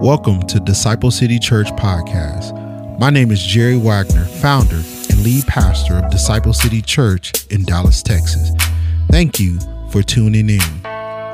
Welcome 0.00 0.42
to 0.48 0.60
Disciple 0.60 1.10
City 1.10 1.38
Church 1.38 1.68
Podcast. 1.68 2.98
My 2.98 3.08
name 3.08 3.30
is 3.30 3.42
Jerry 3.42 3.78
Wagner, 3.78 4.26
founder 4.26 4.76
and 4.76 5.22
lead 5.22 5.46
pastor 5.46 5.94
of 5.94 6.10
Disciple 6.10 6.52
City 6.52 6.82
Church 6.82 7.32
in 7.46 7.64
Dallas, 7.64 8.02
Texas. 8.02 8.50
Thank 9.10 9.40
you 9.40 9.58
for 9.90 10.02
tuning 10.02 10.50
in. 10.50 10.86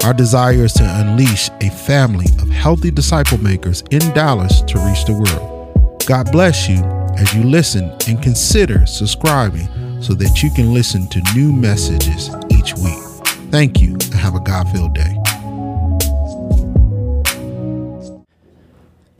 Our 0.05 0.15
desire 0.15 0.65
is 0.65 0.75
to 0.75 0.85
unleash 0.85 1.51
a 1.61 1.71
family 1.71 2.27
of 2.41 2.49
healthy 2.51 2.93
disciple 2.93 3.39
makers 3.39 3.83
in 3.91 4.01
Dallas 4.15 4.63
to 4.63 4.79
reach 4.79 5.07
the 5.07 5.15
world. 5.15 5.99
God 6.07 6.31
bless 6.31 6.69
you 6.69 6.77
as 7.19 7.35
you 7.35 7.43
listen 7.43 7.93
and 8.07 8.23
consider 8.23 8.87
subscribing 8.87 9.69
so 10.01 10.15
that 10.15 10.41
you 10.41 10.53
can 10.53 10.73
listen 10.73 11.09
to 11.09 11.21
new 11.35 11.53
messages 11.53 12.31
each 12.51 12.75
week. 12.77 13.03
Thank 13.51 13.81
you 13.81 13.95
and 13.95 14.15
have 14.15 14.37
a 14.37 14.41
God 14.41 14.69
filled 14.71 14.95
day. 14.95 15.22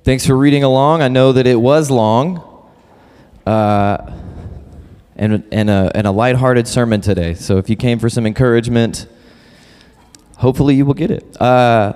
Thanks 0.05 0.27
for 0.27 0.37
reading 0.37 0.65
along. 0.65 1.01
I 1.01 1.07
know 1.07 1.31
that 1.31 1.47
it 1.47 1.55
was 1.55 1.89
long, 1.89 2.43
uh, 3.47 4.13
and 5.15 5.45
and 5.53 5.71
a 5.71 5.93
and 5.95 6.09
a 6.09 6.11
lighthearted 6.11 6.67
sermon 6.67 7.01
today. 7.01 7.35
So 7.35 7.59
if 7.59 7.71
you 7.71 7.77
came 7.77 8.01
for 8.01 8.09
some 8.09 8.27
encouragement, 8.27 9.07
hopefully 10.39 10.75
you 10.75 10.85
will 10.85 10.95
get 10.95 11.13
it. 11.13 11.41
Uh, 11.41 11.93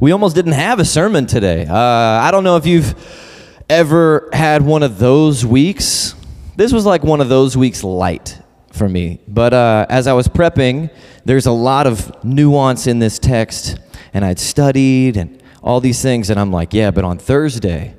we 0.00 0.12
almost 0.12 0.34
didn't 0.34 0.52
have 0.52 0.78
a 0.78 0.84
sermon 0.86 1.26
today. 1.26 1.66
Uh, 1.66 1.76
I 1.76 2.30
don't 2.30 2.42
know 2.42 2.56
if 2.56 2.64
you've 2.64 2.94
ever 3.68 4.30
had 4.32 4.62
one 4.62 4.82
of 4.82 4.98
those 4.98 5.44
weeks. 5.44 6.14
This 6.56 6.72
was 6.72 6.86
like 6.86 7.04
one 7.04 7.20
of 7.20 7.28
those 7.28 7.54
weeks 7.54 7.84
light 7.84 8.40
for 8.70 8.88
me. 8.88 9.20
But 9.28 9.52
uh, 9.52 9.84
as 9.90 10.06
I 10.06 10.14
was 10.14 10.26
prepping, 10.26 10.88
there's 11.26 11.44
a 11.44 11.52
lot 11.52 11.86
of 11.86 12.24
nuance 12.24 12.86
in 12.86 12.98
this 12.98 13.18
text, 13.18 13.78
and 14.14 14.24
I'd 14.24 14.38
studied 14.38 15.18
and 15.18 15.41
all 15.62 15.80
these 15.80 16.02
things. 16.02 16.30
And 16.30 16.38
I'm 16.38 16.52
like, 16.52 16.74
yeah, 16.74 16.90
but 16.90 17.04
on 17.04 17.18
Thursday, 17.18 17.94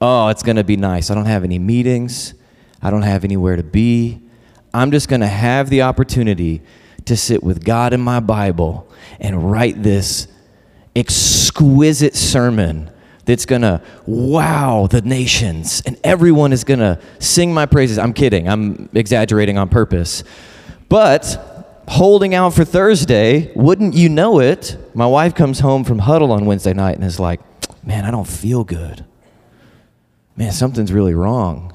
oh, 0.00 0.28
it's 0.28 0.42
going 0.42 0.56
to 0.56 0.64
be 0.64 0.76
nice. 0.76 1.10
I 1.10 1.14
don't 1.14 1.26
have 1.26 1.44
any 1.44 1.58
meetings, 1.58 2.34
I 2.80 2.90
don't 2.90 3.02
have 3.02 3.24
anywhere 3.24 3.56
to 3.56 3.62
be. 3.62 4.20
I'm 4.74 4.90
just 4.90 5.08
going 5.08 5.20
to 5.20 5.26
have 5.26 5.68
the 5.68 5.82
opportunity 5.82 6.62
to 7.04 7.16
sit 7.16 7.42
with 7.42 7.64
God 7.64 7.92
in 7.92 8.00
my 8.00 8.20
Bible 8.20 8.88
and 9.20 9.50
write 9.50 9.82
this 9.82 10.28
exquisite 10.96 12.14
sermon 12.16 12.90
that's 13.24 13.46
going 13.46 13.62
to 13.62 13.80
wow 14.06 14.88
the 14.90 15.00
nations 15.02 15.82
and 15.86 15.98
everyone 16.02 16.52
is 16.52 16.64
going 16.64 16.80
to 16.80 16.98
sing 17.18 17.52
my 17.52 17.66
praises. 17.66 17.98
I'm 17.98 18.12
kidding. 18.12 18.48
I'm 18.48 18.88
exaggerating 18.94 19.58
on 19.58 19.68
purpose. 19.68 20.24
But 20.88 21.51
holding 21.88 22.34
out 22.34 22.54
for 22.54 22.64
Thursday, 22.64 23.52
wouldn't 23.54 23.94
you 23.94 24.08
know 24.08 24.40
it? 24.40 24.76
My 24.94 25.06
wife 25.06 25.34
comes 25.34 25.60
home 25.60 25.84
from 25.84 25.98
huddle 26.00 26.32
on 26.32 26.46
Wednesday 26.46 26.72
night 26.72 26.96
and 26.96 27.04
is 27.04 27.20
like, 27.20 27.40
Man, 27.84 28.04
I 28.04 28.12
don't 28.12 28.28
feel 28.28 28.62
good. 28.62 29.04
Man, 30.36 30.52
something's 30.52 30.92
really 30.92 31.14
wrong. 31.14 31.74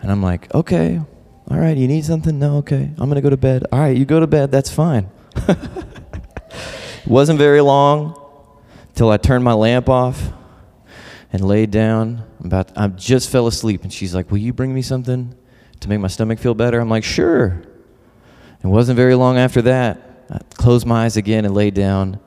And 0.00 0.10
I'm 0.10 0.22
like, 0.22 0.52
Okay, 0.54 1.00
all 1.50 1.58
right, 1.58 1.76
you 1.76 1.88
need 1.88 2.04
something? 2.04 2.38
No, 2.38 2.58
okay, 2.58 2.90
I'm 2.96 3.08
gonna 3.08 3.20
go 3.20 3.30
to 3.30 3.36
bed. 3.36 3.64
All 3.72 3.78
right, 3.78 3.96
you 3.96 4.04
go 4.04 4.20
to 4.20 4.26
bed, 4.26 4.50
that's 4.50 4.70
fine. 4.70 5.08
Wasn't 7.06 7.38
very 7.38 7.60
long 7.60 8.18
till 8.94 9.10
I 9.10 9.16
turned 9.18 9.44
my 9.44 9.52
lamp 9.52 9.88
off 9.88 10.32
and 11.32 11.44
laid 11.44 11.70
down. 11.70 12.24
I'm 12.40 12.46
about, 12.46 12.70
I 12.76 12.86
just 12.88 13.28
fell 13.28 13.46
asleep, 13.46 13.82
and 13.82 13.92
she's 13.92 14.14
like, 14.14 14.30
Will 14.30 14.38
you 14.38 14.52
bring 14.52 14.72
me 14.72 14.82
something 14.82 15.34
to 15.80 15.88
make 15.88 16.00
my 16.00 16.08
stomach 16.08 16.38
feel 16.38 16.54
better? 16.54 16.80
I'm 16.80 16.88
like, 16.88 17.04
Sure. 17.04 17.62
It 18.64 18.68
wasn't 18.68 18.96
very 18.96 19.14
long 19.14 19.36
after 19.36 19.60
that. 19.62 20.00
I 20.30 20.38
closed 20.54 20.86
my 20.86 21.04
eyes 21.04 21.18
again 21.18 21.44
and 21.44 21.54
laid 21.54 21.74
down, 21.74 22.18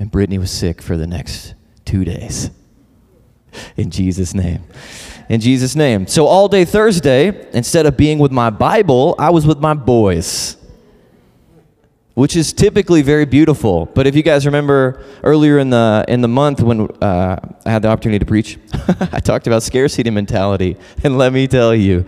and 0.00 0.10
Brittany 0.10 0.36
was 0.36 0.50
sick 0.50 0.82
for 0.82 0.96
the 0.96 1.06
next 1.06 1.54
two 1.84 2.04
days. 2.04 2.50
In 3.76 3.90
Jesus' 3.90 4.34
name. 4.34 4.64
In 5.28 5.40
Jesus' 5.40 5.76
name. 5.76 6.08
So, 6.08 6.26
all 6.26 6.48
day 6.48 6.64
Thursday, 6.64 7.48
instead 7.52 7.86
of 7.86 7.96
being 7.96 8.18
with 8.18 8.32
my 8.32 8.50
Bible, 8.50 9.14
I 9.16 9.30
was 9.30 9.46
with 9.46 9.60
my 9.60 9.74
boys, 9.74 10.56
which 12.14 12.34
is 12.34 12.52
typically 12.52 13.02
very 13.02 13.24
beautiful. 13.24 13.86
But 13.86 14.08
if 14.08 14.16
you 14.16 14.24
guys 14.24 14.46
remember 14.46 15.04
earlier 15.22 15.60
in 15.60 15.70
the, 15.70 16.04
in 16.08 16.20
the 16.20 16.28
month 16.28 16.62
when 16.62 16.90
uh, 17.00 17.36
I 17.64 17.70
had 17.70 17.82
the 17.82 17.88
opportunity 17.88 18.18
to 18.18 18.26
preach, 18.26 18.58
I 19.12 19.20
talked 19.20 19.46
about 19.46 19.62
scarcity 19.62 20.10
mentality. 20.10 20.76
And 21.04 21.16
let 21.16 21.32
me 21.32 21.46
tell 21.46 21.76
you, 21.76 22.06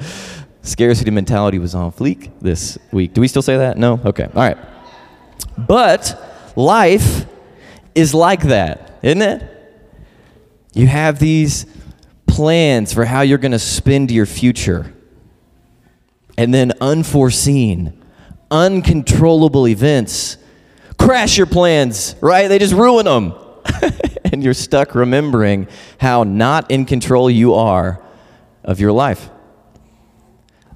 Scarcity 0.63 1.11
mentality 1.11 1.59
was 1.59 1.75
on 1.75 1.93
fleek 1.93 2.31
this 2.41 2.79
week. 2.93 3.15
Do 3.15 3.21
we 3.21 3.29
still 3.29 3.43
say 3.43 3.59
that? 3.59 3.77
No? 3.77 4.01
Okay. 4.05 4.25
All 4.25 4.31
right. 4.35 4.57
But 5.59 6.53
life 6.57 7.27
is 7.95 8.15
like 8.15 8.43
that, 8.45 8.99
isn't 9.03 9.23
it? 9.23 9.49
You 10.73 10.87
have 10.87 11.19
these 11.19 11.67
plans 12.27 12.93
for 12.93 13.05
how 13.05 13.21
you're 13.21 13.39
going 13.39 13.53
to 13.53 13.59
spend 13.59 14.11
your 14.11 14.25
future. 14.25 14.95
And 16.39 16.55
then 16.55 16.73
unforeseen, 16.81 18.03
uncontrollable 18.51 19.69
events 19.69 20.39
crash 20.99 21.37
your 21.37 21.47
plans, 21.47 22.15
right? 22.21 22.49
They 22.49 22.59
just 22.59 22.75
ruin 22.75 23.05
them. 23.05 23.35
and 24.25 24.43
you're 24.43 24.55
stuck 24.55 24.95
remembering 24.95 25.69
how 25.99 26.25
not 26.25 26.71
in 26.71 26.85
control 26.85 27.31
you 27.31 27.55
are 27.55 28.03
of 28.65 28.81
your 28.81 28.93
life. 28.93 29.31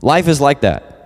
Life 0.02 0.28
is 0.28 0.40
like 0.40 0.60
that. 0.62 0.96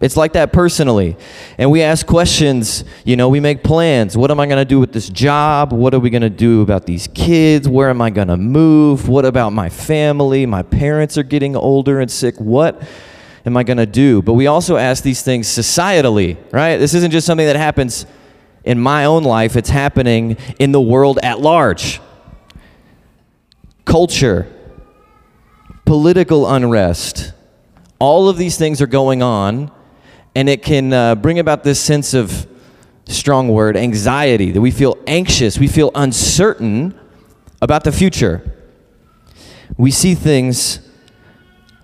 It's 0.00 0.16
like 0.16 0.32
that 0.32 0.52
personally. 0.52 1.16
And 1.58 1.70
we 1.70 1.80
ask 1.80 2.04
questions, 2.04 2.84
you 3.04 3.14
know, 3.14 3.28
we 3.28 3.38
make 3.38 3.62
plans. 3.62 4.16
What 4.16 4.32
am 4.32 4.40
I 4.40 4.46
going 4.46 4.58
to 4.58 4.64
do 4.64 4.80
with 4.80 4.92
this 4.92 5.08
job? 5.08 5.72
What 5.72 5.94
are 5.94 6.00
we 6.00 6.10
going 6.10 6.22
to 6.22 6.30
do 6.30 6.60
about 6.60 6.86
these 6.86 7.06
kids? 7.14 7.68
Where 7.68 7.88
am 7.88 8.02
I 8.02 8.10
going 8.10 8.26
to 8.26 8.36
move? 8.36 9.08
What 9.08 9.24
about 9.24 9.52
my 9.52 9.68
family? 9.68 10.44
My 10.44 10.62
parents 10.62 11.16
are 11.16 11.22
getting 11.22 11.54
older 11.54 12.00
and 12.00 12.10
sick. 12.10 12.34
What 12.40 12.82
am 13.46 13.56
I 13.56 13.62
going 13.62 13.76
to 13.76 13.86
do? 13.86 14.22
But 14.22 14.32
we 14.32 14.48
also 14.48 14.76
ask 14.76 15.04
these 15.04 15.22
things 15.22 15.46
societally, 15.46 16.36
right? 16.52 16.78
This 16.78 16.94
isn't 16.94 17.12
just 17.12 17.24
something 17.24 17.46
that 17.46 17.56
happens 17.56 18.04
in 18.64 18.80
my 18.80 19.04
own 19.04 19.24
life, 19.24 19.56
it's 19.56 19.70
happening 19.70 20.36
in 20.58 20.70
the 20.72 20.80
world 20.80 21.18
at 21.22 21.40
large. 21.40 22.00
Culture, 23.84 24.46
political 25.84 26.48
unrest, 26.48 27.32
all 28.02 28.28
of 28.28 28.36
these 28.36 28.56
things 28.58 28.82
are 28.82 28.88
going 28.88 29.22
on, 29.22 29.70
and 30.34 30.48
it 30.48 30.64
can 30.64 30.92
uh, 30.92 31.14
bring 31.14 31.38
about 31.38 31.62
this 31.62 31.78
sense 31.78 32.14
of 32.14 32.48
strong 33.06 33.48
word 33.48 33.76
anxiety 33.76 34.50
that 34.50 34.60
we 34.60 34.72
feel 34.72 34.98
anxious, 35.06 35.56
we 35.56 35.68
feel 35.68 35.92
uncertain 35.94 36.98
about 37.60 37.84
the 37.84 37.92
future. 37.92 38.58
We 39.76 39.92
see 39.92 40.16
things 40.16 40.80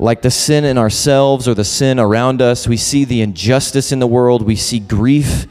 like 0.01 0.23
the 0.23 0.31
sin 0.33 0.65
in 0.65 0.77
ourselves 0.77 1.47
or 1.47 1.55
the 1.55 1.65
sin 1.65 2.01
around 2.01 2.43
us. 2.43 2.67
We 2.67 2.79
see 2.79 3.05
the 3.05 3.23
injustice 3.23 3.93
in 3.93 4.01
the 4.01 4.07
world. 4.09 4.43
We 4.43 4.57
see 4.57 4.81
grief. 4.81 5.47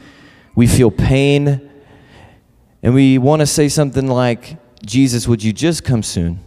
We 0.54 0.66
feel 0.66 0.90
pain. 0.90 1.70
And 2.82 2.92
we 2.92 3.16
want 3.16 3.40
to 3.40 3.46
say 3.46 3.70
something 3.70 4.06
like, 4.06 4.58
Jesus, 4.84 5.26
would 5.26 5.42
you 5.42 5.54
just 5.54 5.82
come 5.82 6.02
soon? 6.02 6.40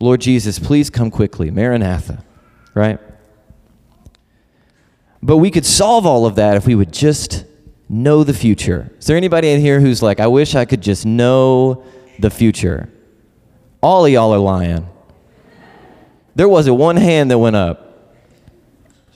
Lord 0.00 0.20
Jesus, 0.20 0.58
please 0.58 0.90
come 0.90 1.12
quickly. 1.12 1.52
Maranatha 1.52 2.25
right? 2.76 3.00
But 5.22 5.38
we 5.38 5.50
could 5.50 5.66
solve 5.66 6.06
all 6.06 6.26
of 6.26 6.36
that 6.36 6.56
if 6.56 6.66
we 6.66 6.74
would 6.76 6.92
just 6.92 7.44
know 7.88 8.22
the 8.22 8.34
future. 8.34 8.92
Is 8.98 9.06
there 9.06 9.16
anybody 9.16 9.48
in 9.48 9.60
here 9.60 9.80
who's 9.80 10.02
like, 10.02 10.20
I 10.20 10.26
wish 10.26 10.54
I 10.54 10.64
could 10.66 10.82
just 10.82 11.06
know 11.06 11.84
the 12.18 12.30
future? 12.30 12.88
All 13.80 14.04
of 14.04 14.12
y'all 14.12 14.32
are 14.32 14.38
lying. 14.38 14.88
There 16.34 16.48
wasn't 16.48 16.76
one 16.76 16.96
hand 16.96 17.30
that 17.30 17.38
went 17.38 17.56
up. 17.56 18.12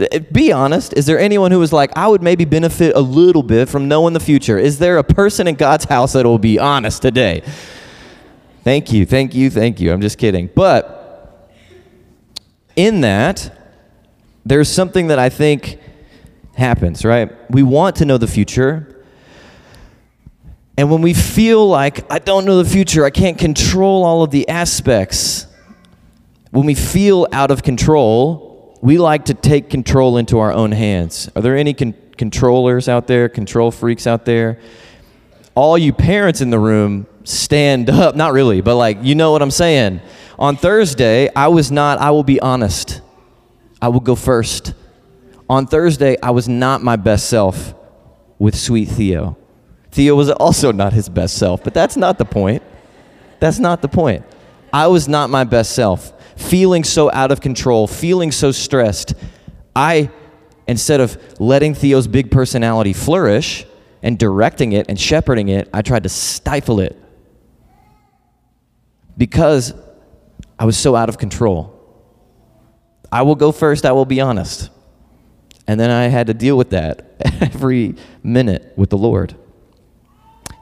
Eh, 0.01 0.21
be 0.21 0.53
honest. 0.53 0.95
Is 0.95 1.05
there 1.05 1.19
anyone 1.19 1.53
who 1.53 1.59
was 1.59 1.73
like, 1.73 1.95
I 1.97 2.09
would 2.09 2.23
maybe 2.23 2.47
benefit 2.47 2.97
a 2.97 3.01
little 3.01 3.43
bit 3.43 3.69
from 3.69 3.89
knowing 3.89 4.15
the 4.15 4.21
future? 4.21 4.59
Is 4.59 4.79
there 4.79 4.97
a 4.97 5.05
person 5.05 5.47
in 5.47 5.55
God's 5.57 5.85
house 5.85 6.15
that 6.15 6.25
will 6.25 6.39
be 6.39 6.59
honest 6.59 7.03
today? 7.03 7.43
Thank 8.65 8.93
you, 8.93 9.05
thank 9.05 9.35
you, 9.35 9.51
thank 9.51 9.81
you. 9.81 9.93
I'm 9.93 10.01
just 10.01 10.19
kidding. 10.19 10.49
But 10.55 11.00
in 12.77 13.03
that, 13.03 13.57
there's 14.45 14.69
something 14.69 15.09
that 15.09 15.19
I 15.19 15.29
think 15.29 15.79
happens, 16.57 17.05
right? 17.05 17.31
We 17.51 17.63
want 17.63 17.97
to 17.97 18.05
know 18.05 18.19
the 18.19 18.27
future. 18.27 19.05
And 20.77 20.91
when 20.91 21.03
we 21.03 21.15
feel 21.15 21.69
like 21.69 22.11
I 22.11 22.19
don't 22.19 22.45
know 22.45 22.63
the 22.63 22.69
future, 22.69 23.05
I 23.05 23.11
can't 23.11 23.39
control 23.39 24.05
all 24.05 24.23
of 24.23 24.31
the 24.31 24.49
aspects, 24.49 25.47
when 26.51 26.67
we 26.67 26.75
feel 26.75 27.29
out 27.33 27.51
of 27.51 27.63
control, 27.63 28.79
we 28.83 28.99
like 28.99 29.27
to 29.27 29.35
take 29.35 29.71
control 29.71 30.17
into 30.17 30.39
our 30.39 30.53
own 30.53 30.73
hands. 30.73 31.31
Are 31.37 31.43
there 31.43 31.57
any 31.57 31.75
con- 31.75 31.95
controllers 32.17 32.89
out 32.89 33.07
there, 33.07 33.29
control 33.29 33.71
freaks 33.71 34.07
out 34.07 34.25
there? 34.25 34.59
All 35.55 35.77
you 35.77 35.93
parents 35.93 36.41
in 36.41 36.51
the 36.51 36.59
room, 36.59 37.07
stand 37.25 37.91
up. 37.91 38.15
Not 38.15 38.33
really, 38.33 38.61
but 38.61 38.77
like, 38.77 38.99
you 39.03 39.15
know 39.15 39.33
what 39.33 39.43
I'm 39.43 39.51
saying. 39.51 40.01
On 40.39 40.57
Thursday, 40.57 41.29
I 41.35 41.49
was 41.49 41.71
not, 41.71 41.99
I 41.99 42.11
will 42.11 42.25
be 42.25 42.41
honest, 42.41 43.01
I 43.83 43.89
will 43.89 44.01
go 44.01 44.15
first. 44.15 44.75
On 45.49 45.67
Thursday, 45.67 46.17
I 46.23 46.31
was 46.31 46.49
not 46.49 46.83
my 46.83 46.97
best 46.97 47.29
self 47.29 47.75
with 48.39 48.55
sweet 48.55 48.87
Theo. 48.87 49.37
Theo 49.91 50.15
was 50.15 50.31
also 50.31 50.73
not 50.73 50.93
his 50.93 51.09
best 51.09 51.37
self, 51.37 51.65
but 51.65 51.75
that's 51.75 51.97
not 51.97 52.19
the 52.19 52.25
point. 52.25 52.63
That's 53.41 53.59
not 53.59 53.83
the 53.83 53.89
point. 53.89 54.25
I 54.73 54.87
was 54.87 55.09
not 55.09 55.31
my 55.31 55.45
best 55.45 55.73
self, 55.73 56.13
feeling 56.37 56.85
so 56.85 57.11
out 57.11 57.33
of 57.33 57.41
control, 57.41 57.87
feeling 57.87 58.31
so 58.31 58.53
stressed. 58.53 59.15
I, 59.75 60.11
instead 60.69 61.01
of 61.01 61.41
letting 61.41 61.75
Theo's 61.75 62.07
big 62.07 62.31
personality 62.31 62.93
flourish 62.93 63.67
and 64.03 64.19
directing 64.19 64.73
it 64.73 64.87
and 64.89 64.99
shepherding 64.99 65.49
it, 65.49 65.69
I 65.73 65.83
tried 65.83 66.05
to 66.05 66.09
stifle 66.09 66.81
it 66.81 67.01
because 69.17 69.75
I 70.59 70.65
was 70.65 70.77
so 70.77 70.97
out 70.97 71.09
of 71.09 71.19
control. 71.19 71.77
I 73.13 73.23
will 73.23 73.35
go 73.35 73.53
first, 73.53 73.85
I 73.85 73.93
will 73.93 74.05
be 74.05 74.21
honest. 74.21 74.71
And 75.67 75.79
then 75.79 75.91
I 75.91 76.05
had 76.05 76.29
to 76.29 76.35
deal 76.35 76.57
with 76.57 76.71
that 76.71 77.17
every 77.41 77.97
minute 78.23 78.73
with 78.77 78.91
the 78.91 78.99
Lord. 78.99 79.35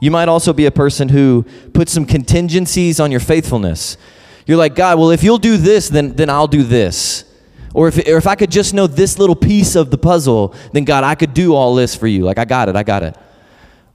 You 0.01 0.11
might 0.11 0.29
also 0.29 0.53
be 0.53 0.65
a 0.65 0.71
person 0.71 1.09
who 1.09 1.45
puts 1.73 1.91
some 1.91 2.05
contingencies 2.05 2.99
on 2.99 3.11
your 3.11 3.19
faithfulness. 3.19 3.97
You're 4.45 4.57
like, 4.57 4.75
God, 4.75 4.97
well, 4.97 5.11
if 5.11 5.23
you'll 5.23 5.37
do 5.37 5.57
this, 5.57 5.89
then, 5.89 6.15
then 6.15 6.29
I'll 6.29 6.47
do 6.47 6.63
this. 6.63 7.25
Or 7.73 7.87
if, 7.87 7.97
or 8.07 8.17
if 8.17 8.25
I 8.25 8.35
could 8.35 8.49
just 8.49 8.73
know 8.73 8.87
this 8.87 9.19
little 9.19 9.35
piece 9.35 9.75
of 9.75 9.91
the 9.91 9.97
puzzle, 9.97 10.55
then 10.73 10.85
God, 10.85 11.03
I 11.03 11.15
could 11.15 11.33
do 11.33 11.53
all 11.53 11.75
this 11.75 11.95
for 11.95 12.07
you. 12.07 12.23
Like, 12.23 12.37
I 12.37 12.45
got 12.45 12.69
it, 12.69 12.75
I 12.75 12.83
got 12.83 13.03
it. 13.03 13.15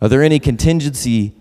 Are 0.05 0.09
there 0.09 0.23
any 0.23 0.39
contingency 0.39 1.33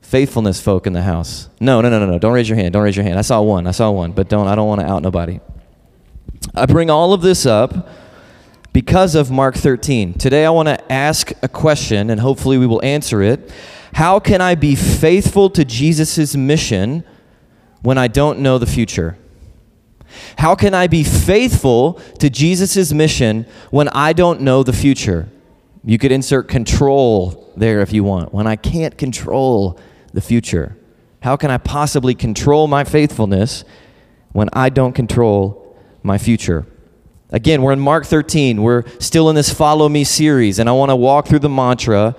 faithfulness 0.00 0.58
folk 0.58 0.86
in 0.86 0.94
the 0.94 1.02
house? 1.02 1.50
No, 1.60 1.82
no, 1.82 1.90
no, 1.90 1.98
no, 1.98 2.06
no. 2.06 2.18
Don't 2.18 2.32
raise 2.32 2.48
your 2.48 2.56
hand. 2.56 2.72
Don't 2.72 2.82
raise 2.82 2.96
your 2.96 3.04
hand. 3.04 3.18
I 3.18 3.20
saw 3.20 3.42
one. 3.42 3.66
I 3.66 3.72
saw 3.72 3.90
one, 3.90 4.12
but 4.12 4.30
don't. 4.30 4.46
I 4.46 4.54
don't 4.54 4.66
want 4.66 4.80
to 4.80 4.86
out 4.86 5.02
nobody. 5.02 5.38
I 6.54 6.64
bring 6.64 6.88
all 6.88 7.12
of 7.12 7.20
this 7.20 7.44
up 7.44 7.90
because 8.72 9.14
of 9.14 9.30
Mark 9.30 9.54
13. 9.54 10.14
Today 10.14 10.46
I 10.46 10.48
want 10.50 10.68
to 10.68 10.90
ask 10.90 11.30
a 11.42 11.48
question 11.48 12.08
and 12.08 12.18
hopefully 12.22 12.56
we 12.56 12.66
will 12.66 12.82
answer 12.82 13.20
it. 13.20 13.52
How 13.92 14.18
can 14.18 14.40
I 14.40 14.54
be 14.54 14.74
faithful 14.74 15.50
to 15.50 15.62
Jesus' 15.62 16.34
mission 16.34 17.04
when 17.82 17.98
I 17.98 18.08
don't 18.08 18.38
know 18.38 18.56
the 18.56 18.64
future? 18.64 19.18
How 20.38 20.54
can 20.54 20.72
I 20.72 20.86
be 20.86 21.04
faithful 21.04 22.00
to 22.18 22.30
Jesus' 22.30 22.94
mission 22.94 23.44
when 23.70 23.90
I 23.90 24.14
don't 24.14 24.40
know 24.40 24.62
the 24.62 24.72
future? 24.72 25.28
You 25.84 25.98
could 25.98 26.12
insert 26.12 26.48
control 26.48 27.52
there 27.56 27.80
if 27.80 27.92
you 27.92 28.04
want. 28.04 28.32
When 28.32 28.46
I 28.46 28.56
can't 28.56 28.96
control 28.96 29.78
the 30.12 30.20
future, 30.20 30.76
how 31.20 31.36
can 31.36 31.50
I 31.50 31.58
possibly 31.58 32.14
control 32.14 32.68
my 32.68 32.84
faithfulness 32.84 33.64
when 34.32 34.48
I 34.52 34.68
don't 34.68 34.92
control 34.92 35.76
my 36.02 36.18
future? 36.18 36.66
Again, 37.30 37.62
we're 37.62 37.72
in 37.72 37.80
Mark 37.80 38.06
13. 38.06 38.62
We're 38.62 38.84
still 39.00 39.30
in 39.30 39.34
this 39.34 39.52
Follow 39.52 39.88
Me 39.88 40.04
series, 40.04 40.58
and 40.58 40.68
I 40.68 40.72
want 40.72 40.90
to 40.90 40.96
walk 40.96 41.26
through 41.26 41.38
the 41.40 41.48
mantra. 41.48 42.14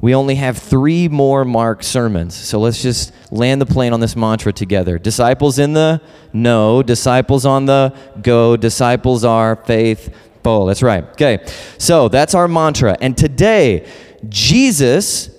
We 0.00 0.14
only 0.14 0.36
have 0.36 0.56
three 0.56 1.08
more 1.08 1.44
Mark 1.44 1.82
sermons, 1.82 2.34
so 2.34 2.60
let's 2.60 2.80
just 2.80 3.12
land 3.30 3.60
the 3.60 3.66
plane 3.66 3.92
on 3.92 4.00
this 4.00 4.16
mantra 4.16 4.52
together. 4.52 4.98
Disciples 4.98 5.58
in 5.58 5.74
the 5.74 6.00
know, 6.32 6.82
disciples 6.82 7.44
on 7.44 7.66
the 7.66 7.94
go, 8.22 8.56
disciples 8.56 9.24
are 9.24 9.56
faith. 9.56 10.14
Oh, 10.44 10.66
that's 10.66 10.82
right. 10.82 11.04
Okay, 11.12 11.44
so 11.78 12.08
that's 12.08 12.34
our 12.34 12.48
mantra. 12.48 12.96
And 13.00 13.16
today, 13.16 13.88
Jesus 14.28 15.30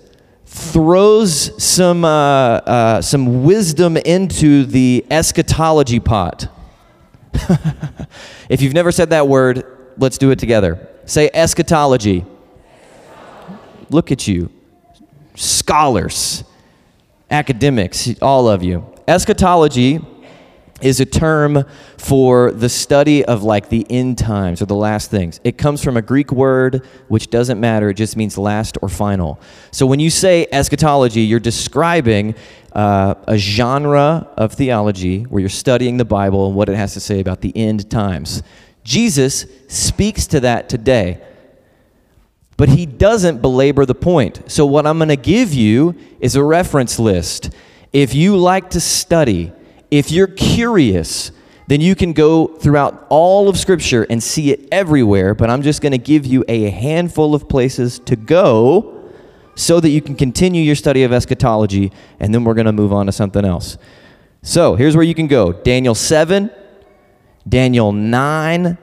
throws 0.45 1.61
some, 1.61 2.05
uh, 2.05 2.07
uh, 2.07 3.01
some 3.01 3.43
wisdom 3.43 3.97
into 3.97 4.65
the 4.65 5.05
eschatology 5.09 5.99
pot. 5.99 6.47
if 8.49 8.61
you've 8.61 8.73
never 8.73 8.91
said 8.91 9.09
that 9.09 9.27
word, 9.27 9.65
let's 9.97 10.17
do 10.17 10.31
it 10.31 10.39
together. 10.39 10.87
Say 11.05 11.29
eschatology. 11.33 12.25
Look 13.89 14.11
at 14.11 14.27
you, 14.27 14.49
scholars, 15.35 16.43
academics, 17.29 18.09
all 18.21 18.47
of 18.47 18.63
you. 18.63 18.85
Eschatology 19.07 19.99
is 20.83 20.99
a 20.99 21.05
term 21.05 21.63
for 21.97 22.51
the 22.51 22.69
study 22.69 23.23
of 23.25 23.43
like 23.43 23.69
the 23.69 23.85
end 23.89 24.17
times 24.17 24.61
or 24.61 24.65
the 24.65 24.75
last 24.75 25.09
things. 25.09 25.39
It 25.43 25.57
comes 25.57 25.83
from 25.83 25.97
a 25.97 26.01
Greek 26.01 26.31
word 26.31 26.85
which 27.07 27.29
doesn't 27.29 27.59
matter, 27.59 27.89
it 27.89 27.95
just 27.95 28.17
means 28.17 28.37
last 28.37 28.77
or 28.81 28.89
final. 28.89 29.39
So 29.71 29.85
when 29.85 29.99
you 29.99 30.09
say 30.09 30.47
eschatology, 30.51 31.21
you're 31.21 31.39
describing 31.39 32.35
uh, 32.73 33.15
a 33.27 33.37
genre 33.37 34.27
of 34.37 34.53
theology 34.53 35.23
where 35.23 35.39
you're 35.39 35.49
studying 35.49 35.97
the 35.97 36.05
Bible 36.05 36.47
and 36.47 36.55
what 36.55 36.69
it 36.69 36.75
has 36.75 36.93
to 36.93 36.99
say 36.99 37.19
about 37.19 37.41
the 37.41 37.55
end 37.55 37.89
times. 37.89 38.43
Jesus 38.83 39.45
speaks 39.67 40.27
to 40.27 40.41
that 40.41 40.69
today. 40.69 41.21
But 42.55 42.69
he 42.69 42.85
doesn't 42.85 43.41
belabor 43.41 43.85
the 43.85 43.95
point. 43.95 44.51
So, 44.51 44.65
what 44.65 44.85
I'm 44.85 44.99
going 44.99 45.09
to 45.09 45.15
give 45.15 45.53
you 45.53 45.95
is 46.19 46.35
a 46.35 46.43
reference 46.43 46.99
list. 46.99 47.49
If 47.91 48.13
you 48.13 48.37
like 48.37 48.69
to 48.71 48.79
study, 48.79 49.51
if 49.93 50.09
you're 50.09 50.25
curious, 50.25 51.31
then 51.67 51.79
you 51.79 51.93
can 51.93 52.13
go 52.13 52.47
throughout 52.47 53.05
all 53.09 53.47
of 53.47 53.59
Scripture 53.59 54.07
and 54.09 54.23
see 54.23 54.51
it 54.51 54.67
everywhere. 54.71 55.35
But 55.35 55.51
I'm 55.51 55.61
just 55.61 55.83
going 55.83 55.91
to 55.91 55.99
give 55.99 56.25
you 56.25 56.43
a 56.47 56.71
handful 56.71 57.35
of 57.35 57.47
places 57.47 57.99
to 57.99 58.15
go 58.15 59.11
so 59.53 59.79
that 59.79 59.89
you 59.89 60.01
can 60.01 60.15
continue 60.15 60.63
your 60.63 60.73
study 60.75 61.03
of 61.03 61.13
eschatology, 61.13 61.91
and 62.19 62.33
then 62.33 62.43
we're 62.43 62.55
going 62.55 62.65
to 62.65 62.71
move 62.71 62.91
on 62.91 63.05
to 63.05 63.11
something 63.11 63.45
else. 63.45 63.77
So 64.41 64.73
here's 64.73 64.95
where 64.95 65.05
you 65.05 65.13
can 65.13 65.27
go 65.27 65.53
Daniel 65.53 65.93
7, 65.93 66.49
Daniel 67.47 67.91
9, 67.91 68.75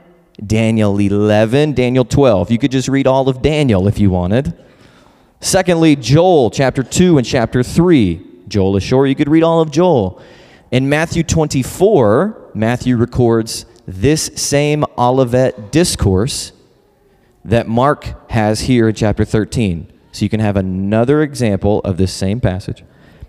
Daniel 0.46 0.96
11, 0.96 1.72
Daniel 1.72 2.04
12. 2.04 2.52
You 2.52 2.58
could 2.58 2.70
just 2.70 2.86
read 2.86 3.08
all 3.08 3.28
of 3.28 3.42
Daniel 3.42 3.88
if 3.88 3.98
you 3.98 4.10
wanted. 4.10 4.56
Secondly, 5.40 5.96
Joel 5.96 6.52
chapter 6.52 6.84
2 6.84 7.18
and 7.18 7.26
chapter 7.26 7.64
3. 7.64 8.28
Joel 8.46 8.76
is 8.76 8.84
short, 8.84 9.08
you 9.08 9.16
could 9.16 9.28
read 9.28 9.42
all 9.42 9.60
of 9.60 9.72
Joel. 9.72 10.22
In 10.70 10.88
Matthew 10.88 11.24
24, 11.24 12.52
Matthew 12.54 12.96
records 12.96 13.66
this 13.88 14.30
same 14.36 14.84
Olivet 14.96 15.72
discourse 15.72 16.52
that 17.44 17.66
Mark 17.66 18.30
has 18.30 18.60
here 18.60 18.88
in 18.88 18.94
chapter 18.94 19.24
13. 19.24 19.92
So 20.12 20.24
you 20.24 20.28
can 20.28 20.38
have 20.38 20.56
another 20.56 21.22
example 21.22 21.80
of 21.80 21.96
this 21.96 22.12
same 22.12 22.40
passage. 22.40 22.84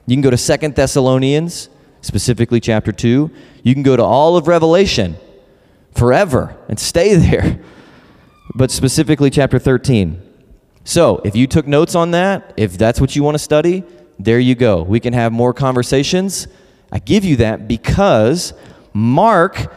You 0.05 0.15
can 0.15 0.21
go 0.21 0.29
to 0.29 0.37
Second 0.37 0.75
Thessalonians, 0.75 1.69
specifically 2.01 2.59
chapter 2.59 2.91
2. 2.91 3.31
You 3.63 3.73
can 3.73 3.81
go 3.81 3.95
to 3.95 4.03
all 4.03 4.37
of 4.37 4.47
Revelation 4.47 5.17
forever 5.95 6.55
and 6.69 6.79
stay 6.79 7.15
there, 7.29 7.59
but 8.53 8.69
specifically 8.69 9.31
chapter 9.31 9.57
13. 9.57 10.21
So 10.83 11.21
if 11.25 11.35
you 11.35 11.47
took 11.47 11.65
notes 11.65 11.95
on 11.95 12.11
that, 12.11 12.53
if 12.55 12.77
that's 12.77 13.01
what 13.01 13.15
you 13.15 13.23
want 13.23 13.33
to 13.33 13.39
study, 13.39 13.83
there 14.19 14.39
you 14.39 14.53
go. 14.53 14.83
We 14.83 14.99
can 14.99 15.13
have 15.13 15.31
more 15.31 15.55
conversations 15.55 16.47
I 16.91 16.99
give 16.99 17.23
you 17.23 17.37
that 17.37 17.67
because 17.67 18.53
Mark 18.93 19.73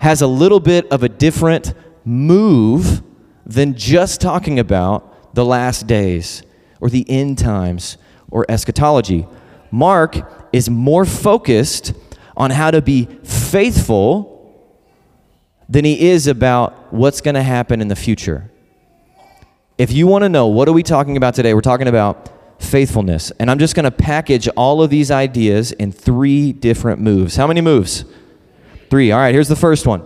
has 0.00 0.22
a 0.22 0.26
little 0.26 0.60
bit 0.60 0.90
of 0.92 1.02
a 1.02 1.08
different 1.08 1.74
move 2.04 3.02
than 3.44 3.74
just 3.74 4.20
talking 4.20 4.58
about 4.58 5.34
the 5.34 5.44
last 5.44 5.86
days 5.86 6.42
or 6.80 6.88
the 6.88 7.08
end 7.08 7.38
times 7.38 7.98
or 8.30 8.46
eschatology. 8.48 9.26
Mark 9.70 10.48
is 10.52 10.68
more 10.68 11.04
focused 11.04 11.94
on 12.36 12.50
how 12.50 12.70
to 12.70 12.82
be 12.82 13.06
faithful 13.24 14.28
than 15.68 15.84
he 15.84 16.08
is 16.10 16.26
about 16.26 16.92
what's 16.92 17.20
going 17.20 17.34
to 17.34 17.42
happen 17.42 17.80
in 17.80 17.88
the 17.88 17.96
future. 17.96 18.50
If 19.78 19.90
you 19.90 20.06
want 20.06 20.22
to 20.22 20.28
know 20.28 20.46
what 20.46 20.68
are 20.68 20.72
we 20.72 20.82
talking 20.82 21.16
about 21.16 21.34
today, 21.34 21.54
we're 21.54 21.60
talking 21.60 21.88
about 21.88 22.30
faithfulness. 22.62 23.30
And 23.38 23.50
I'm 23.50 23.58
just 23.58 23.74
going 23.74 23.84
to 23.84 23.90
package 23.90 24.48
all 24.48 24.82
of 24.82 24.90
these 24.90 25.10
ideas 25.10 25.72
in 25.72 25.92
three 25.92 26.52
different 26.52 27.00
moves. 27.00 27.36
How 27.36 27.46
many 27.46 27.60
moves? 27.60 28.04
Three. 28.90 29.10
All 29.10 29.18
right, 29.18 29.34
here's 29.34 29.48
the 29.48 29.56
first 29.56 29.86
one 29.86 30.04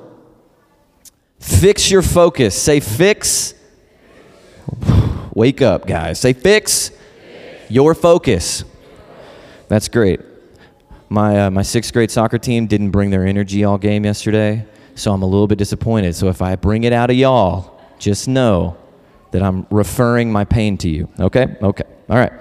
Fix 1.38 1.90
your 1.90 2.02
focus. 2.02 2.60
Say, 2.60 2.80
fix. 2.80 3.54
Wake 5.34 5.60
up, 5.60 5.86
guys. 5.86 6.18
Say, 6.18 6.32
fix, 6.32 6.90
your 7.68 7.94
focus. 7.94 8.64
That's 9.68 9.88
great. 9.88 10.20
My, 11.08 11.46
uh, 11.46 11.50
my 11.50 11.62
sixth 11.62 11.92
grade 11.92 12.10
soccer 12.10 12.38
team 12.38 12.66
didn't 12.66 12.90
bring 12.90 13.10
their 13.10 13.26
energy 13.26 13.64
all 13.64 13.78
game 13.78 14.04
yesterday, 14.04 14.66
so 14.94 15.12
I'm 15.12 15.22
a 15.22 15.26
little 15.26 15.46
bit 15.46 15.58
disappointed. 15.58 16.14
So 16.16 16.28
if 16.28 16.42
I 16.42 16.56
bring 16.56 16.84
it 16.84 16.92
out 16.92 17.10
of 17.10 17.16
y'all, 17.16 17.80
just 17.98 18.28
know 18.28 18.76
that 19.30 19.42
I'm 19.42 19.66
referring 19.70 20.32
my 20.32 20.44
pain 20.44 20.78
to 20.78 20.88
you. 20.88 21.08
Okay? 21.20 21.56
Okay. 21.62 21.84
All 22.08 22.16
right. 22.16 22.32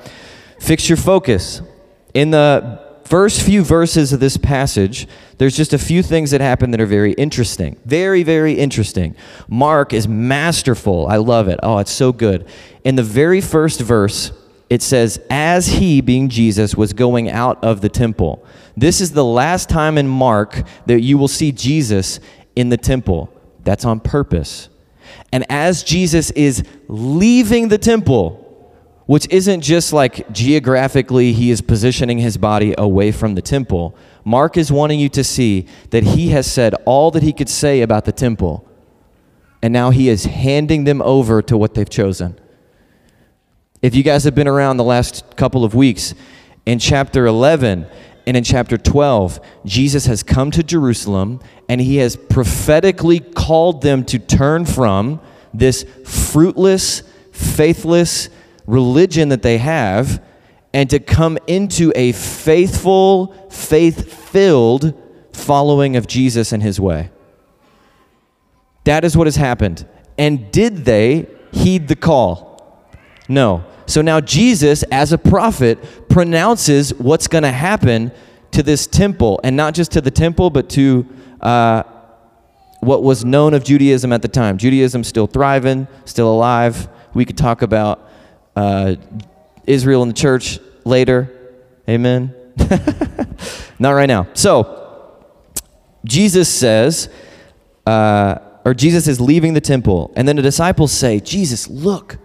Fix 0.59 0.89
your 0.89 0.97
focus. 0.97 1.61
In 2.13 2.31
the 2.31 2.81
first 3.05 3.41
few 3.41 3.63
verses 3.63 4.13
of 4.13 4.19
this 4.19 4.37
passage, 4.37 5.07
there's 5.37 5.55
just 5.55 5.73
a 5.73 5.77
few 5.77 6.01
things 6.01 6.31
that 6.31 6.41
happen 6.41 6.71
that 6.71 6.81
are 6.81 6.85
very 6.85 7.13
interesting. 7.13 7.77
Very, 7.85 8.23
very 8.23 8.53
interesting. 8.53 9.15
Mark 9.47 9.93
is 9.93 10.07
masterful. 10.07 11.07
I 11.07 11.17
love 11.17 11.47
it. 11.47 11.59
Oh, 11.61 11.77
it's 11.79 11.91
so 11.91 12.11
good. 12.11 12.47
In 12.83 12.95
the 12.95 13.03
very 13.03 13.41
first 13.41 13.81
verse, 13.81 14.31
it 14.69 14.81
says, 14.81 15.19
As 15.29 15.67
he, 15.67 16.01
being 16.01 16.29
Jesus, 16.29 16.75
was 16.75 16.93
going 16.93 17.29
out 17.29 17.63
of 17.63 17.81
the 17.81 17.89
temple. 17.89 18.45
This 18.75 19.01
is 19.01 19.11
the 19.11 19.25
last 19.25 19.69
time 19.69 19.97
in 19.97 20.07
Mark 20.07 20.63
that 20.85 21.01
you 21.01 21.17
will 21.17 21.27
see 21.27 21.51
Jesus 21.51 22.19
in 22.55 22.69
the 22.69 22.77
temple. 22.77 23.29
That's 23.63 23.85
on 23.85 23.99
purpose. 23.99 24.69
And 25.31 25.45
as 25.49 25.83
Jesus 25.83 26.31
is 26.31 26.63
leaving 26.87 27.67
the 27.67 27.77
temple, 27.77 28.44
which 29.05 29.27
isn't 29.29 29.61
just 29.61 29.93
like 29.93 30.31
geographically 30.31 31.31
he 31.33 31.51
is 31.51 31.61
positioning 31.61 32.17
his 32.17 32.37
body 32.37 32.73
away 32.77 33.11
from 33.11 33.35
the 33.35 33.41
temple. 33.41 33.95
Mark 34.23 34.57
is 34.57 34.71
wanting 34.71 34.99
you 34.99 35.09
to 35.09 35.23
see 35.23 35.67
that 35.91 36.03
he 36.03 36.29
has 36.29 36.51
said 36.51 36.73
all 36.85 37.11
that 37.11 37.23
he 37.23 37.31
could 37.31 37.49
say 37.49 37.81
about 37.81 38.05
the 38.05 38.11
temple, 38.11 38.67
and 39.61 39.71
now 39.71 39.91
he 39.91 40.09
is 40.09 40.25
handing 40.25 40.83
them 40.83 41.01
over 41.01 41.41
to 41.41 41.57
what 41.57 41.75
they've 41.75 41.89
chosen. 41.89 42.39
If 43.81 43.93
you 43.93 44.01
guys 44.01 44.23
have 44.23 44.33
been 44.33 44.47
around 44.47 44.77
the 44.77 44.83
last 44.83 45.35
couple 45.35 45.63
of 45.63 45.75
weeks, 45.75 46.15
in 46.65 46.79
chapter 46.79 47.27
11 47.27 47.85
and 48.25 48.37
in 48.37 48.43
chapter 48.43 48.77
12, 48.77 49.39
Jesus 49.65 50.07
has 50.07 50.23
come 50.23 50.49
to 50.51 50.63
Jerusalem 50.63 51.39
and 51.69 51.79
he 51.79 51.97
has 51.97 52.15
prophetically 52.15 53.19
called 53.19 53.83
them 53.83 54.03
to 54.05 54.17
turn 54.17 54.65
from 54.65 55.21
this 55.53 55.85
fruitless, 56.03 57.03
faithless 57.31 58.29
religion 58.67 59.29
that 59.29 59.41
they 59.41 59.57
have 59.57 60.23
and 60.73 60.89
to 60.89 60.99
come 60.99 61.37
into 61.47 61.91
a 61.95 62.11
faithful, 62.11 63.33
faith 63.49 64.11
filled 64.11 64.93
following 65.31 65.95
of 65.95 66.07
Jesus 66.07 66.51
and 66.51 66.61
his 66.61 66.79
way. 66.79 67.11
That 68.83 69.03
is 69.03 69.15
what 69.15 69.27
has 69.27 69.35
happened. 69.35 69.87
And 70.17 70.51
did 70.51 70.85
they 70.85 71.27
heed 71.51 71.87
the 71.87 71.95
call? 71.95 72.89
No. 73.27 73.63
So 73.85 74.01
now 74.01 74.19
Jesus, 74.19 74.83
as 74.83 75.13
a 75.13 75.17
prophet, 75.17 76.09
pronounces 76.09 76.93
what's 76.95 77.27
going 77.27 77.43
to 77.43 77.51
happen 77.51 78.11
to 78.51 78.63
this 78.63 78.87
temple, 78.87 79.39
and 79.43 79.55
not 79.55 79.73
just 79.73 79.91
to 79.91 80.01
the 80.01 80.11
temple, 80.11 80.49
but 80.49 80.69
to 80.69 81.05
uh, 81.41 81.83
what 82.79 83.03
was 83.03 83.25
known 83.25 83.53
of 83.53 83.63
Judaism 83.63 84.13
at 84.13 84.21
the 84.21 84.27
time. 84.27 84.57
Judaism 84.57 85.03
still 85.03 85.27
thriving, 85.27 85.87
still 86.05 86.31
alive. 86.33 86.87
We 87.13 87.25
could 87.25 87.37
talk 87.37 87.61
about 87.61 88.04
uh, 88.55 88.95
Israel 89.65 90.03
and 90.03 90.11
the 90.11 90.15
church 90.15 90.59
later. 90.83 91.31
Amen. 91.89 92.33
not 93.79 93.91
right 93.91 94.07
now. 94.07 94.27
So, 94.33 95.23
Jesus 96.03 96.47
says, 96.49 97.09
uh, 97.85 98.39
or 98.63 98.73
Jesus 98.73 99.07
is 99.07 99.19
leaving 99.21 99.53
the 99.53 99.61
temple, 99.61 100.11
and 100.15 100.27
then 100.27 100.35
the 100.35 100.41
disciples 100.41 100.91
say, 100.91 101.19
Jesus, 101.19 101.67
look 101.67 102.17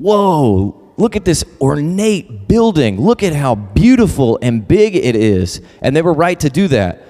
whoa, 0.00 0.92
look 0.96 1.14
at 1.14 1.24
this 1.24 1.44
ornate 1.60 2.48
building. 2.48 3.00
Look 3.00 3.22
at 3.22 3.34
how 3.34 3.54
beautiful 3.54 4.38
and 4.42 4.66
big 4.66 4.96
it 4.96 5.14
is. 5.14 5.60
And 5.82 5.94
they 5.94 6.02
were 6.02 6.12
right 6.12 6.38
to 6.40 6.50
do 6.50 6.68
that. 6.68 7.02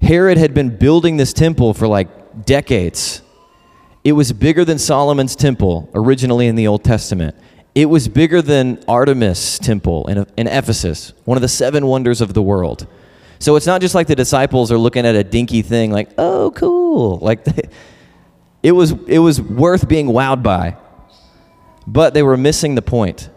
Herod 0.00 0.38
had 0.38 0.54
been 0.54 0.76
building 0.76 1.16
this 1.16 1.32
temple 1.32 1.74
for 1.74 1.88
like 1.88 2.44
decades. 2.44 3.22
It 4.04 4.12
was 4.12 4.32
bigger 4.32 4.64
than 4.64 4.78
Solomon's 4.78 5.36
temple 5.36 5.90
originally 5.94 6.46
in 6.46 6.54
the 6.56 6.66
Old 6.66 6.84
Testament. 6.84 7.36
It 7.74 7.86
was 7.86 8.08
bigger 8.08 8.42
than 8.42 8.82
Artemis 8.88 9.58
temple 9.58 10.06
in, 10.08 10.26
in 10.36 10.46
Ephesus, 10.46 11.12
one 11.24 11.36
of 11.36 11.42
the 11.42 11.48
seven 11.48 11.86
wonders 11.86 12.20
of 12.20 12.34
the 12.34 12.42
world. 12.42 12.86
So 13.38 13.56
it's 13.56 13.66
not 13.66 13.80
just 13.80 13.94
like 13.94 14.06
the 14.06 14.16
disciples 14.16 14.72
are 14.72 14.78
looking 14.78 15.06
at 15.06 15.14
a 15.14 15.22
dinky 15.22 15.62
thing 15.62 15.92
like, 15.92 16.10
oh, 16.18 16.52
cool. 16.52 17.18
Like, 17.18 17.46
it 18.62 18.72
was, 18.72 18.92
it 19.06 19.18
was 19.18 19.40
worth 19.40 19.88
being 19.88 20.08
wowed 20.08 20.42
by. 20.42 20.76
But 21.86 22.14
they 22.14 22.22
were 22.22 22.36
missing 22.36 22.74
the 22.74 22.82
point. 22.82 23.30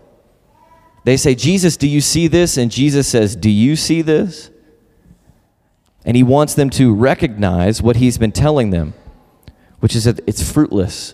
They 1.04 1.18
say, 1.18 1.36
Jesus, 1.36 1.78
do 1.78 1.88
you 1.88 2.02
see 2.02 2.28
this? 2.28 2.58
And 2.58 2.70
Jesus 2.70 3.08
says, 3.08 3.36
Do 3.36 3.50
you 3.50 3.76
see 3.76 4.02
this? 4.02 4.52
And 6.06 6.18
he 6.18 6.24
wants 6.24 6.54
them 6.54 6.70
to 6.72 6.94
recognize 6.94 7.82
what 7.82 7.96
he's 7.96 8.18
been 8.18 8.32
telling 8.32 8.72
them, 8.72 8.94
which 9.82 9.96
is 9.96 10.06
that 10.06 10.22
it's 10.26 10.50
fruitless. 10.50 11.14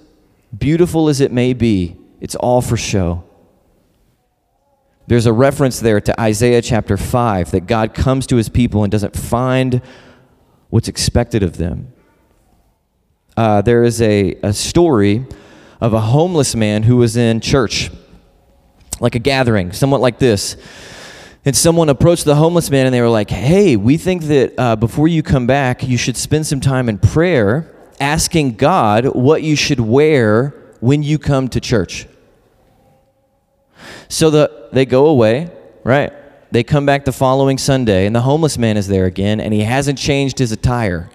Beautiful 0.55 1.09
as 1.09 1.19
it 1.19 1.31
may 1.31 1.53
be, 1.53 1.97
it's 2.21 2.35
all 2.35 2.61
for 2.61 2.77
show. 2.77 3.23
There's 5.07 5.25
a 5.25 5.33
reference 5.33 5.79
there 5.79 6.01
to 6.01 6.19
Isaiah 6.19 6.61
chapter 6.61 6.97
5 6.97 7.51
that 7.51 7.65
God 7.65 7.93
comes 7.93 8.27
to 8.27 8.35
his 8.35 8.49
people 8.49 8.83
and 8.83 8.91
doesn't 8.91 9.15
find 9.15 9.81
what's 10.69 10.89
expected 10.89 11.43
of 11.43 11.57
them. 11.57 11.93
Uh, 13.37 13.61
there 13.61 13.83
is 13.83 14.01
a, 14.01 14.35
a 14.43 14.51
story 14.51 15.25
of 15.79 15.93
a 15.93 16.01
homeless 16.01 16.55
man 16.55 16.83
who 16.83 16.97
was 16.97 17.15
in 17.15 17.39
church, 17.39 17.89
like 18.99 19.15
a 19.15 19.19
gathering, 19.19 19.71
somewhat 19.71 20.01
like 20.01 20.19
this. 20.19 20.57
And 21.45 21.55
someone 21.55 21.87
approached 21.87 22.25
the 22.25 22.35
homeless 22.35 22.69
man 22.69 22.85
and 22.85 22.93
they 22.93 22.99
were 22.99 23.07
like, 23.07 23.29
Hey, 23.29 23.77
we 23.77 23.95
think 23.95 24.23
that 24.23 24.53
uh, 24.57 24.75
before 24.75 25.07
you 25.07 25.23
come 25.23 25.47
back, 25.47 25.87
you 25.87 25.97
should 25.97 26.17
spend 26.17 26.45
some 26.45 26.59
time 26.59 26.89
in 26.89 26.97
prayer 26.97 27.76
asking 27.99 28.55
God 28.55 29.05
what 29.05 29.43
you 29.43 29.55
should 29.55 29.79
wear 29.79 30.53
when 30.79 31.03
you 31.03 31.17
come 31.17 31.47
to 31.49 31.59
church. 31.59 32.07
So 34.09 34.29
the, 34.29 34.69
they 34.71 34.85
go 34.85 35.07
away, 35.07 35.51
right? 35.83 36.13
They 36.51 36.63
come 36.63 36.85
back 36.85 37.05
the 37.05 37.11
following 37.11 37.57
Sunday, 37.57 38.05
and 38.05 38.15
the 38.15 38.21
homeless 38.21 38.57
man 38.57 38.77
is 38.77 38.87
there 38.87 39.05
again, 39.05 39.39
and 39.39 39.53
he 39.53 39.61
hasn't 39.61 39.99
changed 39.99 40.39
his 40.39 40.51
attire, 40.51 41.09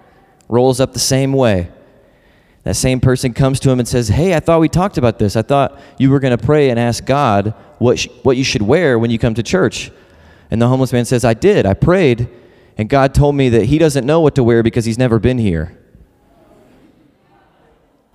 rolls 0.49 0.81
up 0.81 0.93
the 0.93 0.99
same 0.99 1.33
way. 1.33 1.71
That 2.65 2.77
same 2.77 3.01
person 3.01 3.33
comes 3.33 3.59
to 3.61 3.71
him 3.71 3.81
and 3.81 3.89
says, 3.89 4.09
Hey, 4.09 4.35
I 4.35 4.41
thought 4.41 4.61
we 4.61 4.69
talked 4.69 4.97
about 4.97 5.19
this. 5.19 5.35
I 5.35 5.43
thought 5.43 5.81
you 5.99 6.11
were 6.11 6.21
going 6.21 6.37
to 6.37 6.45
pray 6.45 6.71
and 6.71 6.79
ask 6.79 7.05
God 7.05 7.55
what, 7.79 7.99
sh- 7.99 8.09
what 8.23 8.37
you 8.37 8.45
should 8.45 8.63
wear 8.63 8.99
when 8.99 9.11
you 9.11 9.19
come 9.19 9.35
to 9.35 9.43
church. 9.43 9.91
And 10.51 10.63
the 10.63 10.69
homeless 10.69 10.93
man 10.93 11.05
says, 11.05 11.25
I 11.25 11.35
did. 11.35 11.67
I 11.67 11.75
prayed, 11.75 12.29
and 12.77 12.89
God 12.89 13.15
told 13.15 13.35
me 13.35 13.49
that 13.49 13.65
he 13.65 13.79
doesn't 13.79 14.07
know 14.07 14.21
what 14.21 14.35
to 14.37 14.45
wear 14.45 14.63
because 14.63 14.85
he's 14.85 14.99
never 14.99 15.19
been 15.19 15.39
here. 15.39 15.77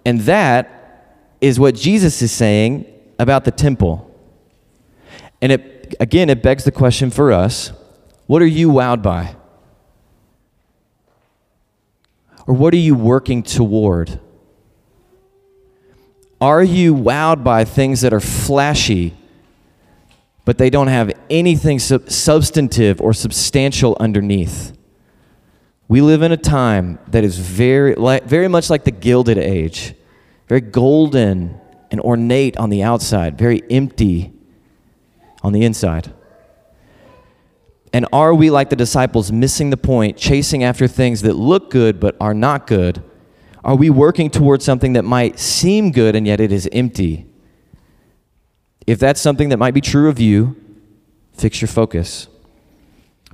And 0.08 0.22
that 0.22 1.36
is 1.42 1.60
what 1.60 1.76
Jesus 1.76 2.22
is 2.22 2.32
saying 2.32 2.86
about 3.20 3.44
the 3.44 3.52
temple. 3.52 4.10
And 5.42 5.52
it, 5.52 5.96
again, 6.00 6.30
it 6.30 6.42
begs 6.42 6.64
the 6.64 6.72
question 6.72 7.12
for 7.12 7.34
us 7.34 7.74
what 8.26 8.42
are 8.42 8.48
you 8.48 8.70
wowed 8.70 9.04
by? 9.04 9.36
Or 12.46 12.54
what 12.54 12.74
are 12.74 12.78
you 12.78 12.96
working 12.96 13.44
toward? 13.44 14.18
Are 16.40 16.64
you 16.64 16.96
wowed 16.96 17.44
by 17.44 17.66
things 17.66 18.00
that 18.00 18.14
are 18.14 18.22
flashy, 18.22 19.14
but 20.46 20.58
they 20.58 20.70
don't 20.70 20.88
have 20.88 21.12
anything 21.30 21.80
sub- 21.80 22.10
substantive 22.10 23.02
or 23.02 23.12
substantial 23.12 23.98
underneath? 24.00 24.72
We 25.90 26.00
live 26.00 26.22
in 26.22 26.32
a 26.32 26.38
time 26.38 27.00
that 27.10 27.26
is 27.26 27.38
very, 27.38 27.96
like, 27.96 28.24
very 28.24 28.48
much 28.48 28.70
like 28.70 28.86
the 28.86 28.92
Gilded 28.92 29.38
Age, 29.38 29.94
very 30.48 30.62
golden 30.62 31.60
and 31.92 32.02
ornate 32.02 32.58
on 32.58 32.70
the 32.70 32.84
outside, 32.84 33.38
very 33.38 33.62
empty 33.70 34.34
on 35.44 35.54
the 35.54 35.64
inside. 35.64 36.14
And 37.94 38.06
are 38.12 38.34
we 38.34 38.50
like 38.50 38.70
the 38.70 38.76
disciples, 38.76 39.32
missing 39.32 39.70
the 39.70 39.78
point, 39.78 40.18
chasing 40.18 40.64
after 40.64 40.88
things 40.88 41.22
that 41.22 41.34
look 41.34 41.70
good 41.70 42.00
but 42.00 42.16
are 42.20 42.34
not 42.34 42.68
good? 42.68 43.02
Are 43.64 43.76
we 43.76 43.90
working 43.90 44.30
towards 44.30 44.64
something 44.64 44.94
that 44.94 45.04
might 45.04 45.40
seem 45.40 45.92
good 45.92 46.16
and 46.16 46.28
yet 46.28 46.40
it 46.40 46.52
is 46.52 46.70
empty? 46.72 47.26
If 48.86 49.00
that's 49.00 49.20
something 49.20 49.50
that 49.50 49.58
might 49.58 49.74
be 49.74 49.82
true 49.82 50.10
of 50.10 50.20
you, 50.20 50.56
fix 51.34 51.62
your 51.62 51.68
focus. 51.68 52.28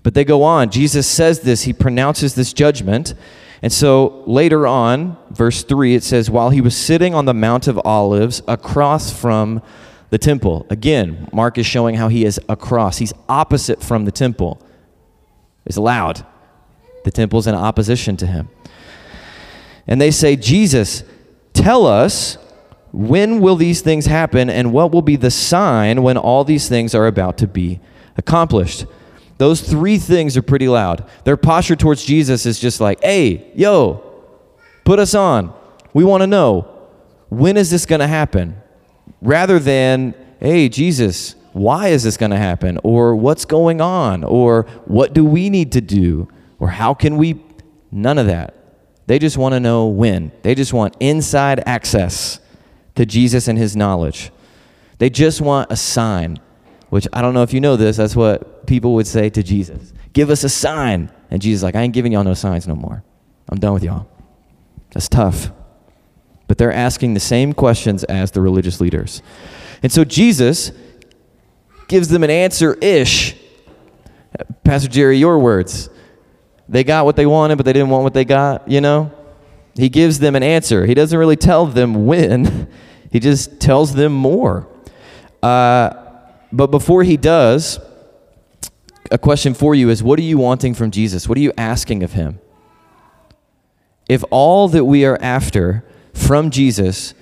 But 0.02 0.14
they 0.14 0.26
go 0.26 0.44
on. 0.44 0.70
Jesus 0.70 1.08
says 1.08 1.42
this, 1.42 1.64
he 1.64 1.74
pronounces 1.74 2.36
this 2.36 2.54
judgment. 2.54 3.14
And 3.64 3.74
so 3.74 4.24
later 4.28 4.68
on, 4.68 5.18
verse 5.32 5.64
3, 5.64 5.96
it 5.96 6.04
says, 6.04 6.30
While 6.30 6.52
he 6.52 6.62
was 6.62 6.78
sitting 6.78 7.16
on 7.16 7.26
the 7.26 7.34
Mount 7.34 7.68
of 7.68 7.80
Olives 7.84 8.44
across 8.48 9.12
from 9.12 9.64
the 10.12 10.20
temple. 10.20 10.68
Again, 10.70 11.28
Mark 11.34 11.58
is 11.58 11.66
showing 11.66 11.96
how 11.96 12.08
he 12.08 12.24
is 12.24 12.40
across. 12.48 13.00
He's 13.00 13.14
opposite 13.28 13.82
from 13.82 14.06
the 14.06 14.12
temple. 14.12 14.62
It's 15.66 15.78
loud. 15.78 16.24
The 17.04 17.10
temple's 17.10 17.48
in 17.48 17.56
opposition 17.56 18.16
to 18.18 18.28
him 18.28 18.50
and 19.88 20.00
they 20.00 20.12
say, 20.12 20.36
Jesus, 20.36 21.04
tell 21.54 21.86
us 21.86 22.38
when 22.92 23.40
will 23.40 23.56
these 23.56 23.82
things 23.82 24.06
happen 24.06 24.50
and 24.50 24.72
what 24.72 24.92
will 24.92 25.02
be 25.02 25.16
the 25.16 25.32
sign 25.32 26.04
when 26.04 26.18
all 26.18 26.44
these 26.44 26.70
things 26.70 26.94
are 26.96 27.08
about 27.08 27.38
to 27.40 27.48
be 27.48 27.80
accomplished? 28.18 28.86
Those 29.44 29.60
three 29.60 29.98
things 29.98 30.38
are 30.38 30.42
pretty 30.42 30.70
loud. 30.70 31.06
Their 31.26 31.36
posture 31.36 31.76
towards 31.76 32.06
Jesus 32.06 32.46
is 32.46 32.62
just 32.62 32.80
like, 32.80 33.04
hey, 33.04 33.52
yo, 33.56 34.02
put 34.86 35.00
us 35.00 35.14
on. 35.14 35.54
We 35.94 36.06
want 36.06 36.22
to 36.22 36.28
know 36.28 36.62
when 37.28 37.58
is 37.58 37.70
this 37.70 37.86
going 37.86 38.00
to 38.00 38.08
happen? 38.08 38.56
Rather 39.22 39.60
than, 39.60 40.16
hey, 40.40 40.70
Jesus, 40.70 41.36
why 41.52 41.90
is 41.90 42.04
this 42.04 42.16
going 42.16 42.32
to 42.32 42.38
happen? 42.38 42.80
Or 42.86 43.18
what's 43.18 43.44
going 43.44 43.82
on? 43.82 44.24
Or 44.24 44.64
what 44.86 45.12
do 45.12 45.26
we 45.26 45.50
need 45.50 45.74
to 45.74 45.82
do? 45.82 46.30
Or 46.58 46.70
how 46.70 46.94
can 46.94 47.18
we? 47.18 47.44
None 47.92 48.18
of 48.18 48.28
that. 48.28 48.56
They 49.08 49.20
just 49.20 49.38
want 49.38 49.56
to 49.56 49.60
know 49.60 49.88
when. 49.88 50.32
They 50.44 50.56
just 50.56 50.72
want 50.72 50.96
inside 51.02 51.62
access 51.66 52.40
to 52.96 53.06
Jesus 53.06 53.50
and 53.50 53.60
his 53.60 53.76
knowledge. 53.76 54.32
They 55.00 55.10
just 55.10 55.42
want 55.42 55.70
a 55.70 55.76
sign, 55.76 56.40
which 56.94 57.08
I 57.12 57.24
don't 57.24 57.34
know 57.34 57.42
if 57.42 57.54
you 57.54 57.60
know 57.60 57.76
this, 57.76 57.98
that's 57.98 58.16
what 58.16 58.68
people 58.68 58.94
would 58.94 59.08
say 59.08 59.28
to 59.28 59.42
Jesus. 59.42 59.94
Give 60.14 60.30
us 60.30 60.44
a 60.44 60.50
sign. 60.50 61.12
And 61.32 61.42
Jesus 61.42 61.64
like, 61.64 61.74
I 61.74 61.82
ain't 61.82 61.92
giving 61.92 62.12
y'all 62.12 62.24
no 62.24 62.36
signs 62.36 62.68
no 62.68 62.76
more. 62.76 63.04
I'm 63.50 63.58
done 63.58 63.74
with 63.74 63.84
y'all. 63.84 64.08
That's 64.92 65.10
tough. 65.10 65.50
But 66.48 66.60
they're 66.60 66.72
asking 66.72 67.16
the 67.16 67.20
same 67.20 67.54
questions 67.54 68.04
as 68.04 68.30
the 68.30 68.42
religious 68.42 68.80
leaders. 68.80 69.24
And 69.82 69.92
so 69.92 70.04
Jesus 70.04 70.72
gives 71.88 72.10
them 72.10 72.24
an 72.24 72.30
answer 72.30 72.76
ish. 72.76 73.38
Pastor 74.64 74.88
Jerry, 74.88 75.18
your 75.18 75.40
words. 75.40 75.90
They 76.70 76.84
got 76.84 77.06
what 77.06 77.16
they 77.16 77.26
wanted, 77.26 77.56
but 77.56 77.66
they 77.66 77.74
didn't 77.74 77.90
want 77.90 78.04
what 78.04 78.14
they 78.14 78.24
got, 78.24 78.70
you 78.70 78.82
know? 78.82 79.12
He 79.74 79.90
gives 79.90 80.20
them 80.20 80.36
an 80.36 80.44
answer. 80.44 80.86
He 80.86 80.94
doesn't 80.94 81.18
really 81.18 81.38
tell 81.38 81.66
them 81.66 82.06
when, 82.06 82.72
he 83.12 83.20
just 83.20 83.60
tells 83.60 83.96
them 83.96 84.14
more. 84.14 84.68
Uh, 85.42 86.03
but 86.54 86.68
before 86.68 87.04
he 87.04 87.18
does, 87.18 87.80
a 89.10 89.18
question 89.18 89.56
for 89.56 89.74
you 89.74 89.90
is 89.90 90.04
what 90.04 90.20
are 90.20 90.24
you 90.24 90.38
wanting 90.38 90.76
from 90.76 90.92
Jesus? 90.92 91.28
What 91.28 91.38
are 91.38 91.42
you 91.42 91.52
asking 91.58 92.04
of 92.04 92.14
him? 92.14 92.40
If 94.08 94.24
all 94.30 94.68
that 94.70 94.86
we 94.86 95.04
are 95.04 95.18
after 95.20 95.84
from 96.14 96.52
Jesus 96.52 97.16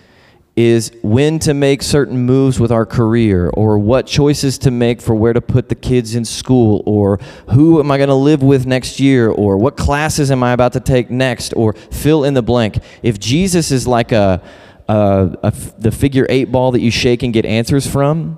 is 0.57 0.91
when 1.01 1.39
to 1.39 1.53
make 1.53 1.81
certain 1.81 2.25
moves 2.25 2.59
with 2.59 2.73
our 2.73 2.85
career 2.85 3.49
or 3.53 3.79
what 3.79 4.05
choices 4.05 4.57
to 4.57 4.69
make 4.69 5.01
for 5.01 5.15
where 5.15 5.31
to 5.31 5.39
put 5.39 5.69
the 5.69 5.75
kids 5.75 6.13
in 6.13 6.25
school 6.25 6.83
or 6.85 7.17
who 7.51 7.79
am 7.79 7.89
I 7.89 7.97
going 7.97 8.09
to 8.09 8.15
live 8.15 8.43
with 8.43 8.65
next 8.65 8.99
year 8.99 9.29
or 9.29 9.55
what 9.55 9.77
classes 9.77 10.29
am 10.29 10.43
I 10.43 10.51
about 10.51 10.73
to 10.73 10.81
take 10.81 11.09
next 11.09 11.53
or 11.53 11.71
fill 11.71 12.25
in 12.25 12.33
the 12.33 12.41
blank. 12.41 12.79
If 13.01 13.17
Jesus 13.17 13.71
is 13.71 13.87
like 13.87 14.11
a, 14.11 14.41
a, 14.89 15.37
a 15.41 15.53
the 15.77 15.91
figure 15.91 16.27
eight 16.27 16.51
ball 16.51 16.71
that 16.71 16.81
you 16.81 16.91
shake 16.91 17.23
and 17.23 17.31
get 17.31 17.45
answers 17.45 17.87
from, 17.87 18.37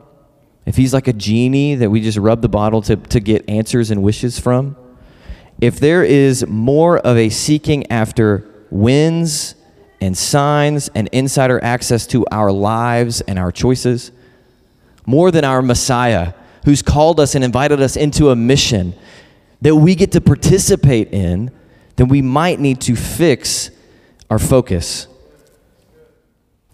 if 0.66 0.78
he's 0.78 0.94
like 0.94 1.08
a 1.08 1.14
genie 1.14 1.76
that 1.76 1.90
we 1.90 2.02
just 2.02 2.18
rub 2.18 2.42
the 2.42 2.50
bottle 2.50 2.82
to, 2.84 2.96
to 2.96 3.20
get 3.20 3.50
answers 3.50 3.92
and 3.92 4.02
wishes 4.02 4.40
from, 4.40 4.76
if 5.60 5.80
there 5.80 6.04
is 6.04 6.46
more 6.48 6.98
of 7.00 7.18
a 7.18 7.30
seeking 7.30 7.90
after 7.92 8.46
wins 8.70 9.56
and 10.02 10.18
signs 10.18 10.90
and 10.90 11.08
insider 11.12 11.64
access 11.64 12.08
to 12.08 12.26
our 12.32 12.52
lives 12.52 13.22
and 13.22 13.38
our 13.38 13.52
choices, 13.52 14.12
more 15.06 15.32
than 15.32 15.44
our 15.44 15.62
Messiah, 15.62 16.34
who's 16.66 16.82
called 16.82 17.20
us 17.20 17.36
and 17.36 17.44
invited 17.44 17.82
us 17.82 17.96
into 17.96 18.30
a 18.30 18.36
mission 18.36 18.94
that 19.62 19.76
we 19.76 19.96
get 19.96 20.12
to 20.14 20.22
participate 20.22 21.14
in, 21.14 21.52
then 21.96 22.08
we 22.08 22.22
might 22.22 22.60
need 22.60 22.82
to 22.82 22.96
fix 22.96 23.70
our 24.30 24.40
focus. 24.40 25.08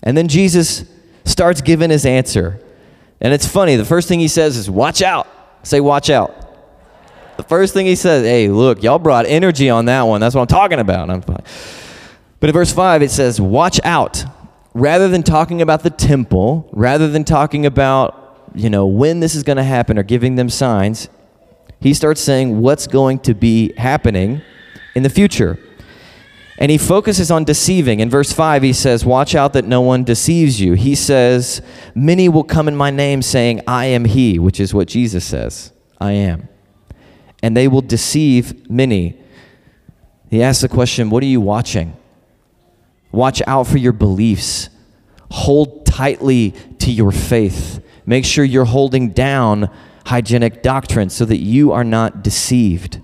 And 0.02 0.18
then 0.18 0.28
Jesus 0.28 0.86
starts 1.26 1.62
giving 1.62 1.90
his 1.90 2.06
answer. 2.06 2.60
And 3.22 3.34
it's 3.34 3.48
funny, 3.48 3.76
the 3.76 3.86
first 3.86 4.08
thing 4.08 4.20
he 4.20 4.28
says 4.28 4.58
is, 4.58 4.70
Watch 4.70 5.02
out. 5.02 5.28
Say, 5.64 5.80
Watch 5.80 6.10
out. 6.10 6.36
The 7.38 7.44
first 7.44 7.74
thing 7.74 7.86
he 7.86 7.96
says, 7.96 8.24
Hey, 8.24 8.50
look, 8.50 8.84
y'all 8.84 9.00
brought 9.00 9.26
energy 9.26 9.70
on 9.70 9.86
that 9.86 10.04
one. 10.04 10.22
That's 10.22 10.36
what 10.36 10.42
I'm 10.42 10.48
talking 10.48 10.80
about. 10.80 11.10
I'm 11.10 11.22
fine. 11.22 11.44
But 12.40 12.50
in 12.50 12.54
verse 12.54 12.72
5, 12.72 13.02
it 13.02 13.12
says, 13.12 13.42
Watch 13.42 13.80
out. 13.84 14.24
Rather 14.74 15.08
than 15.08 15.24
talking 15.24 15.62
about 15.62 15.84
the 15.84 15.90
temple, 15.90 16.70
rather 16.72 17.08
than 17.08 17.24
talking 17.24 17.66
about, 17.66 18.50
you 18.54 18.70
know, 18.70 18.86
when 18.86 19.20
this 19.20 19.36
is 19.36 19.44
going 19.44 19.58
to 19.58 19.64
happen 19.64 19.98
or 19.98 20.04
giving 20.04 20.36
them 20.36 20.50
signs, 20.50 21.10
he 21.82 21.94
starts 21.94 22.22
saying 22.22 22.62
what's 22.62 22.88
going 22.88 23.20
to 23.20 23.34
be 23.34 23.74
happening 23.78 24.42
in 24.96 25.04
the 25.04 25.10
future. 25.10 25.58
And 26.60 26.70
he 26.70 26.78
focuses 26.78 27.32
on 27.32 27.46
deceiving. 27.46 28.02
In 28.02 28.10
verse 28.10 28.34
5, 28.34 28.64
he 28.64 28.74
says, 28.74 29.06
Watch 29.06 29.34
out 29.34 29.54
that 29.54 29.64
no 29.64 29.80
one 29.80 30.04
deceives 30.04 30.60
you. 30.60 30.74
He 30.74 30.94
says, 30.94 31.62
Many 31.96 32.28
will 32.28 32.44
come 32.44 32.68
in 32.68 32.76
my 32.76 32.92
name 32.92 33.22
saying, 33.22 33.62
I 33.66 33.86
am 33.86 34.04
he, 34.04 34.38
which 34.38 34.60
is 34.60 34.74
what 34.74 34.90
Jesus 34.90 35.24
says, 35.24 35.72
I 36.02 36.12
am. 36.12 36.50
And 37.42 37.56
they 37.56 37.70
will 37.70 37.82
deceive 37.82 38.70
many. 38.70 39.18
He 40.30 40.44
asks 40.44 40.62
the 40.62 40.68
question, 40.68 41.10
What 41.10 41.24
are 41.24 41.28
you 41.28 41.40
watching? 41.40 41.96
Watch 43.14 43.42
out 43.48 43.66
for 43.66 43.78
your 43.78 43.94
beliefs. 43.94 44.70
Hold 45.32 45.86
tightly 45.86 46.52
to 46.80 46.92
your 46.92 47.14
faith. 47.14 47.82
Make 48.06 48.26
sure 48.26 48.44
you're 48.44 48.66
holding 48.66 49.12
down 49.12 49.72
hygienic 50.08 50.62
doctrine 50.62 51.10
so 51.10 51.24
that 51.24 51.38
you 51.38 51.72
are 51.72 51.86
not 51.86 52.22
deceived. 52.22 53.00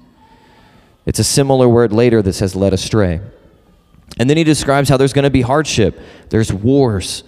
It's 1.06 1.20
a 1.20 1.24
similar 1.24 1.70
word 1.70 1.94
later 1.94 2.22
that 2.22 2.34
says 2.34 2.54
led 2.54 2.74
astray. 2.74 3.22
And 4.18 4.30
then 4.30 4.38
he 4.38 4.44
describes 4.44 4.90
how 4.90 4.98
there's 4.98 5.14
going 5.14 5.24
to 5.24 5.30
be 5.30 5.42
hardship, 5.42 6.00
there's 6.30 6.52
wars. 6.52 7.24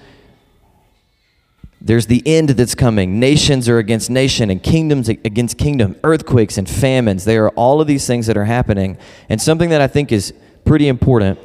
There's 1.80 2.08
the 2.08 2.24
end 2.26 2.50
that's 2.50 2.74
coming. 2.74 3.20
Nations 3.20 3.70
are 3.70 3.78
against 3.78 4.10
nation 4.10 4.50
and 4.50 4.62
kingdoms 4.62 5.10
against 5.10 5.60
kingdom, 5.60 5.96
earthquakes 6.04 6.58
and 6.58 6.68
famines. 6.68 7.24
There 7.24 7.46
are 7.46 7.52
all 7.52 7.80
of 7.80 7.88
these 7.88 8.08
things 8.08 8.26
that 8.26 8.36
are 8.36 8.46
happening. 8.46 8.98
And 9.30 9.40
something 9.40 9.70
that 9.70 9.80
I 9.80 9.88
think 9.88 10.12
is 10.12 10.34
pretty 10.66 10.88
important 10.88 11.40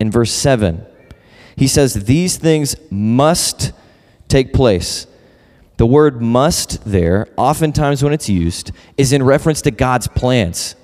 in 0.00 0.10
verse 0.10 0.32
7. 0.32 0.84
He 1.56 1.68
says, 1.68 2.04
These 2.04 2.38
things 2.38 2.76
must 2.90 3.72
take 4.26 4.52
place. 4.52 5.06
The 5.76 5.86
word 5.86 6.22
must 6.22 6.84
there, 6.84 7.28
oftentimes 7.36 8.02
when 8.02 8.12
it's 8.12 8.28
used, 8.28 8.70
is 8.96 9.12
in 9.12 9.22
reference 9.22 9.60
to 9.62 9.70
God's 9.70 10.08
plans. 10.08 10.76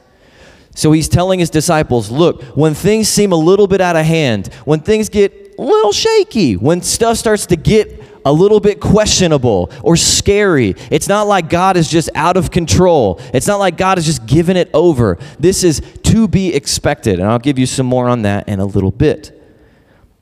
So 0.81 0.93
he's 0.93 1.11
telling 1.11 1.41
his 1.41 1.51
disciples, 1.51 2.11
look, 2.11 2.43
when 2.57 2.73
things 2.73 3.07
seem 3.07 3.33
a 3.33 3.37
little 3.37 3.67
bit 3.67 3.83
out 3.83 3.97
of 3.97 4.07
hand, 4.07 4.47
when 4.65 4.81
things 4.81 5.11
get 5.11 5.57
a 5.59 5.63
little 5.63 5.93
shaky, 5.93 6.57
when 6.57 6.81
stuff 6.81 7.19
starts 7.19 7.45
to 7.49 7.57
get 7.57 8.03
a 8.25 8.33
little 8.33 8.61
bit 8.61 8.81
questionable 8.81 9.71
or 9.83 9.95
scary. 9.95 10.75
It's 10.91 11.07
not 11.07 11.27
like 11.27 11.51
God 11.51 11.77
is 11.77 11.87
just 11.87 12.09
out 12.15 12.39
of 12.39 12.51
control. 12.51 13.21
It's 13.35 13.47
not 13.47 13.59
like 13.59 13.77
God 13.77 13.99
is 13.99 14.07
just 14.07 14.25
giving 14.25 14.57
it 14.57 14.71
over. 14.73 15.19
This 15.39 15.65
is 15.65 15.83
to 16.05 16.27
be 16.27 16.55
expected. 16.55 17.19
And 17.19 17.29
I'll 17.29 17.39
give 17.39 17.59
you 17.59 17.67
some 17.67 17.85
more 17.85 18.09
on 18.09 18.23
that 18.23 18.49
in 18.49 18.59
a 18.59 18.65
little 18.65 18.91
bit. 18.91 19.39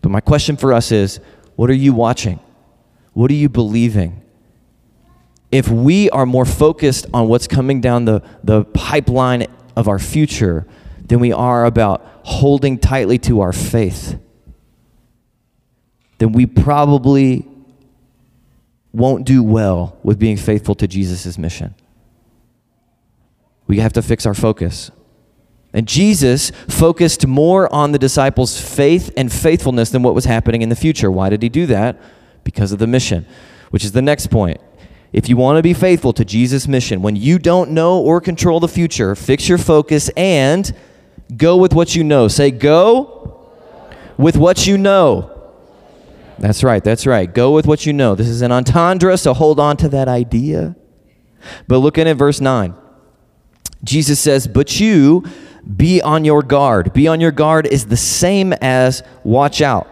But 0.02 0.08
my 0.10 0.20
question 0.20 0.56
for 0.56 0.72
us 0.72 0.90
is 0.90 1.20
what 1.54 1.70
are 1.70 1.74
you 1.74 1.92
watching? 1.92 2.40
What 3.12 3.30
are 3.30 3.34
you 3.34 3.48
believing? 3.48 4.22
If 5.52 5.68
we 5.68 6.10
are 6.10 6.26
more 6.26 6.44
focused 6.44 7.06
on 7.14 7.28
what's 7.28 7.46
coming 7.46 7.80
down 7.80 8.06
the, 8.06 8.24
the 8.42 8.64
pipeline 8.64 9.46
of 9.78 9.86
our 9.86 10.00
future 10.00 10.66
than 11.06 11.20
we 11.20 11.32
are 11.32 11.64
about 11.64 12.04
holding 12.24 12.78
tightly 12.78 13.16
to 13.16 13.40
our 13.40 13.52
faith, 13.52 14.18
then 16.18 16.32
we 16.32 16.46
probably 16.46 17.46
won't 18.92 19.24
do 19.24 19.40
well 19.40 19.96
with 20.02 20.18
being 20.18 20.36
faithful 20.36 20.74
to 20.74 20.88
Jesus' 20.88 21.38
mission. 21.38 21.76
We 23.68 23.78
have 23.78 23.92
to 23.92 24.02
fix 24.02 24.26
our 24.26 24.34
focus. 24.34 24.90
And 25.72 25.86
Jesus 25.86 26.50
focused 26.66 27.24
more 27.24 27.72
on 27.72 27.92
the 27.92 27.98
disciples' 28.00 28.60
faith 28.60 29.12
and 29.16 29.32
faithfulness 29.32 29.90
than 29.90 30.02
what 30.02 30.14
was 30.14 30.24
happening 30.24 30.62
in 30.62 30.70
the 30.70 30.76
future. 30.76 31.08
Why 31.08 31.28
did 31.28 31.40
he 31.40 31.48
do 31.48 31.66
that? 31.66 32.00
Because 32.42 32.72
of 32.72 32.80
the 32.80 32.88
mission, 32.88 33.26
which 33.70 33.84
is 33.84 33.92
the 33.92 34.02
next 34.02 34.26
point. 34.28 34.60
If 35.12 35.28
you 35.28 35.36
want 35.36 35.56
to 35.56 35.62
be 35.62 35.72
faithful 35.72 36.12
to 36.14 36.24
Jesus' 36.24 36.68
mission, 36.68 37.00
when 37.00 37.16
you 37.16 37.38
don't 37.38 37.70
know 37.70 37.98
or 37.98 38.20
control 38.20 38.60
the 38.60 38.68
future, 38.68 39.14
fix 39.14 39.48
your 39.48 39.58
focus 39.58 40.10
and 40.16 40.74
go 41.34 41.56
with 41.56 41.72
what 41.72 41.96
you 41.96 42.04
know. 42.04 42.28
Say, 42.28 42.50
go 42.50 43.48
with 44.18 44.36
what 44.36 44.66
you 44.66 44.76
know. 44.76 45.34
That's 46.38 46.62
right, 46.62 46.84
that's 46.84 47.06
right. 47.06 47.32
Go 47.32 47.52
with 47.52 47.66
what 47.66 47.86
you 47.86 47.92
know. 47.92 48.14
This 48.14 48.28
is 48.28 48.42
an 48.42 48.52
entendre, 48.52 49.16
so 49.16 49.34
hold 49.34 49.58
on 49.58 49.76
to 49.78 49.88
that 49.88 50.08
idea. 50.08 50.76
But 51.66 51.78
looking 51.78 52.06
at 52.06 52.16
verse 52.16 52.40
9, 52.40 52.74
Jesus 53.82 54.20
says, 54.20 54.46
But 54.46 54.78
you 54.78 55.24
be 55.76 56.00
on 56.02 56.24
your 56.24 56.42
guard. 56.42 56.92
Be 56.92 57.08
on 57.08 57.20
your 57.20 57.30
guard 57.30 57.66
is 57.66 57.86
the 57.86 57.96
same 57.96 58.52
as 58.54 59.02
watch 59.24 59.60
out. 59.60 59.88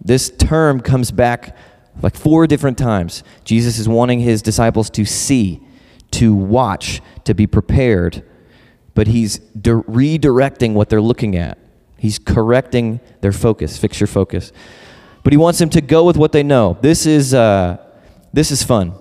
This 0.00 0.30
term 0.30 0.80
comes 0.80 1.10
back 1.10 1.56
like 2.02 2.16
four 2.16 2.46
different 2.46 2.78
times. 2.78 3.22
Jesus 3.44 3.78
is 3.78 3.88
wanting 3.88 4.20
his 4.20 4.42
disciples 4.42 4.90
to 4.90 5.04
see, 5.04 5.60
to 6.12 6.34
watch, 6.34 7.00
to 7.24 7.34
be 7.34 7.46
prepared, 7.46 8.22
but 8.94 9.06
he's 9.06 9.38
di- 9.38 9.70
redirecting 9.70 10.74
what 10.74 10.88
they're 10.88 11.00
looking 11.00 11.36
at. 11.36 11.58
He's 11.98 12.18
correcting 12.18 13.00
their 13.20 13.32
focus. 13.32 13.78
Fix 13.78 14.00
your 14.00 14.06
focus 14.06 14.52
but 15.26 15.32
he 15.32 15.36
wants 15.36 15.58
them 15.58 15.68
to 15.68 15.80
go 15.80 16.04
with 16.04 16.16
what 16.16 16.30
they 16.30 16.44
know. 16.44 16.78
This 16.82 17.04
is, 17.04 17.34
uh, 17.34 17.78
this 18.32 18.52
is 18.52 18.62
fun. 18.62 18.92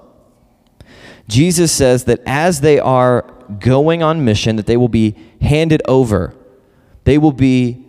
Jesus 1.27 1.71
says 1.71 2.05
that 2.05 2.19
as 2.25 2.61
they 2.61 2.79
are 2.79 3.31
going 3.59 4.01
on 4.01 4.25
mission, 4.25 4.55
that 4.55 4.65
they 4.65 4.75
will 4.75 4.89
be 4.89 5.15
handed 5.39 5.83
over. 5.85 6.35
They 7.03 7.19
will 7.19 7.31
be 7.31 7.85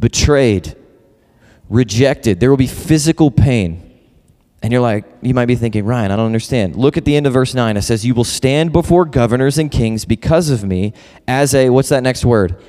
betrayed, 0.00 0.74
rejected. 1.68 2.40
There 2.40 2.50
will 2.50 2.56
be 2.56 2.66
physical 2.66 3.30
pain. 3.30 3.91
And 4.62 4.72
you're 4.72 4.82
like, 4.82 5.04
you 5.22 5.34
might 5.34 5.46
be 5.46 5.56
thinking, 5.56 5.84
Ryan, 5.84 6.12
I 6.12 6.16
don't 6.16 6.26
understand. 6.26 6.76
Look 6.76 6.96
at 6.96 7.04
the 7.04 7.16
end 7.16 7.26
of 7.26 7.32
verse 7.32 7.52
9. 7.52 7.76
It 7.76 7.82
says, 7.82 8.06
You 8.06 8.14
will 8.14 8.24
stand 8.24 8.72
before 8.72 9.04
governors 9.04 9.58
and 9.58 9.70
kings 9.70 10.04
because 10.04 10.50
of 10.50 10.62
me 10.62 10.92
as 11.26 11.52
a, 11.54 11.70
what's 11.70 11.88
that 11.88 12.04
next 12.04 12.24
word? 12.24 12.62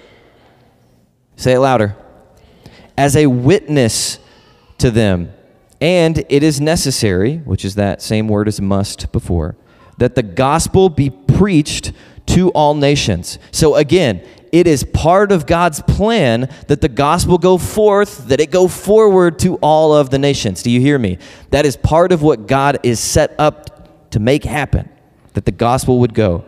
Say 1.35 1.53
it 1.53 1.59
louder. 1.59 1.95
As 2.97 3.15
a 3.15 3.27
witness 3.27 4.17
to 4.79 4.89
them. 4.89 5.31
And 5.79 6.25
it 6.29 6.43
is 6.43 6.59
necessary, 6.59 7.37
which 7.37 7.63
is 7.65 7.75
that 7.75 8.01
same 8.01 8.27
word 8.27 8.47
as 8.47 8.59
must 8.59 9.11
before, 9.11 9.55
that 9.97 10.15
the 10.15 10.23
gospel 10.23 10.89
be 10.89 11.09
preached 11.09 11.91
to 12.27 12.49
all 12.51 12.73
nations. 12.73 13.37
So 13.51 13.75
again, 13.75 14.25
it 14.53 14.67
is 14.67 14.83
part 14.83 15.31
of 15.31 15.47
God's 15.47 15.81
plan 15.81 16.47
that 16.67 16.79
the 16.79 16.87
gospel 16.87 17.39
go 17.39 17.57
forth, 17.57 18.27
that 18.27 18.39
it 18.39 18.51
go 18.51 18.67
forward 18.67 19.39
to 19.39 19.55
all 19.55 19.95
of 19.95 20.11
the 20.11 20.19
nations. 20.19 20.61
Do 20.61 20.69
you 20.69 20.79
hear 20.79 20.99
me? 20.99 21.17
That 21.49 21.65
is 21.65 21.75
part 21.75 22.11
of 22.11 22.21
what 22.21 22.45
God 22.45 22.79
is 22.83 22.99
set 22.99 23.33
up 23.39 24.11
to 24.11 24.19
make 24.19 24.43
happen, 24.43 24.87
that 25.33 25.45
the 25.45 25.51
gospel 25.51 25.99
would 26.01 26.13
go. 26.13 26.45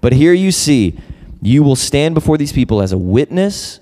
But 0.00 0.12
here 0.12 0.32
you 0.32 0.50
see, 0.50 0.98
you 1.40 1.62
will 1.62 1.76
stand 1.76 2.16
before 2.16 2.36
these 2.36 2.52
people 2.52 2.82
as 2.82 2.90
a 2.90 2.98
witness 2.98 3.78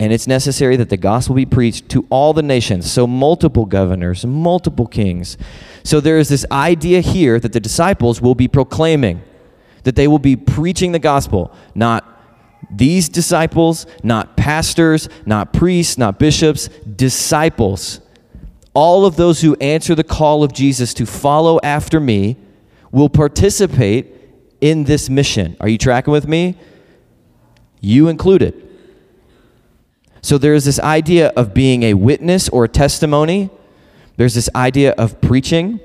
and 0.00 0.12
it's 0.12 0.26
necessary 0.26 0.76
that 0.76 0.90
the 0.90 0.96
gospel 0.96 1.34
be 1.34 1.46
preached 1.46 1.88
to 1.88 2.06
all 2.08 2.32
the 2.32 2.42
nations. 2.42 2.88
So, 2.88 3.04
multiple 3.04 3.66
governors, 3.66 4.24
multiple 4.24 4.86
kings. 4.86 5.36
So, 5.82 5.98
there 5.98 6.18
is 6.18 6.28
this 6.28 6.46
idea 6.52 7.00
here 7.00 7.40
that 7.40 7.52
the 7.52 7.58
disciples 7.58 8.20
will 8.20 8.36
be 8.36 8.46
proclaiming, 8.46 9.22
that 9.82 9.96
they 9.96 10.06
will 10.06 10.20
be 10.20 10.36
preaching 10.36 10.92
the 10.92 11.00
gospel, 11.00 11.52
not 11.74 12.17
these 12.70 13.08
disciples, 13.08 13.86
not 14.02 14.36
pastors, 14.36 15.08
not 15.24 15.52
priests, 15.52 15.96
not 15.98 16.18
bishops, 16.18 16.68
disciples. 16.68 18.00
All 18.74 19.06
of 19.06 19.16
those 19.16 19.40
who 19.40 19.56
answer 19.56 19.94
the 19.94 20.04
call 20.04 20.44
of 20.44 20.52
Jesus 20.52 20.94
to 20.94 21.06
follow 21.06 21.58
after 21.62 21.98
me 21.98 22.36
will 22.92 23.08
participate 23.08 24.14
in 24.60 24.84
this 24.84 25.08
mission. 25.08 25.56
Are 25.60 25.68
you 25.68 25.78
tracking 25.78 26.12
with 26.12 26.28
me? 26.28 26.56
You 27.80 28.08
included. 28.08 28.64
So 30.20 30.36
there's 30.36 30.64
this 30.64 30.80
idea 30.80 31.28
of 31.28 31.54
being 31.54 31.84
a 31.84 31.94
witness 31.94 32.48
or 32.48 32.64
a 32.64 32.68
testimony. 32.68 33.50
There's 34.16 34.34
this 34.34 34.50
idea 34.54 34.92
of 34.92 35.20
preaching. 35.20 35.80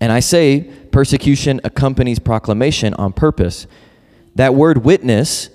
And 0.00 0.12
I 0.12 0.20
say 0.20 0.62
persecution 0.92 1.60
accompanies 1.64 2.18
proclamation 2.18 2.94
on 2.94 3.12
purpose. 3.12 3.66
That 4.34 4.54
word 4.54 4.78
witness, 4.78 5.50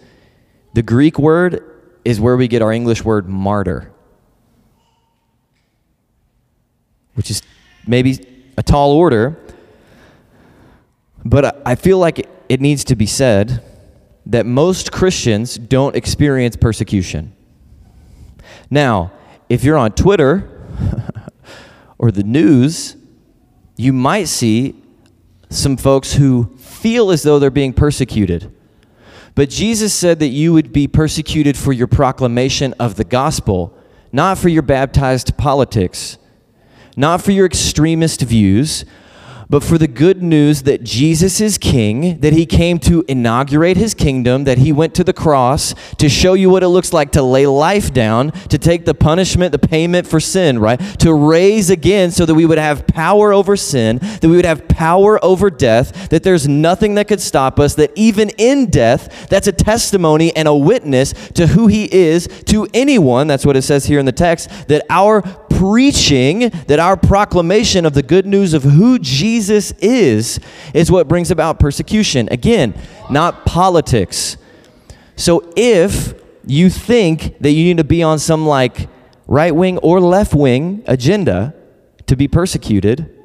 the 0.74 0.82
Greek 0.82 1.20
word, 1.20 1.64
is 2.06 2.20
where 2.20 2.38
we 2.38 2.48
get 2.48 2.62
our 2.62 2.72
English 2.72 3.04
word 3.04 3.28
martyr, 3.28 3.92
which 7.16 7.30
is 7.30 7.42
maybe 7.86 8.18
a 8.58 8.64
tall 8.64 8.92
order, 8.92 9.38
but 11.26 11.62
I 11.66 11.76
feel 11.76 11.98
like 11.98 12.28
it 12.48 12.62
needs 12.62 12.84
to 12.86 12.96
be 12.96 13.06
said 13.06 13.64
that 14.26 14.46
most 14.46 14.92
Christians 14.92 15.58
don't 15.58 15.96
experience 15.96 16.56
persecution. 16.56 17.34
Now, 18.70 19.12
if 19.50 19.64
you're 19.64 19.78
on 19.78 19.92
Twitter 19.92 20.48
or 21.98 22.12
the 22.12 22.24
news, 22.24 22.96
you 23.76 23.92
might 23.92 24.26
see 24.26 24.76
some 25.50 25.78
folks 25.78 26.14
who 26.14 26.56
feel 26.58 27.12
as 27.12 27.24
though 27.24 27.40
they're 27.40 27.50
being 27.50 27.74
persecuted. 27.74 28.54
But 29.40 29.50
Jesus 29.50 29.94
said 29.94 30.20
that 30.20 30.28
you 30.28 30.52
would 30.52 30.74
be 30.74 30.86
persecuted 30.86 31.56
for 31.56 31.72
your 31.72 31.88
proclamation 31.88 32.74
of 32.74 32.96
the 32.96 33.06
gospel, 33.06 33.74
not 34.12 34.38
for 34.38 34.50
your 34.50 34.64
baptized 34.64 35.38
politics, 35.38 36.18
not 36.98 37.22
for 37.22 37.32
your 37.32 37.46
extremist 37.46 38.20
views, 38.20 38.84
but 39.50 39.64
for 39.64 39.80
the 39.80 39.88
good 39.88 40.22
news 40.22 40.62
that 40.64 40.84
Jesus 40.84 41.42
is 41.42 41.58
king, 41.58 42.20
that 42.20 42.34
he 42.34 42.46
came 42.46 42.78
to 42.80 43.04
inaugurate 43.08 43.78
his 43.78 43.96
kingdom, 43.96 44.44
that 44.44 44.60
he 44.60 44.72
went 44.72 44.94
to 44.94 45.04
the 45.04 45.12
cross 45.12 45.74
to 45.98 46.08
show 46.08 46.36
you 46.36 46.52
what 46.52 46.62
it 46.62 46.68
looks 46.68 46.94
like 46.94 47.12
to 47.14 47.24
lay 47.24 47.48
life 47.48 47.92
down, 47.92 48.30
to 48.50 48.60
take 48.60 48.86
the 48.86 48.94
punishment, 48.94 49.52
the 49.52 49.58
payment 49.58 50.06
for 50.06 50.20
sin, 50.20 50.60
right? 50.60 50.80
To 51.00 51.12
raise 51.16 51.72
again 51.72 52.12
so 52.12 52.28
that 52.28 52.36
we 52.36 52.46
would 52.46 52.60
have 52.60 52.86
power 52.86 53.34
over 53.34 53.58
sin, 53.58 53.98
that 53.98 54.28
we 54.28 54.36
would 54.36 54.46
have 54.46 54.68
power 54.68 55.24
over 55.26 55.50
death, 55.50 56.10
that 56.10 56.22
there's 56.22 56.48
nothing 56.48 56.94
that 56.96 57.08
could 57.08 57.22
stop 57.22 57.60
us, 57.60 57.74
that 57.74 57.92
even 57.96 58.30
in 58.38 58.70
death, 58.70 59.28
that's 59.30 59.48
a 59.48 59.52
testimony 59.52 60.36
and 60.36 60.48
a 60.48 60.56
witness 60.56 61.14
to 61.34 61.48
who 61.48 61.66
he 61.66 61.92
is 61.92 62.28
to 62.46 62.68
anyone, 62.76 63.26
that's 63.26 63.48
what 63.48 63.58
it 63.58 63.64
says 63.64 63.88
here 63.88 64.00
in 64.00 64.06
the 64.06 64.12
text, 64.12 64.68
that 64.68 64.86
our 64.92 65.24
preaching, 65.50 66.50
that 66.68 66.80
our 66.80 66.96
proclamation 66.96 67.86
of 67.86 67.94
the 67.94 68.04
good 68.04 68.26
news 68.28 68.54
of 68.54 68.64
who 68.64 68.98
Jesus 69.00 69.39
is, 69.48 70.40
is 70.74 70.92
what 70.92 71.08
brings 71.08 71.32
about 71.32 71.60
persecution. 71.60 72.28
Again, 72.32 72.74
not 73.10 73.46
politics. 73.46 74.36
So 75.16 75.54
if 75.56 76.14
you 76.46 76.70
think 76.70 77.38
that 77.40 77.52
you 77.52 77.64
need 77.66 77.78
to 77.78 77.84
be 77.84 78.04
on 78.04 78.20
some 78.20 78.48
like 78.48 78.90
right 79.28 79.56
wing 79.56 79.78
or 79.78 80.02
left 80.02 80.34
wing 80.34 80.84
agenda 80.88 81.54
to 82.08 82.16
be 82.16 82.28
persecuted, 82.28 83.16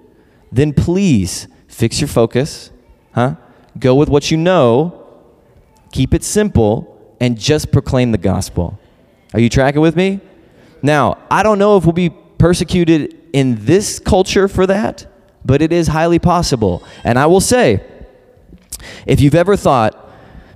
then 0.53 0.72
please 0.72 1.48
fix 1.66 2.00
your 2.00 2.09
focus, 2.09 2.70
huh? 3.14 3.37
Go 3.79 3.94
with 3.94 4.09
what 4.09 4.31
you 4.31 4.37
know, 4.37 5.07
keep 5.90 6.14
it 6.14 6.22
simple, 6.22 7.16
and 7.20 7.38
just 7.38 7.72
proclaim 7.72 8.12
the 8.12 8.18
gospel. 8.18 8.79
Are 9.33 9.40
you 9.40 9.48
tracking 9.48 9.81
with 9.81 9.96
me? 9.96 10.20
Now, 10.83 11.18
I 11.31 11.42
don't 11.42 11.59
know 11.59 11.77
if 11.77 11.85
we'll 11.85 11.92
be 11.92 12.11
persecuted 12.11 13.18
in 13.33 13.64
this 13.64 13.98
culture 13.98 14.46
for 14.46 14.66
that, 14.66 15.07
but 15.44 15.62
it 15.62 15.72
is 15.72 15.88
highly 15.88 16.18
possible. 16.18 16.83
And 17.04 17.18
I 17.18 17.26
will 17.26 17.40
say, 17.40 17.85
if 19.07 19.20
you've 19.20 19.35
ever 19.35 19.57
thought, 19.57 20.11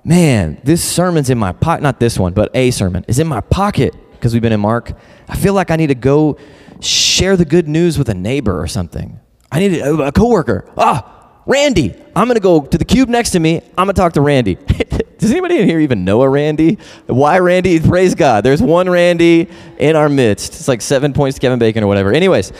man, 0.04 0.60
this 0.64 0.82
sermon's 0.82 1.30
in 1.30 1.38
my 1.38 1.52
pocket, 1.52 1.82
not 1.82 2.00
this 2.00 2.18
one, 2.18 2.32
but 2.32 2.50
a 2.54 2.70
sermon 2.70 3.04
is 3.08 3.18
in 3.18 3.26
my 3.26 3.40
pocket 3.40 3.94
because 4.12 4.32
we've 4.32 4.42
been 4.42 4.52
in 4.52 4.60
Mark, 4.60 4.92
I 5.28 5.36
feel 5.36 5.54
like 5.54 5.70
I 5.70 5.76
need 5.76 5.88
to 5.88 5.94
go 5.94 6.38
share 6.80 7.36
the 7.36 7.44
good 7.44 7.68
news 7.68 7.98
with 7.98 8.08
a 8.08 8.14
neighbor 8.14 8.60
or 8.60 8.66
something. 8.66 9.20
I 9.50 9.60
need 9.60 9.78
a, 9.78 9.94
a 10.02 10.12
coworker. 10.12 10.70
Ah, 10.76 11.18
Randy, 11.46 11.94
I'm 12.14 12.26
going 12.26 12.34
to 12.34 12.40
go 12.40 12.60
to 12.60 12.78
the 12.78 12.84
cube 12.84 13.08
next 13.08 13.30
to 13.30 13.40
me. 13.40 13.56
I'm 13.76 13.86
going 13.86 13.94
to 13.94 14.00
talk 14.00 14.12
to 14.14 14.20
Randy. 14.20 14.54
Does 15.18 15.32
anybody 15.32 15.58
in 15.58 15.68
here 15.68 15.80
even 15.80 16.04
know 16.04 16.22
a 16.22 16.28
Randy? 16.28 16.78
Why 17.06 17.38
Randy? 17.38 17.80
Praise 17.80 18.14
God. 18.14 18.44
There's 18.44 18.62
one 18.62 18.88
Randy 18.88 19.48
in 19.78 19.96
our 19.96 20.08
midst. 20.08 20.54
It's 20.54 20.68
like 20.68 20.80
seven 20.80 21.12
points 21.12 21.36
to 21.36 21.40
Kevin 21.40 21.58
Bacon 21.58 21.82
or 21.82 21.86
whatever. 21.86 22.12
Anyways, 22.12 22.52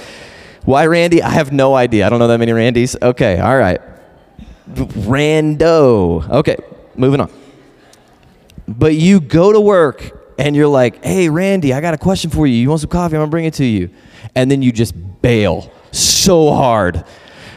why 0.68 0.86
Randy? 0.86 1.22
I 1.22 1.30
have 1.30 1.52
no 1.52 1.74
idea. 1.74 2.06
I 2.06 2.10
don't 2.10 2.18
know 2.18 2.28
that 2.28 2.38
many 2.38 2.52
Randys. 2.52 2.96
Okay, 3.00 3.38
all 3.38 3.56
right. 3.56 3.80
Rando. 4.68 6.28
Okay, 6.28 6.56
moving 6.94 7.20
on. 7.20 7.30
But 8.66 8.94
you 8.94 9.20
go 9.20 9.52
to 9.52 9.60
work 9.60 10.34
and 10.38 10.54
you're 10.54 10.68
like, 10.68 11.04
hey, 11.04 11.28
Randy, 11.28 11.72
I 11.72 11.80
got 11.80 11.94
a 11.94 11.98
question 11.98 12.30
for 12.30 12.46
you. 12.46 12.54
You 12.54 12.68
want 12.68 12.82
some 12.82 12.90
coffee? 12.90 13.16
I'm 13.16 13.20
going 13.20 13.28
to 13.28 13.30
bring 13.30 13.44
it 13.46 13.54
to 13.54 13.64
you. 13.64 13.90
And 14.34 14.50
then 14.50 14.60
you 14.60 14.70
just 14.70 14.94
bail 15.22 15.72
so 15.90 16.52
hard 16.52 17.04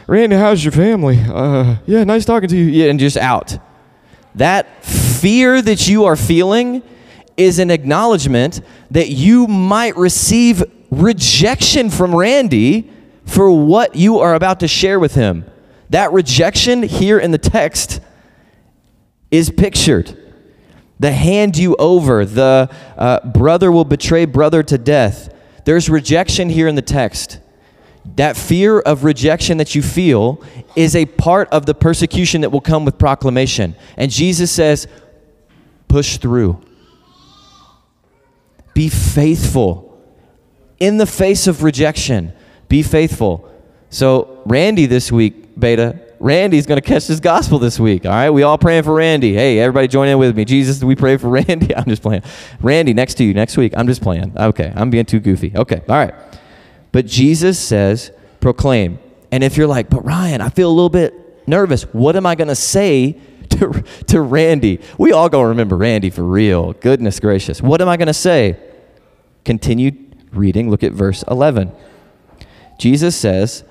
Randy, 0.06 0.36
how's 0.36 0.64
your 0.64 0.72
family? 0.72 1.18
Uh, 1.18 1.76
yeah, 1.86 2.04
nice 2.04 2.24
talking 2.24 2.48
to 2.48 2.56
you. 2.56 2.64
Yeah, 2.64 2.90
and 2.90 2.98
just 2.98 3.16
out. 3.16 3.56
That 4.34 4.84
fear 4.84 5.62
that 5.62 5.86
you 5.88 6.04
are 6.04 6.16
feeling 6.16 6.82
is 7.36 7.58
an 7.58 7.70
acknowledgement 7.70 8.60
that 8.90 9.08
you 9.08 9.46
might 9.46 9.96
receive 9.96 10.64
rejection 10.90 11.88
from 11.88 12.14
Randy 12.14 12.90
for 13.24 13.50
what 13.50 13.96
you 13.96 14.18
are 14.18 14.34
about 14.34 14.60
to 14.60 14.68
share 14.68 14.98
with 14.98 15.14
him. 15.14 15.44
That 15.90 16.12
rejection 16.12 16.82
here 16.82 17.18
in 17.18 17.30
the 17.30 17.38
text 17.38 18.00
is 19.30 19.50
pictured. 19.50 20.18
The 21.00 21.12
hand 21.12 21.56
you 21.56 21.74
over, 21.76 22.24
the 22.24 22.70
uh, 22.96 23.26
brother 23.28 23.72
will 23.72 23.84
betray 23.84 24.24
brother 24.24 24.62
to 24.62 24.78
death. 24.78 25.34
There's 25.64 25.88
rejection 25.90 26.48
here 26.48 26.68
in 26.68 26.74
the 26.74 26.82
text. 26.82 27.40
That 28.16 28.36
fear 28.36 28.80
of 28.80 29.04
rejection 29.04 29.58
that 29.58 29.74
you 29.74 29.82
feel 29.82 30.42
is 30.74 30.96
a 30.96 31.06
part 31.06 31.48
of 31.50 31.66
the 31.66 31.74
persecution 31.74 32.40
that 32.40 32.50
will 32.50 32.60
come 32.60 32.84
with 32.84 32.98
proclamation. 32.98 33.74
And 33.96 34.10
Jesus 34.10 34.50
says, 34.50 34.88
push 35.88 36.18
through. 36.18 36.60
Be 38.74 38.88
faithful. 38.88 39.88
In 40.78 40.98
the 40.98 41.06
face 41.06 41.46
of 41.46 41.62
rejection, 41.62 42.32
be 42.72 42.82
faithful. 42.82 43.52
So, 43.90 44.40
Randy 44.46 44.86
this 44.86 45.12
week, 45.12 45.60
Beta, 45.60 46.00
Randy's 46.18 46.64
going 46.64 46.80
to 46.80 46.88
catch 46.88 47.06
this 47.06 47.20
gospel 47.20 47.58
this 47.58 47.78
week. 47.78 48.06
All 48.06 48.12
right, 48.12 48.30
we 48.30 48.44
all 48.44 48.56
praying 48.56 48.84
for 48.84 48.94
Randy. 48.94 49.34
Hey, 49.34 49.58
everybody, 49.58 49.88
join 49.88 50.08
in 50.08 50.16
with 50.16 50.34
me. 50.34 50.46
Jesus, 50.46 50.82
we 50.82 50.96
pray 50.96 51.18
for 51.18 51.28
Randy. 51.28 51.76
I'm 51.76 51.84
just 51.84 52.00
playing. 52.00 52.22
Randy, 52.62 52.94
next 52.94 53.16
to 53.16 53.24
you 53.24 53.34
next 53.34 53.58
week. 53.58 53.74
I'm 53.76 53.86
just 53.86 54.00
playing. 54.00 54.32
Okay, 54.38 54.72
I'm 54.74 54.88
being 54.88 55.04
too 55.04 55.20
goofy. 55.20 55.52
Okay, 55.54 55.82
all 55.86 55.96
right. 55.96 56.14
But 56.92 57.04
Jesus 57.04 57.58
says, 57.58 58.10
proclaim. 58.40 58.98
And 59.30 59.44
if 59.44 59.58
you're 59.58 59.66
like, 59.66 59.90
but 59.90 60.02
Ryan, 60.02 60.40
I 60.40 60.48
feel 60.48 60.70
a 60.70 60.72
little 60.72 60.88
bit 60.88 61.46
nervous, 61.46 61.82
what 61.92 62.16
am 62.16 62.24
I 62.24 62.36
going 62.36 62.48
to 62.48 62.54
say 62.54 63.20
to, 63.50 63.84
to 64.06 64.22
Randy? 64.22 64.80
We 64.96 65.12
all 65.12 65.28
going 65.28 65.44
to 65.44 65.48
remember 65.48 65.76
Randy 65.76 66.08
for 66.08 66.22
real. 66.22 66.72
Goodness 66.72 67.20
gracious. 67.20 67.60
What 67.60 67.82
am 67.82 67.88
I 67.90 67.98
going 67.98 68.06
to 68.06 68.14
say? 68.14 68.58
Continue 69.44 69.92
reading. 70.32 70.70
Look 70.70 70.82
at 70.82 70.92
verse 70.92 71.22
11. 71.24 71.72
Jesus 72.82 73.14
says, 73.14 73.62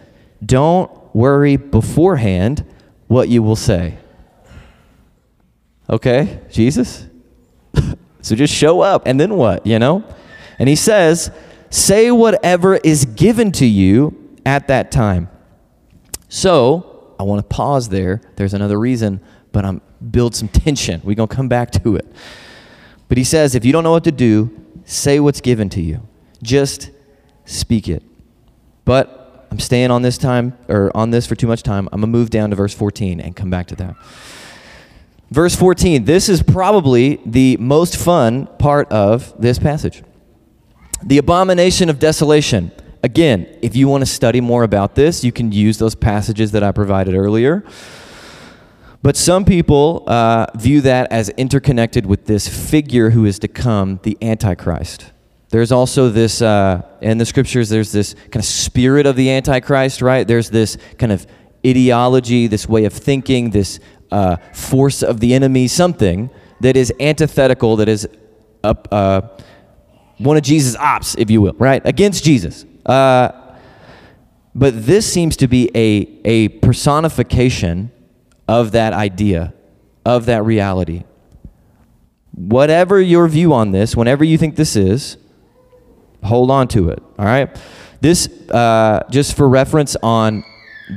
Don't 0.43 0.89
worry 1.13 1.57
beforehand 1.57 2.63
what 3.07 3.27
you 3.27 3.43
will 3.43 3.57
say. 3.57 3.97
Okay, 5.89 6.39
Jesus? 6.49 7.07
so 8.21 8.35
just 8.35 8.53
show 8.53 8.79
up, 8.79 9.05
and 9.05 9.19
then 9.19 9.35
what, 9.35 9.67
you 9.67 9.79
know? 9.79 10.05
And 10.59 10.69
he 10.69 10.77
says, 10.77 11.29
Say 11.69 12.09
whatever 12.09 12.77
is 12.77 13.03
given 13.03 13.51
to 13.53 13.65
you 13.65 14.37
at 14.45 14.69
that 14.69 14.91
time. 14.93 15.27
So, 16.29 17.13
I 17.19 17.23
want 17.23 17.39
to 17.39 17.53
pause 17.53 17.89
there. 17.89 18.21
There's 18.37 18.53
another 18.53 18.79
reason, 18.79 19.19
but 19.51 19.65
I'm 19.65 19.81
build 20.09 20.35
some 20.35 20.47
tension. 20.47 21.01
We're 21.03 21.15
going 21.15 21.27
to 21.27 21.35
come 21.35 21.49
back 21.49 21.71
to 21.83 21.97
it. 21.97 22.07
But 23.09 23.17
he 23.17 23.25
says, 23.25 23.55
if 23.55 23.65
you 23.65 23.73
don't 23.73 23.83
know 23.83 23.91
what 23.91 24.05
to 24.05 24.11
do, 24.13 24.57
say 24.85 25.19
what's 25.19 25.41
given 25.41 25.67
to 25.71 25.81
you. 25.81 26.07
Just 26.41 26.91
speak 27.43 27.89
it. 27.89 28.03
But 28.91 29.47
I'm 29.49 29.59
staying 29.59 29.89
on 29.89 30.01
this 30.01 30.17
time 30.17 30.57
or 30.67 30.91
on 30.93 31.11
this 31.11 31.25
for 31.25 31.33
too 31.33 31.47
much 31.47 31.63
time. 31.63 31.87
I'm 31.93 32.01
going 32.01 32.11
to 32.11 32.17
move 32.17 32.29
down 32.29 32.49
to 32.49 32.57
verse 32.57 32.73
14 32.73 33.21
and 33.21 33.33
come 33.33 33.49
back 33.49 33.67
to 33.67 33.75
that. 33.77 33.95
Verse 35.29 35.55
14. 35.55 36.03
This 36.03 36.27
is 36.27 36.43
probably 36.43 37.21
the 37.25 37.55
most 37.55 37.95
fun 37.95 38.47
part 38.59 38.91
of 38.91 39.33
this 39.41 39.59
passage. 39.59 40.03
The 41.01 41.19
abomination 41.19 41.89
of 41.89 41.99
desolation. 41.99 42.73
Again, 43.01 43.47
if 43.61 43.77
you 43.77 43.87
want 43.87 44.01
to 44.01 44.05
study 44.05 44.41
more 44.41 44.63
about 44.63 44.95
this, 44.95 45.23
you 45.23 45.31
can 45.31 45.53
use 45.53 45.77
those 45.77 45.95
passages 45.95 46.51
that 46.51 46.61
I 46.61 46.73
provided 46.73 47.15
earlier. 47.15 47.63
But 49.01 49.15
some 49.15 49.45
people 49.45 50.03
uh, 50.05 50.47
view 50.55 50.81
that 50.81 51.09
as 51.13 51.29
interconnected 51.29 52.05
with 52.05 52.25
this 52.25 52.69
figure 52.69 53.11
who 53.11 53.23
is 53.23 53.39
to 53.39 53.47
come, 53.47 54.01
the 54.03 54.17
Antichrist. 54.21 55.13
There's 55.51 55.71
also 55.71 56.09
this, 56.09 56.41
uh, 56.41 56.81
in 57.01 57.17
the 57.17 57.25
scriptures, 57.25 57.67
there's 57.67 57.91
this 57.91 58.13
kind 58.13 58.37
of 58.37 58.45
spirit 58.45 59.05
of 59.05 59.17
the 59.17 59.29
Antichrist, 59.31 60.01
right? 60.01 60.25
There's 60.25 60.49
this 60.49 60.77
kind 60.97 61.11
of 61.11 61.27
ideology, 61.67 62.47
this 62.47 62.67
way 62.69 62.85
of 62.85 62.93
thinking, 62.93 63.49
this 63.49 63.79
uh, 64.11 64.37
force 64.53 65.03
of 65.03 65.19
the 65.19 65.33
enemy, 65.33 65.67
something 65.67 66.29
that 66.61 66.77
is 66.77 66.93
antithetical, 66.99 67.75
that 67.75 67.89
is 67.89 68.07
uh, 68.63 69.21
one 70.17 70.37
of 70.37 70.43
Jesus' 70.43 70.75
ops, 70.77 71.15
if 71.15 71.29
you 71.29 71.41
will, 71.41 71.55
right? 71.57 71.81
Against 71.85 72.23
Jesus. 72.23 72.65
Uh, 72.85 73.31
but 74.55 74.85
this 74.85 75.11
seems 75.11 75.35
to 75.37 75.47
be 75.47 75.69
a, 75.75 76.07
a 76.23 76.47
personification 76.47 77.91
of 78.47 78.71
that 78.71 78.93
idea, 78.93 79.53
of 80.05 80.25
that 80.27 80.43
reality. 80.45 81.03
Whatever 82.33 83.01
your 83.01 83.27
view 83.27 83.53
on 83.53 83.71
this, 83.71 83.95
whenever 83.97 84.23
you 84.23 84.37
think 84.37 84.55
this 84.55 84.75
is, 84.75 85.17
hold 86.23 86.51
on 86.51 86.67
to 86.69 86.89
it, 86.89 87.01
all 87.17 87.25
right? 87.25 87.55
This, 87.99 88.27
uh, 88.49 89.05
just 89.09 89.35
for 89.35 89.47
reference 89.47 89.95
on 90.01 90.43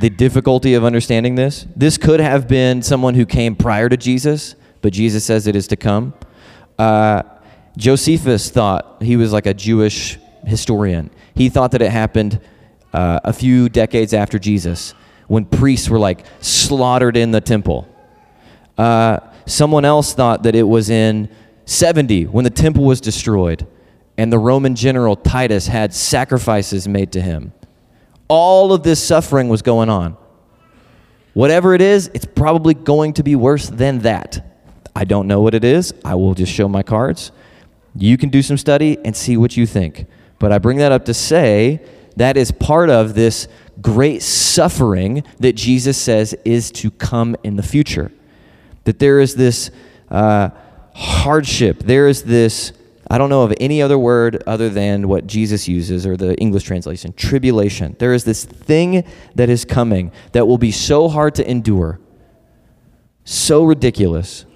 the 0.00 0.10
difficulty 0.10 0.74
of 0.74 0.84
understanding 0.84 1.34
this, 1.34 1.66
this 1.76 1.98
could 1.98 2.20
have 2.20 2.48
been 2.48 2.82
someone 2.82 3.14
who 3.14 3.26
came 3.26 3.54
prior 3.54 3.88
to 3.88 3.96
Jesus, 3.96 4.54
but 4.80 4.92
Jesus 4.92 5.24
says 5.24 5.46
it 5.46 5.54
is 5.54 5.68
to 5.68 5.76
come. 5.76 6.14
Uh, 6.78 7.22
Josephus 7.76 8.50
thought 8.50 9.02
he 9.02 9.16
was 9.16 9.32
like 9.32 9.46
a 9.46 9.54
Jewish 9.54 10.18
historian. 10.46 11.10
He 11.34 11.48
thought 11.48 11.72
that 11.72 11.82
it 11.82 11.90
happened 11.90 12.40
uh, 12.92 13.20
a 13.24 13.32
few 13.32 13.68
decades 13.68 14.14
after 14.14 14.38
Jesus 14.38 14.94
when 15.26 15.44
priests 15.44 15.88
were 15.88 15.98
like 15.98 16.24
slaughtered 16.40 17.16
in 17.16 17.30
the 17.30 17.40
temple. 17.40 17.88
Uh, 18.76 19.20
someone 19.46 19.84
else 19.84 20.14
thought 20.14 20.42
that 20.44 20.54
it 20.54 20.62
was 20.62 20.90
in 20.90 21.28
70 21.66 22.26
when 22.26 22.44
the 22.44 22.50
temple 22.50 22.84
was 22.84 23.00
destroyed 23.00 23.66
and 24.16 24.32
the 24.32 24.38
Roman 24.38 24.74
general 24.74 25.16
Titus 25.16 25.66
had 25.66 25.92
sacrifices 25.92 26.86
made 26.86 27.12
to 27.12 27.20
him. 27.20 27.52
All 28.28 28.72
of 28.72 28.82
this 28.82 29.02
suffering 29.02 29.48
was 29.48 29.62
going 29.62 29.88
on. 29.88 30.16
Whatever 31.32 31.74
it 31.74 31.80
is, 31.80 32.10
it's 32.14 32.24
probably 32.24 32.74
going 32.74 33.14
to 33.14 33.22
be 33.22 33.34
worse 33.34 33.68
than 33.68 34.00
that. 34.00 34.44
I 34.94 35.04
don't 35.04 35.26
know 35.26 35.40
what 35.40 35.54
it 35.54 35.64
is. 35.64 35.92
I 36.04 36.14
will 36.14 36.34
just 36.34 36.52
show 36.52 36.68
my 36.68 36.82
cards. 36.82 37.32
You 37.96 38.16
can 38.16 38.28
do 38.28 38.42
some 38.42 38.56
study 38.56 38.98
and 39.04 39.16
see 39.16 39.36
what 39.36 39.56
you 39.56 39.66
think. 39.66 40.06
But 40.38 40.52
I 40.52 40.58
bring 40.58 40.78
that 40.78 40.92
up 40.92 41.04
to 41.06 41.14
say 41.14 41.84
that 42.16 42.36
is 42.36 42.52
part 42.52 42.90
of 42.90 43.14
this 43.14 43.48
great 43.80 44.22
suffering 44.22 45.24
that 45.40 45.54
Jesus 45.54 45.98
says 45.98 46.34
is 46.44 46.70
to 46.72 46.90
come 46.92 47.36
in 47.42 47.56
the 47.56 47.62
future. 47.62 48.12
That 48.84 49.00
there 49.00 49.18
is 49.20 49.34
this 49.34 49.70
uh, 50.10 50.50
hardship, 50.94 51.80
there 51.80 52.06
is 52.06 52.22
this, 52.22 52.72
I 53.14 53.18
don't 53.18 53.28
know 53.28 53.42
of 53.42 53.54
any 53.60 53.80
other 53.80 53.96
word 53.96 54.42
other 54.44 54.68
than 54.68 55.06
what 55.06 55.28
Jesus 55.28 55.68
uses 55.68 56.04
or 56.04 56.16
the 56.16 56.34
English 56.34 56.64
translation 56.64 57.12
tribulation. 57.12 57.94
There 58.00 58.12
is 58.12 58.24
this 58.24 58.44
thing 58.44 59.04
that 59.36 59.48
is 59.48 59.64
coming 59.64 60.10
that 60.32 60.48
will 60.48 60.58
be 60.58 60.72
so 60.72 61.08
hard 61.08 61.36
to 61.36 61.48
endure, 61.48 62.00
so 63.22 63.62
ridiculous. 63.62 64.46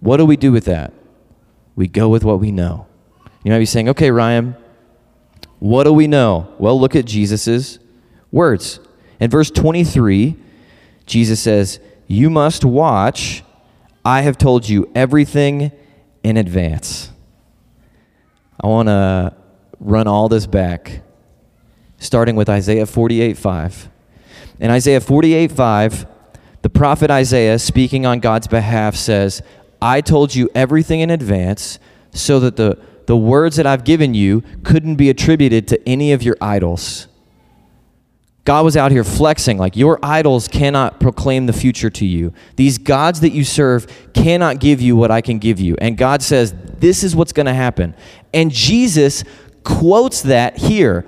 What 0.00 0.18
do 0.18 0.26
we 0.26 0.36
do 0.36 0.52
with 0.52 0.66
that? 0.66 0.92
We 1.74 1.88
go 1.88 2.10
with 2.10 2.24
what 2.24 2.40
we 2.40 2.52
know. 2.52 2.88
You 3.42 3.52
might 3.52 3.58
be 3.58 3.64
saying, 3.64 3.88
okay, 3.88 4.10
Ryan, 4.10 4.54
what 5.60 5.84
do 5.84 5.94
we 5.94 6.06
know? 6.06 6.52
Well, 6.58 6.78
look 6.78 6.94
at 6.94 7.06
Jesus' 7.06 7.78
words. 8.32 8.80
In 9.18 9.30
verse 9.30 9.50
23, 9.50 10.36
Jesus 11.06 11.40
says, 11.40 11.80
You 12.06 12.28
must 12.28 12.66
watch. 12.66 13.42
I 14.04 14.20
have 14.20 14.36
told 14.36 14.68
you 14.68 14.90
everything 14.94 15.72
in 16.22 16.36
advance. 16.36 17.12
I 18.62 18.66
want 18.66 18.88
to 18.88 19.34
run 19.80 20.06
all 20.06 20.28
this 20.28 20.46
back, 20.46 21.02
starting 21.98 22.36
with 22.36 22.48
Isaiah 22.48 22.86
48 22.86 23.36
5. 23.36 23.88
In 24.60 24.70
Isaiah 24.70 25.00
48 25.00 25.52
5, 25.52 26.06
the 26.62 26.70
prophet 26.70 27.10
Isaiah, 27.10 27.58
speaking 27.58 28.06
on 28.06 28.20
God's 28.20 28.46
behalf, 28.46 28.96
says, 28.96 29.42
I 29.82 30.00
told 30.00 30.34
you 30.34 30.48
everything 30.54 31.00
in 31.00 31.10
advance 31.10 31.78
so 32.12 32.40
that 32.40 32.56
the, 32.56 32.78
the 33.06 33.16
words 33.16 33.56
that 33.56 33.66
I've 33.66 33.84
given 33.84 34.14
you 34.14 34.42
couldn't 34.62 34.96
be 34.96 35.10
attributed 35.10 35.68
to 35.68 35.88
any 35.88 36.12
of 36.12 36.22
your 36.22 36.36
idols. 36.40 37.08
God 38.44 38.64
was 38.64 38.76
out 38.76 38.92
here 38.92 39.04
flexing, 39.04 39.56
like, 39.56 39.74
your 39.74 39.98
idols 40.02 40.48
cannot 40.48 41.00
proclaim 41.00 41.46
the 41.46 41.52
future 41.52 41.88
to 41.88 42.04
you. 42.04 42.32
These 42.56 42.76
gods 42.76 43.20
that 43.20 43.30
you 43.30 43.42
serve 43.42 43.86
cannot 44.12 44.60
give 44.60 44.82
you 44.82 44.96
what 44.96 45.10
I 45.10 45.22
can 45.22 45.38
give 45.38 45.58
you. 45.58 45.76
And 45.80 45.96
God 45.96 46.22
says, 46.22 46.54
this 46.78 47.02
is 47.02 47.16
what's 47.16 47.32
going 47.32 47.46
to 47.46 47.54
happen. 47.54 47.94
And 48.34 48.50
Jesus 48.50 49.24
quotes 49.62 50.20
that 50.22 50.58
here. 50.58 51.06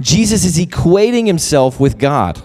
Jesus 0.00 0.44
is 0.44 0.58
equating 0.58 1.26
himself 1.26 1.78
with 1.78 1.98
God. 1.98 2.42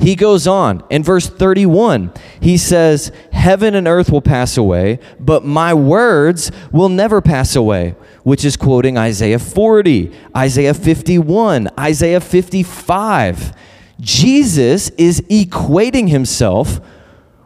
He 0.00 0.16
goes 0.16 0.46
on 0.46 0.82
in 0.88 1.02
verse 1.02 1.28
31. 1.28 2.12
He 2.40 2.56
says, 2.56 3.12
Heaven 3.32 3.74
and 3.74 3.86
earth 3.86 4.10
will 4.10 4.22
pass 4.22 4.56
away, 4.56 4.98
but 5.18 5.44
my 5.44 5.74
words 5.74 6.50
will 6.72 6.88
never 6.88 7.20
pass 7.20 7.54
away, 7.54 7.94
which 8.22 8.44
is 8.44 8.56
quoting 8.56 8.96
Isaiah 8.96 9.38
40, 9.38 10.10
Isaiah 10.34 10.74
51, 10.74 11.68
Isaiah 11.78 12.20
55. 12.20 13.52
Jesus 14.00 14.88
is 14.90 15.20
equating 15.22 16.08
himself 16.08 16.80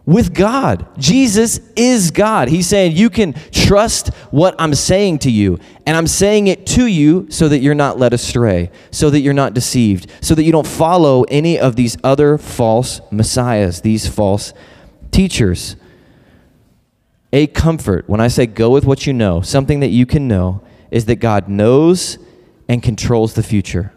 with 0.07 0.35
God. 0.35 0.87
Jesus 0.99 1.61
is 1.77 2.11
God. 2.11 2.49
He's 2.49 2.67
saying, 2.67 2.97
You 2.97 3.09
can 3.09 3.35
trust 3.51 4.09
what 4.31 4.55
I'm 4.59 4.75
saying 4.75 5.21
to 5.21 5.31
you. 5.31 5.59
And 5.87 5.97
I'm 5.97 6.07
saying 6.07 6.47
it 6.47 6.67
to 6.69 6.87
you 6.87 7.27
so 7.31 7.49
that 7.49 7.61
you're 7.61 7.75
not 7.75 7.99
led 7.99 8.13
astray, 8.13 8.71
so 8.91 9.11
that 9.11 9.21
you're 9.21 9.33
not 9.33 9.55
deceived, 9.55 10.11
so 10.21 10.35
that 10.35 10.43
you 10.43 10.53
don't 10.53 10.67
follow 10.67 11.23
any 11.25 11.59
of 11.59 11.77
these 11.77 11.97
other 12.05 12.37
false 12.39 13.01
messiahs, 13.11 13.81
these 13.81 14.07
false 14.07 14.53
teachers. 15.11 15.77
A 17.33 17.47
comfort, 17.49 18.09
when 18.09 18.21
I 18.21 18.29
say 18.29 18.47
go 18.47 18.71
with 18.71 18.85
what 18.85 19.07
you 19.07 19.13
know, 19.13 19.41
something 19.41 19.81
that 19.81 19.89
you 19.89 20.07
can 20.07 20.29
know, 20.29 20.63
is 20.91 21.07
that 21.07 21.17
God 21.17 21.49
knows 21.49 22.19
and 22.69 22.83
controls 22.83 23.35
the 23.35 23.43
future. 23.43 23.93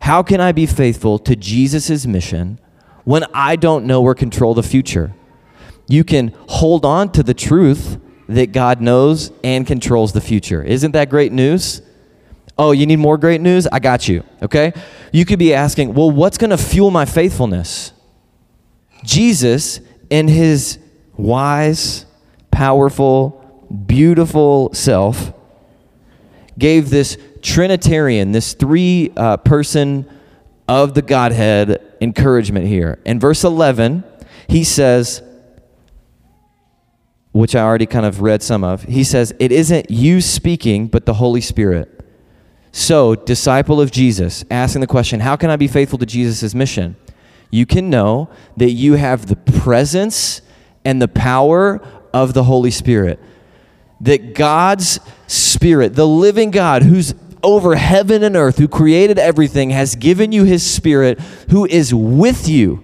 How 0.00 0.22
can 0.22 0.40
I 0.40 0.52
be 0.52 0.66
faithful 0.66 1.18
to 1.20 1.36
Jesus' 1.36 2.06
mission? 2.06 2.58
When 3.04 3.24
I 3.32 3.56
don't 3.56 3.84
know 3.86 4.02
or 4.02 4.14
control 4.14 4.54
the 4.54 4.62
future. 4.62 5.14
You 5.86 6.04
can 6.04 6.34
hold 6.48 6.84
on 6.84 7.12
to 7.12 7.22
the 7.22 7.34
truth 7.34 7.98
that 8.28 8.52
God 8.52 8.80
knows 8.80 9.30
and 9.42 9.66
controls 9.66 10.12
the 10.12 10.20
future. 10.20 10.62
Isn't 10.62 10.92
that 10.92 11.10
great 11.10 11.32
news? 11.32 11.82
Oh, 12.56 12.72
you 12.72 12.86
need 12.86 12.98
more 12.98 13.18
great 13.18 13.40
news? 13.40 13.66
I 13.70 13.80
got 13.80 14.08
you, 14.08 14.24
okay? 14.42 14.72
You 15.12 15.24
could 15.24 15.38
be 15.38 15.52
asking, 15.52 15.92
well, 15.94 16.10
what's 16.10 16.38
going 16.38 16.50
to 16.50 16.58
fuel 16.58 16.90
my 16.90 17.04
faithfulness? 17.04 17.92
Jesus, 19.02 19.80
in 20.08 20.28
his 20.28 20.78
wise, 21.16 22.06
powerful, 22.50 23.66
beautiful 23.86 24.72
self, 24.72 25.32
gave 26.56 26.90
this 26.90 27.18
Trinitarian, 27.42 28.32
this 28.32 28.54
three 28.54 29.12
uh, 29.16 29.36
person 29.38 30.08
of 30.68 30.94
the 30.94 31.02
Godhead 31.02 31.93
encouragement 32.04 32.66
here. 32.66 33.00
In 33.04 33.18
verse 33.18 33.42
11, 33.42 34.04
he 34.48 34.62
says, 34.62 35.22
which 37.32 37.56
I 37.56 37.62
already 37.62 37.86
kind 37.86 38.06
of 38.06 38.20
read 38.20 38.44
some 38.44 38.62
of, 38.62 38.84
he 38.84 39.02
says, 39.02 39.34
It 39.40 39.50
isn't 39.50 39.90
you 39.90 40.20
speaking, 40.20 40.86
but 40.86 41.04
the 41.04 41.14
Holy 41.14 41.40
Spirit. 41.40 41.90
So, 42.70 43.16
disciple 43.16 43.80
of 43.80 43.90
Jesus, 43.90 44.44
asking 44.50 44.82
the 44.82 44.86
question, 44.86 45.18
How 45.18 45.34
can 45.34 45.50
I 45.50 45.56
be 45.56 45.66
faithful 45.66 45.98
to 45.98 46.06
Jesus' 46.06 46.54
mission? 46.54 46.96
You 47.50 47.66
can 47.66 47.90
know 47.90 48.30
that 48.56 48.70
you 48.70 48.94
have 48.94 49.26
the 49.26 49.36
presence 49.36 50.42
and 50.84 51.02
the 51.02 51.08
power 51.08 51.80
of 52.12 52.34
the 52.34 52.44
Holy 52.44 52.70
Spirit. 52.70 53.18
That 54.00 54.34
God's 54.34 55.00
Spirit, 55.26 55.94
the 55.94 56.06
living 56.06 56.52
God, 56.52 56.82
who's 56.82 57.14
over 57.44 57.76
heaven 57.76 58.24
and 58.24 58.34
earth, 58.34 58.58
who 58.58 58.66
created 58.66 59.18
everything, 59.18 59.70
has 59.70 59.94
given 59.94 60.32
you 60.32 60.44
his 60.44 60.68
spirit, 60.68 61.20
who 61.50 61.66
is 61.66 61.94
with 61.94 62.48
you 62.48 62.82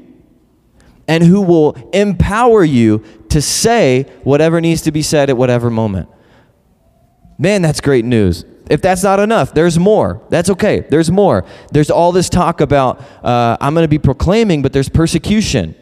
and 1.10 1.24
who 1.24 1.40
will 1.40 1.72
empower 1.92 2.62
you 2.62 3.02
to 3.30 3.42
say 3.42 4.04
whatever 4.22 4.60
needs 4.60 4.82
to 4.82 4.92
be 4.92 5.02
said 5.02 5.28
at 5.28 5.36
whatever 5.36 5.68
moment. 5.68 6.08
Man, 7.36 7.62
that's 7.62 7.80
great 7.80 8.04
news. 8.04 8.44
If 8.70 8.80
that's 8.80 9.02
not 9.02 9.18
enough, 9.18 9.52
there's 9.52 9.76
more. 9.76 10.22
That's 10.28 10.50
okay. 10.50 10.86
There's 10.88 11.10
more. 11.10 11.44
There's 11.72 11.90
all 11.90 12.12
this 12.12 12.28
talk 12.28 12.60
about 12.60 13.00
uh, 13.24 13.56
I'm 13.60 13.74
going 13.74 13.82
to 13.82 13.88
be 13.88 13.98
proclaiming, 13.98 14.62
but 14.62 14.72
there's 14.72 14.88
persecution. 14.88 15.74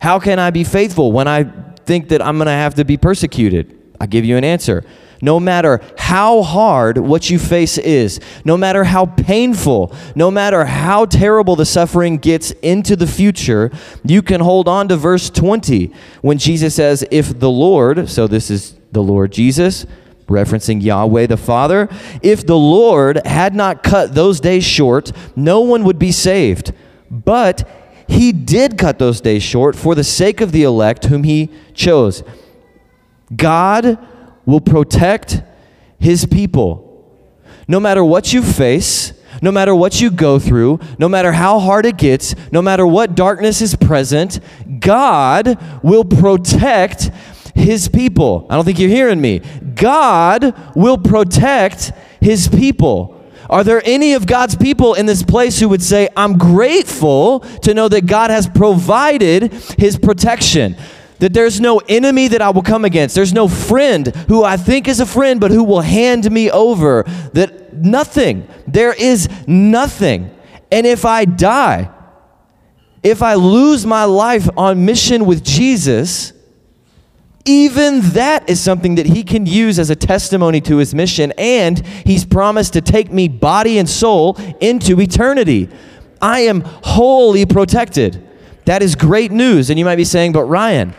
How 0.00 0.18
can 0.18 0.40
I 0.40 0.50
be 0.50 0.64
faithful 0.64 1.12
when 1.12 1.28
I 1.28 1.44
think 1.84 2.08
that 2.08 2.20
I'm 2.20 2.36
going 2.36 2.46
to 2.46 2.52
have 2.52 2.74
to 2.74 2.84
be 2.84 2.96
persecuted? 2.96 3.78
I 4.00 4.06
give 4.06 4.24
you 4.24 4.36
an 4.36 4.42
answer. 4.42 4.84
No 5.24 5.38
matter 5.38 5.80
how 5.96 6.42
hard 6.42 6.98
what 6.98 7.30
you 7.30 7.38
face 7.38 7.78
is, 7.78 8.18
no 8.44 8.56
matter 8.56 8.82
how 8.82 9.06
painful, 9.06 9.94
no 10.16 10.32
matter 10.32 10.64
how 10.64 11.04
terrible 11.04 11.54
the 11.54 11.64
suffering 11.64 12.18
gets 12.18 12.50
into 12.60 12.96
the 12.96 13.06
future, 13.06 13.70
you 14.04 14.20
can 14.20 14.40
hold 14.40 14.66
on 14.66 14.88
to 14.88 14.96
verse 14.96 15.30
20 15.30 15.92
when 16.22 16.38
Jesus 16.38 16.74
says, 16.74 17.04
If 17.12 17.38
the 17.38 17.48
Lord, 17.48 18.10
so 18.10 18.26
this 18.26 18.50
is 18.50 18.74
the 18.90 19.02
Lord 19.02 19.30
Jesus, 19.30 19.86
referencing 20.26 20.82
Yahweh 20.82 21.26
the 21.26 21.36
Father, 21.36 21.88
if 22.20 22.44
the 22.44 22.58
Lord 22.58 23.24
had 23.24 23.54
not 23.54 23.84
cut 23.84 24.16
those 24.16 24.40
days 24.40 24.64
short, 24.64 25.12
no 25.36 25.60
one 25.60 25.84
would 25.84 26.00
be 26.00 26.10
saved. 26.10 26.72
But 27.12 27.68
he 28.08 28.32
did 28.32 28.76
cut 28.76 28.98
those 28.98 29.20
days 29.20 29.44
short 29.44 29.76
for 29.76 29.94
the 29.94 30.02
sake 30.02 30.40
of 30.40 30.50
the 30.50 30.64
elect 30.64 31.04
whom 31.04 31.22
he 31.22 31.48
chose. 31.74 32.24
God 33.34 33.98
will 34.46 34.60
protect 34.60 35.42
his 35.98 36.26
people. 36.26 36.88
No 37.68 37.78
matter 37.78 38.04
what 38.04 38.32
you 38.32 38.42
face, 38.42 39.12
no 39.40 39.52
matter 39.52 39.74
what 39.74 40.00
you 40.00 40.10
go 40.10 40.38
through, 40.38 40.80
no 40.98 41.08
matter 41.08 41.32
how 41.32 41.58
hard 41.58 41.86
it 41.86 41.96
gets, 41.96 42.34
no 42.50 42.60
matter 42.60 42.86
what 42.86 43.14
darkness 43.14 43.60
is 43.60 43.74
present, 43.76 44.40
God 44.80 45.58
will 45.82 46.04
protect 46.04 47.10
his 47.54 47.88
people. 47.88 48.46
I 48.50 48.56
don't 48.56 48.64
think 48.64 48.78
you're 48.78 48.88
hearing 48.88 49.20
me. 49.20 49.40
God 49.74 50.54
will 50.74 50.98
protect 50.98 51.92
his 52.20 52.48
people. 52.48 53.20
Are 53.48 53.64
there 53.64 53.82
any 53.84 54.14
of 54.14 54.26
God's 54.26 54.56
people 54.56 54.94
in 54.94 55.06
this 55.06 55.22
place 55.22 55.60
who 55.60 55.68
would 55.68 55.82
say, 55.82 56.08
I'm 56.16 56.38
grateful 56.38 57.40
to 57.62 57.74
know 57.74 57.88
that 57.88 58.06
God 58.06 58.30
has 58.30 58.48
provided 58.48 59.52
his 59.78 59.98
protection? 59.98 60.76
That 61.22 61.32
there's 61.32 61.60
no 61.60 61.78
enemy 61.78 62.26
that 62.26 62.42
I 62.42 62.50
will 62.50 62.62
come 62.62 62.84
against. 62.84 63.14
There's 63.14 63.32
no 63.32 63.46
friend 63.46 64.08
who 64.26 64.42
I 64.42 64.56
think 64.56 64.88
is 64.88 64.98
a 64.98 65.06
friend, 65.06 65.38
but 65.38 65.52
who 65.52 65.62
will 65.62 65.80
hand 65.80 66.28
me 66.28 66.50
over. 66.50 67.04
That 67.32 67.74
nothing, 67.74 68.48
there 68.66 68.92
is 68.92 69.28
nothing. 69.46 70.36
And 70.72 70.84
if 70.84 71.04
I 71.04 71.24
die, 71.24 71.90
if 73.04 73.22
I 73.22 73.34
lose 73.34 73.86
my 73.86 74.02
life 74.02 74.48
on 74.56 74.84
mission 74.84 75.24
with 75.24 75.44
Jesus, 75.44 76.32
even 77.44 78.00
that 78.00 78.50
is 78.50 78.60
something 78.60 78.96
that 78.96 79.06
he 79.06 79.22
can 79.22 79.46
use 79.46 79.78
as 79.78 79.90
a 79.90 79.96
testimony 79.96 80.60
to 80.62 80.78
his 80.78 80.92
mission, 80.92 81.32
and 81.38 81.86
he's 82.04 82.24
promised 82.24 82.72
to 82.72 82.80
take 82.80 83.12
me 83.12 83.28
body 83.28 83.78
and 83.78 83.88
soul 83.88 84.36
into 84.60 85.00
eternity. 85.00 85.68
I 86.20 86.40
am 86.40 86.62
wholly 86.62 87.46
protected. 87.46 88.28
That 88.64 88.82
is 88.82 88.96
great 88.96 89.30
news. 89.30 89.70
And 89.70 89.78
you 89.78 89.84
might 89.84 89.94
be 89.94 90.04
saying, 90.04 90.32
but 90.32 90.46
Ryan, 90.46 90.94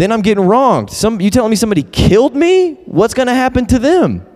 then 0.00 0.12
I'm 0.12 0.22
getting 0.22 0.44
wronged. 0.44 0.90
Some, 0.90 1.20
you 1.20 1.30
telling 1.30 1.50
me 1.50 1.56
somebody 1.56 1.82
killed 1.82 2.34
me? 2.34 2.74
What's 2.86 3.12
going 3.12 3.28
to 3.28 3.34
happen 3.34 3.66
to 3.66 3.78
them? 3.78 4.26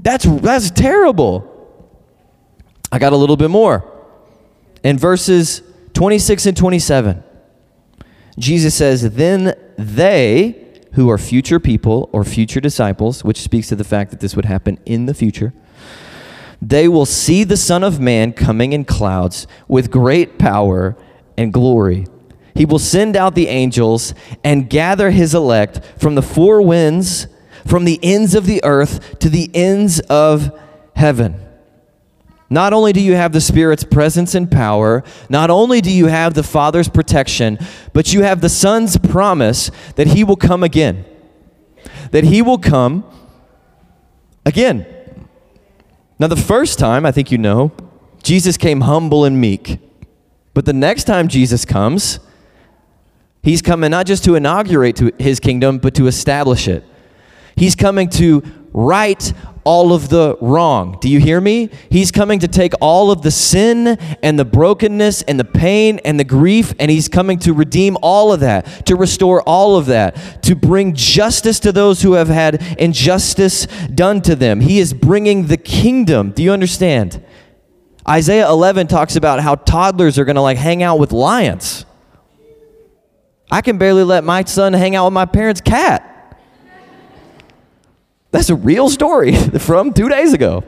That's, 0.00 0.24
that's 0.24 0.70
terrible. 0.70 1.54
I 2.90 2.98
got 2.98 3.12
a 3.12 3.16
little 3.16 3.36
bit 3.36 3.50
more. 3.50 3.84
In 4.82 4.98
verses 4.98 5.62
26 5.94 6.46
and 6.46 6.56
27, 6.56 7.22
Jesus 8.38 8.74
says, 8.74 9.02
Then 9.14 9.54
they, 9.76 10.82
who 10.94 11.10
are 11.10 11.18
future 11.18 11.60
people 11.60 12.08
or 12.12 12.24
future 12.24 12.60
disciples, 12.60 13.22
which 13.22 13.40
speaks 13.40 13.68
to 13.68 13.76
the 13.76 13.84
fact 13.84 14.10
that 14.10 14.20
this 14.20 14.34
would 14.34 14.46
happen 14.46 14.78
in 14.84 15.06
the 15.06 15.14
future, 15.14 15.52
they 16.60 16.88
will 16.88 17.06
see 17.06 17.44
the 17.44 17.56
Son 17.56 17.84
of 17.84 18.00
Man 18.00 18.32
coming 18.32 18.72
in 18.72 18.84
clouds 18.84 19.46
with 19.68 19.90
great 19.90 20.38
power 20.38 20.96
and 21.36 21.52
glory. 21.52 22.06
He 22.54 22.64
will 22.64 22.78
send 22.78 23.16
out 23.16 23.34
the 23.34 23.48
angels 23.48 24.14
and 24.42 24.68
gather 24.68 25.10
his 25.10 25.34
elect 25.34 25.80
from 25.98 26.14
the 26.14 26.22
four 26.22 26.60
winds, 26.62 27.26
from 27.66 27.84
the 27.84 28.00
ends 28.02 28.34
of 28.34 28.46
the 28.46 28.62
earth 28.64 29.18
to 29.20 29.28
the 29.28 29.50
ends 29.54 30.00
of 30.00 30.58
heaven. 30.96 31.40
Not 32.50 32.72
only 32.72 32.92
do 32.92 33.00
you 33.00 33.14
have 33.14 33.32
the 33.32 33.40
Spirit's 33.40 33.84
presence 33.84 34.34
and 34.34 34.50
power, 34.50 35.04
not 35.28 35.50
only 35.50 35.80
do 35.80 35.92
you 35.92 36.06
have 36.06 36.32
the 36.32 36.42
Father's 36.42 36.88
protection, 36.88 37.58
but 37.92 38.14
you 38.14 38.22
have 38.22 38.40
the 38.40 38.48
Son's 38.48 38.96
promise 38.96 39.70
that 39.96 40.08
He 40.08 40.24
will 40.24 40.36
come 40.36 40.62
again. 40.62 41.04
That 42.10 42.24
He 42.24 42.40
will 42.40 42.58
come 42.58 43.04
again. 44.46 44.86
Now, 46.18 46.26
the 46.26 46.36
first 46.36 46.78
time, 46.78 47.04
I 47.04 47.12
think 47.12 47.30
you 47.30 47.38
know, 47.38 47.70
Jesus 48.22 48.56
came 48.56 48.80
humble 48.80 49.24
and 49.24 49.40
meek. 49.40 49.78
But 50.54 50.64
the 50.64 50.72
next 50.72 51.04
time 51.04 51.28
Jesus 51.28 51.64
comes, 51.64 52.18
He's 53.42 53.62
coming 53.62 53.90
not 53.90 54.06
just 54.06 54.24
to 54.24 54.34
inaugurate 54.34 54.96
to 54.96 55.12
his 55.18 55.40
kingdom, 55.40 55.78
but 55.78 55.94
to 55.94 56.06
establish 56.06 56.68
it. 56.68 56.84
He's 57.56 57.74
coming 57.74 58.08
to 58.10 58.42
right 58.72 59.32
all 59.64 59.92
of 59.92 60.08
the 60.08 60.36
wrong. 60.40 60.96
Do 61.00 61.10
you 61.10 61.20
hear 61.20 61.40
me? 61.40 61.68
He's 61.90 62.10
coming 62.10 62.38
to 62.38 62.48
take 62.48 62.72
all 62.80 63.10
of 63.10 63.20
the 63.20 63.30
sin 63.30 63.98
and 64.22 64.38
the 64.38 64.44
brokenness 64.44 65.22
and 65.22 65.38
the 65.38 65.44
pain 65.44 66.00
and 66.04 66.18
the 66.18 66.24
grief, 66.24 66.72
and 66.78 66.90
he's 66.90 67.08
coming 67.08 67.38
to 67.40 67.52
redeem 67.52 67.98
all 68.00 68.32
of 68.32 68.40
that, 68.40 68.86
to 68.86 68.96
restore 68.96 69.42
all 69.42 69.76
of 69.76 69.86
that, 69.86 70.42
to 70.44 70.54
bring 70.54 70.94
justice 70.94 71.60
to 71.60 71.72
those 71.72 72.00
who 72.00 72.12
have 72.14 72.28
had 72.28 72.62
injustice 72.78 73.66
done 73.94 74.22
to 74.22 74.34
them. 74.34 74.60
He 74.60 74.78
is 74.78 74.94
bringing 74.94 75.48
the 75.48 75.58
kingdom. 75.58 76.30
Do 76.30 76.42
you 76.42 76.52
understand? 76.52 77.22
Isaiah 78.08 78.48
11 78.48 78.86
talks 78.86 79.16
about 79.16 79.40
how 79.40 79.56
toddlers 79.56 80.18
are 80.18 80.24
going 80.24 80.36
to 80.36 80.42
like 80.42 80.56
hang 80.56 80.82
out 80.82 80.98
with 80.98 81.12
lions. 81.12 81.84
I 83.50 83.62
can 83.62 83.78
barely 83.78 84.04
let 84.04 84.24
my 84.24 84.44
son 84.44 84.72
hang 84.72 84.94
out 84.94 85.06
with 85.06 85.14
my 85.14 85.24
parents' 85.24 85.60
cat. 85.60 86.04
That's 88.30 88.50
a 88.50 88.54
real 88.54 88.90
story 88.90 89.34
from 89.58 89.92
two 89.92 90.08
days 90.08 90.32
ago. 90.32 90.64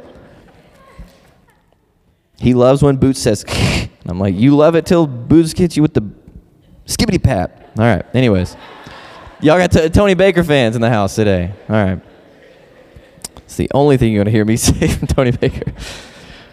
He 2.39 2.55
loves 2.55 2.83
when 2.83 2.97
Boots 2.97 3.21
says, 3.21 3.45
I'm 4.07 4.19
like, 4.19 4.35
you 4.35 4.57
love 4.57 4.75
it 4.75 4.87
till 4.87 5.07
Boots 5.07 5.53
hits 5.53 5.77
you 5.77 5.83
with 5.83 5.93
the 5.93 6.11
skibbity 6.87 7.23
pat. 7.23 7.71
All 7.79 7.85
right, 7.85 8.05
anyways. 8.15 8.57
Y'all 9.43 9.59
got 9.59 9.73
t- 9.73 9.89
Tony 9.91 10.15
Baker 10.15 10.43
fans 10.43 10.75
in 10.75 10.83
the 10.83 10.91
house 10.91 11.15
today. 11.15 11.53
All 11.69 11.77
right. 11.77 12.01
It's 13.39 13.57
the 13.57 13.71
only 13.75 13.97
thing 13.97 14.13
you're 14.13 14.25
going 14.25 14.33
to 14.33 14.37
hear 14.37 14.45
me 14.45 14.57
say 14.59 14.89
from 14.89 15.07
Tony 15.09 15.33
Baker. 15.33 15.73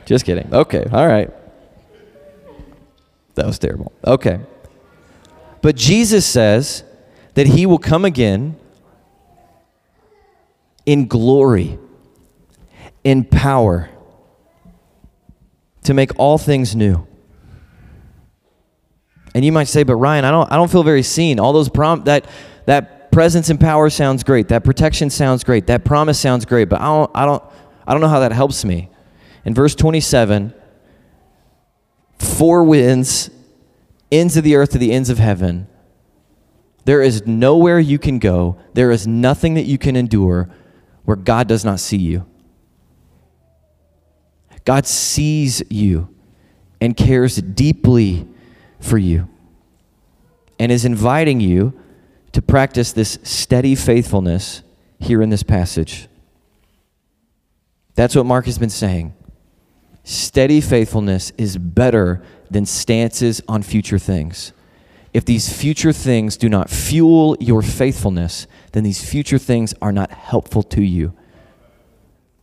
Just 0.05 0.25
kidding. 0.25 0.53
Okay, 0.53 0.85
all 0.91 1.07
right. 1.07 1.29
That 3.35 3.45
was 3.45 3.59
terrible. 3.59 3.91
Okay. 4.05 4.39
But 5.67 5.75
Jesus 5.75 6.25
says 6.25 6.85
that 7.33 7.45
he 7.45 7.65
will 7.65 7.77
come 7.77 8.05
again 8.05 8.55
in 10.85 11.09
glory, 11.09 11.77
in 13.03 13.25
power, 13.25 13.89
to 15.83 15.93
make 15.93 16.17
all 16.17 16.37
things 16.37 16.73
new. 16.73 17.05
And 19.35 19.43
you 19.43 19.51
might 19.51 19.65
say, 19.65 19.83
but 19.83 19.97
Ryan, 19.97 20.23
I 20.23 20.31
don't, 20.31 20.49
I 20.49 20.55
don't 20.55 20.71
feel 20.71 20.83
very 20.83 21.03
seen. 21.03 21.37
All 21.37 21.51
those 21.51 21.67
prom 21.67 22.05
that 22.05 22.29
that 22.65 23.11
presence 23.11 23.49
and 23.49 23.59
power 23.59 23.89
sounds 23.89 24.23
great. 24.23 24.47
That 24.47 24.63
protection 24.63 25.09
sounds 25.09 25.43
great. 25.43 25.67
That 25.67 25.83
promise 25.83 26.17
sounds 26.17 26.45
great. 26.45 26.69
But 26.69 26.79
I 26.79 26.85
don't, 26.85 27.11
I 27.13 27.25
don't, 27.25 27.43
I 27.85 27.91
don't 27.91 27.99
know 27.99 28.07
how 28.07 28.21
that 28.21 28.31
helps 28.31 28.63
me. 28.63 28.89
In 29.43 29.53
verse 29.53 29.75
27, 29.75 30.53
four 32.19 32.63
winds 32.63 33.31
ends 34.11 34.37
of 34.37 34.43
the 34.43 34.55
earth 34.55 34.71
to 34.71 34.77
the 34.77 34.91
ends 34.91 35.09
of 35.09 35.17
heaven. 35.17 35.67
There 36.85 37.01
is 37.01 37.27
nowhere 37.27 37.79
you 37.79 37.99
can 37.99 38.19
go, 38.19 38.57
there 38.73 38.91
is 38.91 39.05
nothing 39.05 39.55
that 39.55 39.65
you 39.65 39.77
can 39.77 39.95
endure 39.95 40.49
where 41.03 41.17
God 41.17 41.47
does 41.47 41.65
not 41.65 41.79
see 41.79 41.97
you. 41.97 42.25
God 44.65 44.85
sees 44.85 45.63
you 45.69 46.13
and 46.81 46.95
cares 46.95 47.37
deeply 47.37 48.27
for 48.79 48.97
you 48.97 49.29
and 50.59 50.71
is 50.71 50.85
inviting 50.85 51.39
you 51.39 51.79
to 52.33 52.41
practice 52.41 52.91
this 52.91 53.17
steady 53.23 53.75
faithfulness 53.75 54.61
here 54.99 55.21
in 55.21 55.29
this 55.29 55.43
passage. 55.43 56.07
That's 57.95 58.15
what 58.15 58.25
Mark 58.25 58.45
has 58.45 58.57
been 58.57 58.69
saying. 58.69 59.13
Steady 60.09 60.61
faithfulness 60.61 61.33
is 61.37 61.57
better 61.57 62.23
than 62.49 62.65
stances 62.65 63.41
on 63.45 63.61
future 63.61 63.99
things. 63.99 64.53
If 65.13 65.25
these 65.25 65.51
future 65.51 65.91
things 65.91 66.37
do 66.37 66.47
not 66.47 66.69
fuel 66.69 67.35
your 67.41 67.61
faithfulness, 67.61 68.47
then 68.71 68.85
these 68.85 69.03
future 69.03 69.37
things 69.37 69.73
are 69.81 69.91
not 69.91 70.09
helpful 70.11 70.63
to 70.63 70.81
you. 70.81 71.11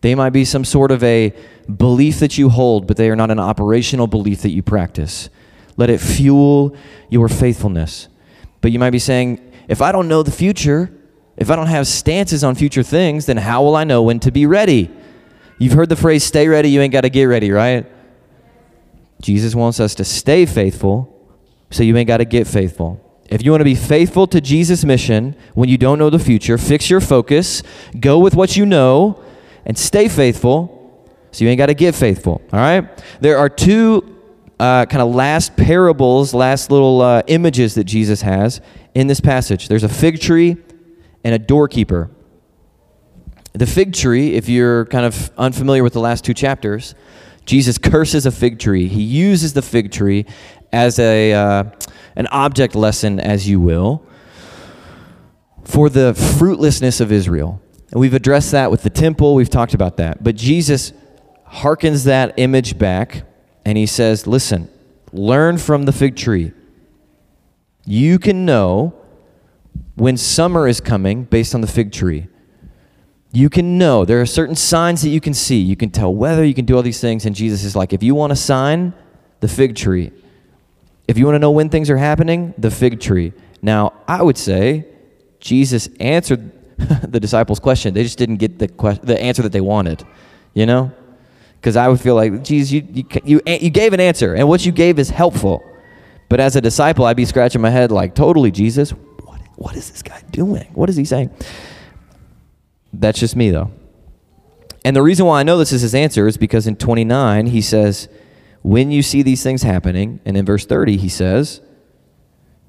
They 0.02 0.14
might 0.14 0.34
be 0.34 0.44
some 0.44 0.66
sort 0.66 0.90
of 0.90 1.02
a 1.02 1.32
belief 1.74 2.20
that 2.20 2.36
you 2.36 2.50
hold, 2.50 2.86
but 2.86 2.98
they 2.98 3.08
are 3.08 3.16
not 3.16 3.30
an 3.30 3.38
operational 3.38 4.08
belief 4.08 4.42
that 4.42 4.50
you 4.50 4.62
practice. 4.62 5.30
Let 5.78 5.88
it 5.88 6.02
fuel 6.02 6.76
your 7.08 7.30
faithfulness. 7.30 8.08
But 8.60 8.72
you 8.72 8.78
might 8.78 8.90
be 8.90 8.98
saying, 8.98 9.40
if 9.68 9.80
I 9.80 9.90
don't 9.90 10.06
know 10.08 10.22
the 10.22 10.30
future, 10.30 10.92
if 11.38 11.50
I 11.50 11.56
don't 11.56 11.68
have 11.68 11.86
stances 11.86 12.44
on 12.44 12.56
future 12.56 12.82
things, 12.82 13.24
then 13.24 13.38
how 13.38 13.62
will 13.62 13.74
I 13.74 13.84
know 13.84 14.02
when 14.02 14.20
to 14.20 14.30
be 14.30 14.44
ready? 14.44 14.90
You've 15.58 15.72
heard 15.72 15.88
the 15.88 15.96
phrase, 15.96 16.24
stay 16.24 16.48
ready, 16.48 16.70
you 16.70 16.80
ain't 16.80 16.92
got 16.92 17.02
to 17.02 17.10
get 17.10 17.24
ready, 17.24 17.50
right? 17.50 17.86
Jesus 19.20 19.54
wants 19.54 19.80
us 19.80 19.94
to 19.96 20.04
stay 20.04 20.46
faithful, 20.46 21.10
so 21.70 21.82
you 21.82 21.96
ain't 21.96 22.08
got 22.08 22.18
to 22.18 22.24
get 22.24 22.46
faithful. 22.46 23.00
If 23.30 23.44
you 23.44 23.50
want 23.50 23.60
to 23.60 23.64
be 23.64 23.74
faithful 23.74 24.26
to 24.28 24.40
Jesus' 24.40 24.84
mission 24.84 25.34
when 25.54 25.68
you 25.68 25.78
don't 25.78 25.98
know 25.98 26.10
the 26.10 26.18
future, 26.18 26.58
fix 26.58 26.90
your 26.90 27.00
focus, 27.00 27.62
go 27.98 28.18
with 28.18 28.34
what 28.34 28.56
you 28.56 28.66
know, 28.66 29.22
and 29.64 29.78
stay 29.78 30.08
faithful 30.08 30.80
so 31.32 31.44
you 31.44 31.50
ain't 31.50 31.58
got 31.58 31.66
to 31.66 31.74
get 31.74 31.94
faithful. 31.94 32.42
All 32.52 32.60
right? 32.60 32.86
There 33.20 33.38
are 33.38 33.48
two 33.48 34.14
uh, 34.60 34.86
kind 34.86 35.02
of 35.02 35.14
last 35.14 35.56
parables, 35.56 36.34
last 36.34 36.70
little 36.70 37.00
uh, 37.00 37.22
images 37.26 37.74
that 37.74 37.84
Jesus 37.84 38.22
has 38.22 38.60
in 38.94 39.06
this 39.06 39.20
passage. 39.20 39.68
There's 39.68 39.82
a 39.82 39.88
fig 39.88 40.20
tree 40.20 40.56
and 41.24 41.34
a 41.34 41.38
doorkeeper. 41.38 42.10
The 43.54 43.66
fig 43.66 43.92
tree, 43.92 44.34
if 44.34 44.48
you're 44.48 44.84
kind 44.86 45.06
of 45.06 45.30
unfamiliar 45.38 45.82
with 45.82 45.92
the 45.92 46.00
last 46.00 46.24
two 46.24 46.34
chapters, 46.34 46.94
Jesus 47.46 47.78
curses 47.78 48.26
a 48.26 48.32
fig 48.32 48.58
tree. 48.58 48.88
He 48.88 49.02
uses 49.02 49.52
the 49.52 49.62
fig 49.62 49.92
tree 49.92 50.26
as 50.72 50.98
a, 50.98 51.32
uh, 51.32 51.64
an 52.16 52.26
object 52.28 52.74
lesson, 52.74 53.20
as 53.20 53.48
you 53.48 53.60
will, 53.60 54.04
for 55.62 55.88
the 55.88 56.14
fruitlessness 56.14 57.00
of 57.00 57.12
Israel. 57.12 57.62
And 57.92 58.00
we've 58.00 58.14
addressed 58.14 58.50
that 58.50 58.72
with 58.72 58.82
the 58.82 58.90
temple, 58.90 59.36
we've 59.36 59.48
talked 59.48 59.72
about 59.72 59.98
that. 59.98 60.24
But 60.24 60.34
Jesus 60.34 60.92
harkens 61.48 62.04
that 62.06 62.34
image 62.36 62.76
back 62.76 63.22
and 63.64 63.78
he 63.78 63.86
says, 63.86 64.26
Listen, 64.26 64.68
learn 65.12 65.58
from 65.58 65.84
the 65.84 65.92
fig 65.92 66.16
tree. 66.16 66.52
You 67.86 68.18
can 68.18 68.44
know 68.44 68.94
when 69.94 70.16
summer 70.16 70.66
is 70.66 70.80
coming 70.80 71.22
based 71.22 71.54
on 71.54 71.60
the 71.60 71.66
fig 71.68 71.92
tree. 71.92 72.26
You 73.34 73.50
can 73.50 73.78
know. 73.78 74.04
There 74.04 74.20
are 74.20 74.26
certain 74.26 74.54
signs 74.54 75.02
that 75.02 75.08
you 75.08 75.20
can 75.20 75.34
see. 75.34 75.58
You 75.58 75.74
can 75.74 75.90
tell 75.90 76.14
weather, 76.14 76.44
you 76.44 76.54
can 76.54 76.64
do 76.64 76.76
all 76.76 76.82
these 76.82 77.00
things. 77.00 77.26
And 77.26 77.34
Jesus 77.34 77.64
is 77.64 77.74
like, 77.74 77.92
if 77.92 78.00
you 78.00 78.14
want 78.14 78.32
a 78.32 78.36
sign, 78.36 78.94
the 79.40 79.48
fig 79.48 79.74
tree. 79.74 80.12
If 81.08 81.18
you 81.18 81.24
want 81.24 81.34
to 81.34 81.40
know 81.40 81.50
when 81.50 81.68
things 81.68 81.90
are 81.90 81.96
happening, 81.96 82.54
the 82.56 82.70
fig 82.70 83.00
tree. 83.00 83.32
Now, 83.60 83.92
I 84.06 84.22
would 84.22 84.38
say 84.38 84.86
Jesus 85.40 85.88
answered 85.98 86.52
the 86.78 87.18
disciples' 87.18 87.58
question. 87.58 87.92
They 87.92 88.04
just 88.04 88.18
didn't 88.18 88.36
get 88.36 88.60
the, 88.60 88.68
que- 88.68 89.00
the 89.02 89.20
answer 89.20 89.42
that 89.42 89.52
they 89.52 89.60
wanted, 89.60 90.04
you 90.54 90.64
know? 90.64 90.92
Because 91.60 91.76
I 91.76 91.88
would 91.88 92.00
feel 92.00 92.14
like, 92.14 92.44
Jesus, 92.44 92.70
you, 92.70 92.86
you, 92.92 93.04
you, 93.24 93.40
you 93.46 93.70
gave 93.70 93.92
an 93.94 94.00
answer, 94.00 94.34
and 94.34 94.48
what 94.48 94.64
you 94.64 94.70
gave 94.70 95.00
is 95.00 95.10
helpful. 95.10 95.64
But 96.28 96.38
as 96.38 96.54
a 96.54 96.60
disciple, 96.60 97.04
I'd 97.04 97.16
be 97.16 97.24
scratching 97.24 97.60
my 97.60 97.70
head 97.70 97.90
like, 97.90 98.14
totally, 98.14 98.52
Jesus, 98.52 98.90
what, 98.90 99.40
what 99.56 99.76
is 99.76 99.90
this 99.90 100.02
guy 100.02 100.22
doing? 100.30 100.68
What 100.74 100.88
is 100.88 100.94
he 100.94 101.04
saying? 101.04 101.30
That's 103.00 103.18
just 103.18 103.36
me, 103.36 103.50
though. 103.50 103.70
And 104.84 104.94
the 104.94 105.02
reason 105.02 105.26
why 105.26 105.40
I 105.40 105.42
know 105.42 105.56
this 105.56 105.72
is 105.72 105.82
his 105.82 105.94
answer 105.94 106.26
is 106.26 106.36
because 106.36 106.66
in 106.66 106.76
29, 106.76 107.46
he 107.46 107.60
says, 107.60 108.08
when 108.62 108.90
you 108.90 109.02
see 109.02 109.22
these 109.22 109.42
things 109.42 109.62
happening, 109.62 110.20
and 110.24 110.36
in 110.36 110.44
verse 110.44 110.66
30, 110.66 110.96
he 110.96 111.08
says, 111.08 111.60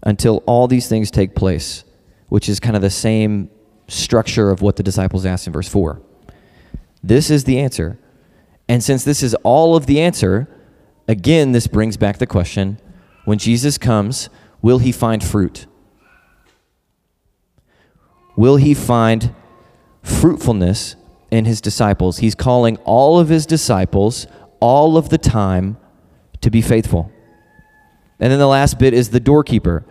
until 0.03 0.43
all 0.45 0.67
these 0.67 0.87
things 0.87 1.11
take 1.11 1.35
place, 1.35 1.83
which 2.29 2.47
is 2.47 2.59
kind 2.59 2.75
of 2.75 2.81
the 2.81 2.89
same 2.89 3.49
structure 3.87 4.49
of 4.49 4.61
what 4.61 4.77
the 4.77 4.83
disciples 4.83 5.25
asked 5.25 5.47
in 5.47 5.53
verse 5.53 5.67
4. 5.67 6.01
This 7.03 7.29
is 7.29 7.43
the 7.43 7.59
answer. 7.59 7.99
And 8.67 8.83
since 8.83 9.03
this 9.03 9.21
is 9.21 9.35
all 9.43 9.75
of 9.75 9.85
the 9.85 9.99
answer, 9.99 10.47
again, 11.07 11.51
this 11.51 11.67
brings 11.67 11.97
back 11.97 12.17
the 12.17 12.27
question 12.27 12.79
when 13.25 13.37
Jesus 13.37 13.77
comes, 13.77 14.29
will 14.61 14.79
he 14.79 14.91
find 14.91 15.23
fruit? 15.23 15.65
Will 18.35 18.57
he 18.57 18.73
find 18.73 19.33
fruitfulness 20.05 20.95
in 21.31 21.45
his 21.45 21.61
disciples? 21.61 22.19
He's 22.19 22.35
calling 22.35 22.77
all 22.77 23.19
of 23.19 23.29
his 23.29 23.45
disciples 23.45 24.27
all 24.59 24.97
of 24.97 25.09
the 25.09 25.17
time 25.17 25.77
to 26.41 26.49
be 26.49 26.61
faithful. 26.61 27.11
And 28.19 28.31
then 28.31 28.39
the 28.39 28.47
last 28.47 28.79
bit 28.79 28.93
is 28.93 29.09
the 29.09 29.19
doorkeeper. 29.19 29.83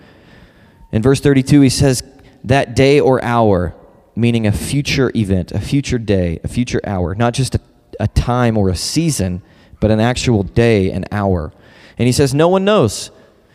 In 0.93 1.03
verse 1.03 1.21
32, 1.21 1.61
he 1.61 1.69
says, 1.69 2.03
That 2.45 2.75
day 2.75 3.01
or 3.01 3.23
hour, 3.23 3.75
meaning 4.17 4.47
a 4.47 4.53
future 4.53 5.13
event, 5.15 5.53
a 5.53 5.61
future 5.61 5.99
day, 5.99 6.41
a 6.43 6.49
future 6.49 6.81
hour, 6.85 7.15
not 7.15 7.35
just 7.35 7.55
a, 7.55 7.61
a 8.01 8.09
time 8.09 8.57
or 8.57 8.71
a 8.71 8.77
season, 8.77 9.43
but 9.81 9.91
an 9.91 10.01
actual 10.01 10.43
day, 10.43 10.91
an 10.91 11.05
hour. 11.13 11.53
And 11.99 12.07
he 12.07 12.13
says, 12.13 12.33
No 12.33 12.49
one 12.49 12.65
knows. 12.65 13.11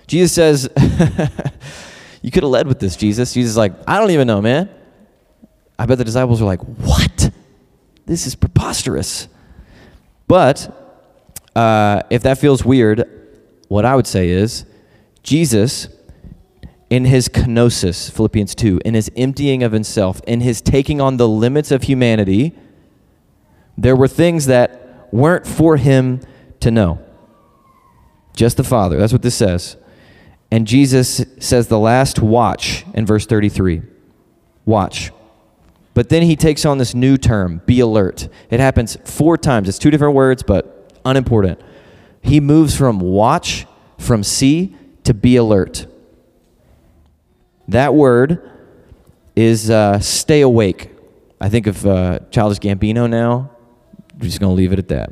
Jesus 0.07 0.34
says, 0.34 0.70
You 2.22 2.32
could 2.32 2.43
have 2.43 2.51
led 2.51 2.68
with 2.68 2.80
this, 2.80 2.95
Jesus. 2.95 3.34
Jesus 3.34 3.51
is 3.51 3.57
like, 3.57 3.74
I 3.88 3.99
don't 3.99 4.12
even 4.12 4.28
know, 4.28 4.41
man. 4.41 4.70
I 5.80 5.86
bet 5.86 5.97
the 5.97 6.03
disciples 6.03 6.41
were 6.41 6.47
like, 6.47 6.61
What? 6.61 7.32
This 8.05 8.27
is 8.27 8.36
preposterous. 8.36 9.27
But 10.27 10.75
uh, 11.55 12.03
if 12.09 12.21
that 12.23 12.38
feels 12.38 12.63
weird, 12.63 13.05
what 13.69 13.86
I 13.86 13.95
would 13.95 14.07
say 14.07 14.30
is 14.30 14.65
Jesus, 15.23 15.88
in 16.89 17.05
his 17.05 17.30
kenosis, 17.30 18.11
Philippians 18.11 18.55
2, 18.55 18.82
in 18.84 18.93
his 18.93 19.11
emptying 19.15 19.63
of 19.63 19.71
himself, 19.71 20.21
in 20.27 20.41
his 20.41 20.61
taking 20.61 20.99
on 20.99 21.17
the 21.17 21.27
limits 21.27 21.71
of 21.71 21.84
humanity, 21.84 22.53
there 23.77 23.95
were 23.95 24.07
things 24.07 24.47
that 24.47 25.07
weren't 25.13 25.47
for 25.47 25.77
him 25.77 26.19
to 26.59 26.71
know. 26.71 26.99
Just 28.36 28.57
the 28.57 28.63
Father. 28.63 28.97
That's 28.97 29.13
what 29.13 29.21
this 29.21 29.36
says. 29.36 29.77
And 30.51 30.65
Jesus 30.65 31.23
says 31.39 31.67
the 31.67 31.80
last 31.80 32.19
watch 32.19 32.86
in 32.93 33.05
verse 33.05 33.25
33. 33.25 33.84
Watch. 34.65 35.11
But 36.00 36.08
then 36.08 36.22
he 36.22 36.38
takes 36.38 36.64
on 36.64 36.78
this 36.78 36.95
new 36.95 37.18
term, 37.18 37.62
be 37.66 37.82
alert. 37.82 38.30
It 38.50 38.62
happens 38.62 38.97
four 39.04 39.36
times. 39.38 39.68
It's 39.68 39.78
two 39.78 39.91
different 39.91 40.16
words, 40.16 40.43
but 40.43 40.97
unimportant. 41.04 41.60
He 42.22 42.39
moves 42.39 42.74
from 42.74 43.02
watch, 43.02 43.66
from 43.97 44.24
see, 44.24 44.78
to 45.04 45.14
be 45.14 45.36
alert. 45.36 45.88
That 47.68 47.93
word 47.93 48.50
is 49.36 49.70
uh, 49.70 50.00
stay 50.00 50.39
awake. 50.39 50.89
I 51.41 51.50
think 51.50 51.68
of 51.68 51.86
uh, 51.86 52.20
Childish 52.32 52.60
Gambino 52.60 53.10
now. 53.10 53.52
We're 54.14 54.28
just 54.28 54.39
going 54.39 54.52
to 54.52 54.56
leave 54.56 54.72
it 54.72 54.80
at 54.80 54.88
that. 54.88 55.12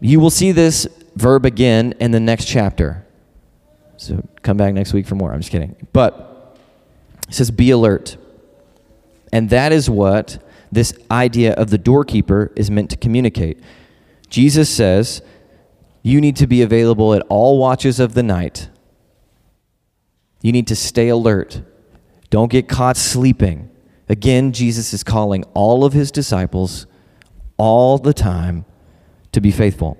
You 0.00 0.18
will 0.18 0.28
see 0.28 0.50
this 0.50 0.88
verb 1.14 1.44
again 1.44 1.94
in 2.00 2.10
the 2.10 2.18
next 2.18 2.46
chapter. 2.46 3.06
So 3.96 4.28
come 4.42 4.56
back 4.56 4.74
next 4.74 4.92
week 4.92 5.06
for 5.06 5.14
more. 5.14 5.32
I'm 5.32 5.38
just 5.38 5.52
kidding. 5.52 5.76
But 5.92 6.56
it 7.28 7.34
says, 7.36 7.52
be 7.52 7.70
alert. 7.70 8.16
And 9.32 9.50
that 9.50 9.72
is 9.72 9.88
what 9.88 10.42
this 10.72 10.92
idea 11.10 11.52
of 11.54 11.70
the 11.70 11.78
doorkeeper 11.78 12.52
is 12.56 12.70
meant 12.70 12.90
to 12.90 12.96
communicate. 12.96 13.60
Jesus 14.28 14.68
says, 14.68 15.22
you 16.02 16.20
need 16.20 16.36
to 16.36 16.46
be 16.46 16.62
available 16.62 17.14
at 17.14 17.22
all 17.28 17.58
watches 17.58 18.00
of 18.00 18.14
the 18.14 18.22
night. 18.22 18.68
You 20.42 20.52
need 20.52 20.66
to 20.68 20.76
stay 20.76 21.08
alert. 21.08 21.62
Don't 22.30 22.50
get 22.50 22.68
caught 22.68 22.96
sleeping. 22.96 23.70
Again, 24.08 24.52
Jesus 24.52 24.94
is 24.94 25.04
calling 25.04 25.44
all 25.54 25.84
of 25.84 25.92
his 25.92 26.10
disciples 26.10 26.86
all 27.56 27.98
the 27.98 28.14
time 28.14 28.64
to 29.32 29.40
be 29.40 29.50
faithful. 29.50 29.98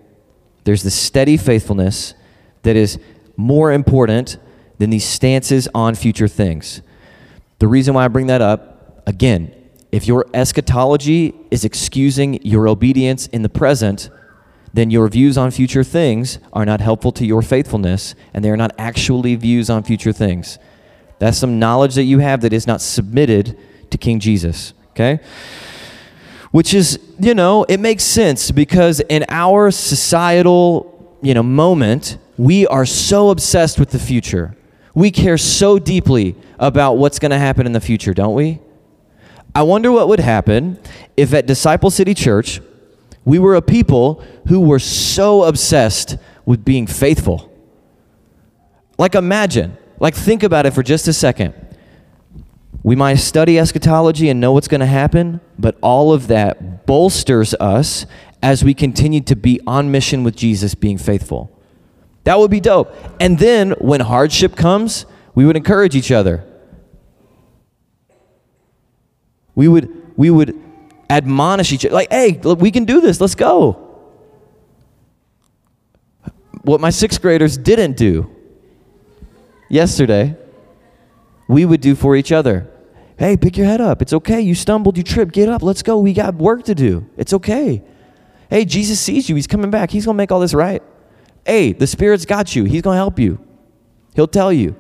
There's 0.65 0.83
the 0.83 0.91
steady 0.91 1.37
faithfulness 1.37 2.15
that 2.63 2.77
is 2.77 2.99
more 3.37 3.73
important 3.73 4.39
than 4.79 4.91
these 4.91 5.05
stances 5.05 5.69
on 5.75 5.95
future 5.95 6.29
things. 6.29 6.81
The 7.59 7.69
reason 7.69 7.95
why 7.95 8.05
I 8.05 8.09
bring 8.09 8.29
that 8.29 8.41
up, 8.41 8.80
again, 9.07 9.55
if 9.93 10.07
your 10.07 10.27
eschatology 10.33 11.35
is 11.51 11.65
excusing 11.65 12.45
your 12.45 12.69
obedience 12.69 13.27
in 13.29 13.43
the 13.43 13.49
present, 13.49 14.11
then 14.73 14.91
your 14.91 15.09
views 15.09 15.37
on 15.37 15.51
future 15.51 15.83
things 15.83 16.39
are 16.53 16.65
not 16.65 16.81
helpful 16.81 17.11
to 17.13 17.27
your 17.27 17.43
faithfulness, 17.43 18.15
and 18.33 18.45
they 18.45 18.51
are 18.51 18.57
not 18.57 18.73
actually 18.79 19.35
views 19.35 19.69
on 19.69 19.83
future 19.83 20.13
things. 20.13 20.59
That's 21.19 21.37
some 21.37 21.59
knowledge 21.59 21.97
that 21.97 22.05
you 22.05 22.21
have 22.21 22.41
that 22.43 22.53
is 22.53 22.67
not 22.67 22.81
submitted 22.81 23.59
to 23.91 23.99
King 23.99 24.21
Jesus, 24.21 24.73
okay? 24.91 25.21
Which 26.53 26.73
is, 26.73 26.99
you 27.19 27.35
know, 27.35 27.65
it 27.65 27.79
makes 27.79 28.05
sense 28.05 28.51
because 28.51 29.01
in 29.01 29.25
our 29.29 29.71
societal, 29.71 31.19
you 31.21 31.35
know, 31.35 31.43
moment, 31.43 32.19
we 32.37 32.67
are 32.69 32.87
so 32.87 33.31
obsessed 33.31 33.79
with 33.79 33.91
the 33.91 33.99
future. 33.99 34.57
We 34.95 35.11
care 35.11 35.37
so 35.37 35.79
deeply 35.79 36.37
about 36.59 36.95
what's 36.95 37.19
going 37.19 37.31
to 37.31 37.39
happen 37.39 37.67
in 37.67 37.73
the 37.73 37.81
future, 37.81 38.15
don't 38.15 38.35
we? 38.35 38.61
I 39.55 39.63
wonder 39.63 39.91
what 39.91 40.09
would 40.09 40.21
happen 40.21 40.79
if 41.17 41.35
at 41.35 41.47
Disciple 41.47 41.91
City 41.91 42.15
Church 42.15 42.61
we 43.25 43.39
were 43.39 43.55
a 43.55 43.63
people 43.63 44.25
who 44.49 44.61
were 44.61 44.79
so 44.79 45.45
obsessed 45.45 46.17
with 46.47 46.65
being 46.65 46.87
faithful. 46.87 47.51
Like, 48.99 49.15
imagine, 49.15 49.77
like, 49.99 50.15
think 50.15 50.43
about 50.43 50.67
it 50.67 50.73
for 50.73 50.83
just 50.83 51.09
a 51.09 51.13
second. 51.13 51.55
We 52.83 52.97
might 52.97 53.17
study 53.17 53.59
eschatology 53.59 54.29
and 54.31 54.41
know 54.41 54.53
what's 54.53 54.69
going 54.69 54.81
to 54.81 54.87
happen, 54.87 55.41
but 55.59 55.77
all 55.83 56.13
of 56.13 56.29
that 56.29 56.87
bolsters 56.87 57.55
us 57.55 58.07
as 58.43 58.65
we 58.65 58.73
continue 58.73 59.21
to 59.21 59.37
be 59.37 59.61
on 59.67 59.91
mission 59.91 60.25
with 60.25 60.35
Jesus 60.35 60.75
being 60.75 60.97
faithful. 60.97 61.51
That 62.25 62.39
would 62.39 62.51
be 62.51 62.61
dope. 62.61 62.95
And 63.21 63.39
then 63.39 63.73
when 63.73 64.01
hardship 64.01 64.57
comes, 64.57 65.05
we 65.35 65.45
would 65.45 65.57
encourage 65.57 65.95
each 65.95 66.11
other. 66.11 66.45
We 69.61 69.69
would 69.69 70.17
we 70.17 70.31
would 70.31 70.59
admonish 71.11 71.71
each 71.71 71.85
other 71.85 71.95
like, 71.95 72.11
"Hey, 72.11 72.41
we 72.43 72.71
can 72.71 72.87
do 72.87 73.03
this. 73.03 73.21
Let's 73.21 73.35
go." 73.35 73.77
What 76.63 76.81
my 76.81 76.89
6th 76.89 77.21
graders 77.21 77.59
didn't 77.59 77.99
do 77.99 78.35
yesterday, 79.69 80.35
we 81.47 81.67
would 81.67 81.83
do 81.83 81.95
for 81.95 82.17
each 82.17 82.33
other. 82.33 82.71
Hey, 83.19 83.37
pick 83.37 83.59
your 83.59 83.67
head 83.67 83.83
up. 83.83 84.01
It's 84.01 84.15
okay. 84.15 84.41
You 84.41 84.55
stumbled, 84.55 84.97
you 84.97 85.03
tripped. 85.03 85.35
Get 85.35 85.51
up. 85.51 85.63
Let's 85.63 85.83
go. 85.83 85.99
We 85.99 86.15
got 86.15 86.37
work 86.37 86.63
to 86.65 86.75
do. 86.75 87.07
It's 87.19 87.35
okay. 87.35 87.83
Hey, 88.49 88.65
Jesus 88.65 88.99
sees 88.99 89.29
you. 89.29 89.37
He's 89.37 89.47
coming 89.47 89.71
back. 89.71 89.91
He's 89.91 90.07
going 90.07 90.15
to 90.15 90.17
make 90.17 90.33
all 90.33 90.41
this 90.41 90.55
right. 90.55 90.83
Hey, 91.45 91.73
the 91.73 91.87
Spirit's 91.87 92.25
got 92.25 92.57
you. 92.57 92.65
He's 92.65 92.81
going 92.81 92.95
to 92.95 92.99
help 92.99 93.19
you. 93.19 93.39
He'll 94.15 94.27
tell 94.27 94.55
you. 94.55 94.75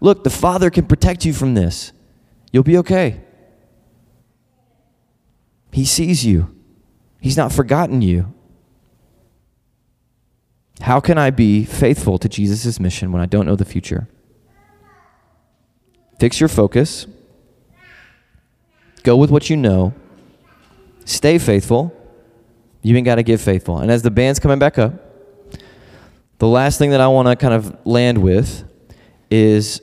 Look, 0.00 0.24
the 0.24 0.30
Father 0.30 0.70
can 0.70 0.86
protect 0.86 1.26
you 1.26 1.34
from 1.34 1.52
this. 1.52 1.92
You'll 2.52 2.62
be 2.62 2.78
okay. 2.78 3.20
He 5.74 5.84
sees 5.84 6.24
you, 6.24 6.54
He's 7.20 7.36
not 7.36 7.52
forgotten 7.52 8.00
you. 8.00 8.32
How 10.82 11.00
can 11.00 11.18
I 11.18 11.30
be 11.30 11.64
faithful 11.64 12.16
to 12.18 12.28
Jesus' 12.28 12.78
mission 12.78 13.10
when 13.10 13.20
I 13.20 13.26
don't 13.26 13.44
know 13.44 13.56
the 13.56 13.64
future? 13.64 14.06
Fix 16.20 16.38
your 16.38 16.48
focus. 16.48 17.08
Go 19.02 19.16
with 19.16 19.32
what 19.32 19.50
you 19.50 19.56
know. 19.56 19.92
Stay 21.06 21.38
faithful. 21.38 21.92
You 22.82 22.96
ain't 22.96 23.04
got 23.04 23.16
to 23.16 23.24
give 23.24 23.40
faithful. 23.40 23.78
And 23.78 23.90
as 23.90 24.02
the 24.02 24.12
band's 24.12 24.38
coming 24.38 24.60
back 24.60 24.78
up, 24.78 24.92
the 26.38 26.46
last 26.46 26.78
thing 26.78 26.90
that 26.90 27.00
I 27.00 27.08
want 27.08 27.26
to 27.26 27.34
kind 27.34 27.54
of 27.54 27.84
land 27.84 28.18
with 28.18 28.62
is 29.28 29.82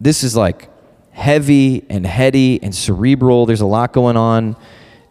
this 0.00 0.22
is 0.22 0.36
like 0.36 0.69
heavy 1.10 1.84
and 1.88 2.06
heady 2.06 2.62
and 2.62 2.74
cerebral. 2.74 3.46
There's 3.46 3.60
a 3.60 3.66
lot 3.66 3.92
going 3.92 4.16
on 4.16 4.56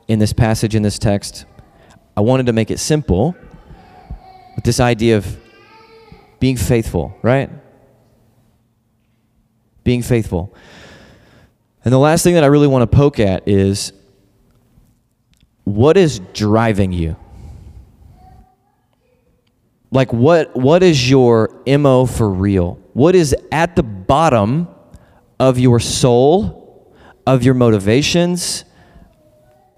in 0.08 0.20
this 0.20 0.34
passage, 0.34 0.76
in 0.76 0.82
this 0.82 1.00
text. 1.00 1.46
I 2.18 2.22
wanted 2.22 2.48
to 2.48 2.54
make 2.54 2.72
it 2.72 2.80
simple 2.80 3.36
with 4.56 4.64
this 4.64 4.80
idea 4.80 5.18
of 5.18 5.38
being 6.40 6.58
faithful, 6.58 7.18
right? 7.22 7.50
Being 9.84 10.02
faithful. 10.02 10.56
And 11.86 11.94
the 11.94 12.00
last 12.00 12.24
thing 12.24 12.34
that 12.34 12.44
I 12.44 12.48
really 12.48 12.68
want 12.68 12.90
to 12.90 12.98
poke 12.98 13.20
at 13.20 13.48
is 13.48 13.94
what 15.64 15.98
is 15.98 16.20
driving 16.34 16.92
you? 16.92 17.16
Like 19.92 20.14
what 20.14 20.56
what 20.56 20.84
is 20.84 21.10
your 21.10 21.62
MO 21.66 22.06
for 22.06 22.30
real? 22.30 22.80
What 22.94 23.16
is 23.16 23.36
at 23.52 23.76
the 23.76 23.84
bottom 23.84 24.68
of 25.40 25.58
your 25.58 25.80
soul, 25.80 26.94
of 27.26 27.44
your 27.44 27.54
motivations, 27.54 28.66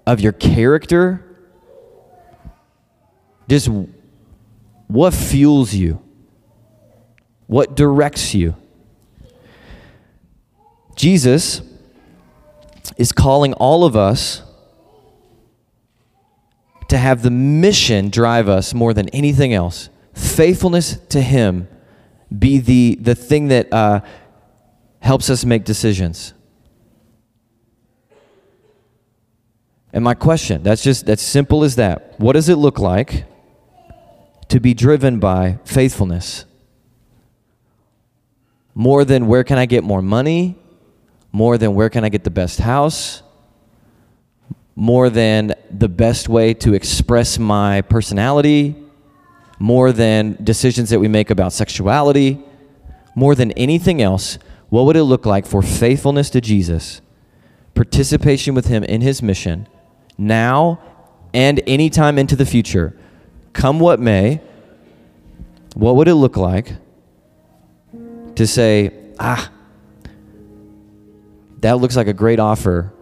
of 0.06 0.20
your 0.20 0.32
character? 0.32 1.24
Just 3.48 3.68
what 4.88 5.14
fuels 5.14 5.74
you? 5.74 6.02
What 7.46 7.76
directs 7.76 8.34
you? 8.34 8.56
Jesus 10.96 11.62
is 12.96 13.12
calling 13.12 13.52
all 13.54 13.84
of 13.84 13.96
us 13.96 14.42
to 16.88 16.98
have 16.98 17.22
the 17.22 17.30
mission 17.30 18.10
drive 18.10 18.48
us 18.48 18.74
more 18.74 18.92
than 18.92 19.08
anything 19.10 19.54
else. 19.54 19.88
Faithfulness 20.12 20.98
to 21.08 21.22
Him 21.22 21.68
be 22.36 22.58
the, 22.58 22.98
the 23.00 23.14
thing 23.14 23.48
that 23.48 23.72
uh, 23.72 24.00
helps 25.02 25.28
us 25.28 25.44
make 25.44 25.64
decisions. 25.64 26.32
And 29.92 30.02
my 30.02 30.14
question, 30.14 30.62
that's 30.62 30.82
just 30.82 31.04
that's 31.04 31.22
simple 31.22 31.64
as 31.64 31.76
that. 31.76 32.18
What 32.18 32.32
does 32.32 32.48
it 32.48 32.54
look 32.56 32.78
like 32.78 33.24
to 34.48 34.60
be 34.60 34.72
driven 34.72 35.18
by 35.18 35.58
faithfulness? 35.64 36.46
More 38.74 39.04
than 39.04 39.26
where 39.26 39.44
can 39.44 39.58
I 39.58 39.66
get 39.66 39.84
more 39.84 40.00
money? 40.00 40.56
More 41.32 41.58
than 41.58 41.74
where 41.74 41.90
can 41.90 42.04
I 42.04 42.08
get 42.08 42.24
the 42.24 42.30
best 42.30 42.60
house? 42.60 43.22
More 44.74 45.10
than 45.10 45.54
the 45.70 45.88
best 45.88 46.28
way 46.28 46.54
to 46.54 46.72
express 46.72 47.38
my 47.38 47.82
personality? 47.82 48.76
More 49.58 49.92
than 49.92 50.38
decisions 50.42 50.88
that 50.90 51.00
we 51.00 51.08
make 51.08 51.28
about 51.28 51.52
sexuality? 51.52 52.42
More 53.14 53.34
than 53.34 53.52
anything 53.52 54.00
else, 54.00 54.38
what 54.72 54.86
would 54.86 54.96
it 54.96 55.04
look 55.04 55.26
like 55.26 55.44
for 55.44 55.60
faithfulness 55.60 56.30
to 56.30 56.40
Jesus, 56.40 57.02
participation 57.74 58.54
with 58.54 58.68
Him 58.68 58.82
in 58.82 59.02
His 59.02 59.20
mission, 59.22 59.68
now 60.16 60.80
and 61.34 61.60
anytime 61.66 62.18
into 62.18 62.34
the 62.36 62.46
future? 62.46 62.96
Come 63.52 63.80
what 63.80 64.00
may, 64.00 64.40
what 65.74 65.96
would 65.96 66.08
it 66.08 66.14
look 66.14 66.38
like 66.38 66.72
to 68.36 68.46
say, 68.46 68.94
ah, 69.20 69.50
that 71.60 71.72
looks 71.72 71.94
like 71.94 72.06
a 72.06 72.14
great 72.14 72.40
offer, 72.40 72.94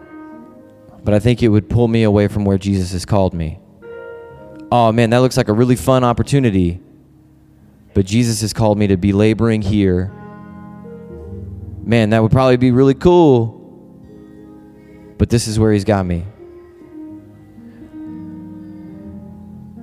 but 1.05 1.15
I 1.15 1.21
think 1.21 1.41
it 1.41 1.51
would 1.51 1.71
pull 1.71 1.87
me 1.87 2.03
away 2.03 2.27
from 2.27 2.45
where 2.45 2.59
Jesus 2.59 2.91
has 2.91 3.05
called 3.05 3.33
me. 3.33 3.61
Oh 4.73 4.91
man, 4.91 5.11
that 5.11 5.19
looks 5.19 5.37
like 5.37 5.47
a 5.47 5.53
really 5.53 5.77
fun 5.77 6.03
opportunity, 6.03 6.81
but 7.95 8.07
Jesus 8.07 8.41
has 8.41 8.53
called 8.53 8.77
me 8.77 8.89
to 8.89 8.97
be 8.97 9.13
laboring 9.13 9.63
here 9.63 10.13
man, 11.91 12.11
that 12.11 12.23
would 12.23 12.31
probably 12.31 12.57
be 12.57 12.71
really 12.71 12.95
cool. 12.95 13.49
But 15.19 15.29
this 15.29 15.49
is 15.49 15.59
where 15.59 15.73
he's 15.73 15.85
got 15.85 16.07
me. 16.07 16.25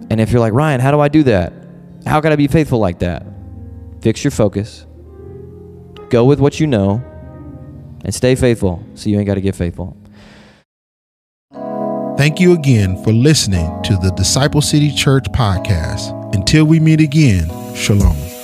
And 0.10 0.22
if 0.22 0.32
you're 0.32 0.40
like, 0.40 0.54
Ryan, 0.54 0.80
how 0.80 0.92
do 0.92 1.02
I 1.02 1.10
do 1.10 1.24
that? 1.24 1.52
How 2.06 2.22
can 2.22 2.32
I 2.32 2.38
be 2.38 2.48
faithful 2.48 2.80
like 2.80 3.00
that? 3.00 3.26
Fix 4.00 4.24
your 4.24 4.32
focus. 4.32 4.86
Go 6.10 6.24
with 6.24 6.40
what 6.40 6.62
you 6.62 6.66
know 6.66 7.04
and 8.06 8.16
stay 8.16 8.36
faithful 8.36 8.84
so 8.96 9.10
you 9.10 9.18
ain't 9.18 9.28
got 9.28 9.36
to 9.36 9.42
get 9.42 9.54
faithful. 9.54 9.98
Thank 12.18 12.40
you 12.40 12.54
again 12.54 13.04
for 13.04 13.12
listening 13.12 13.84
to 13.84 13.98
the 13.98 14.12
Disciple 14.16 14.62
City 14.62 14.92
Church 14.94 15.26
podcast. 15.34 16.14
Until 16.34 16.64
we 16.64 16.80
meet 16.80 17.02
again, 17.02 17.50
shalom. 17.76 18.37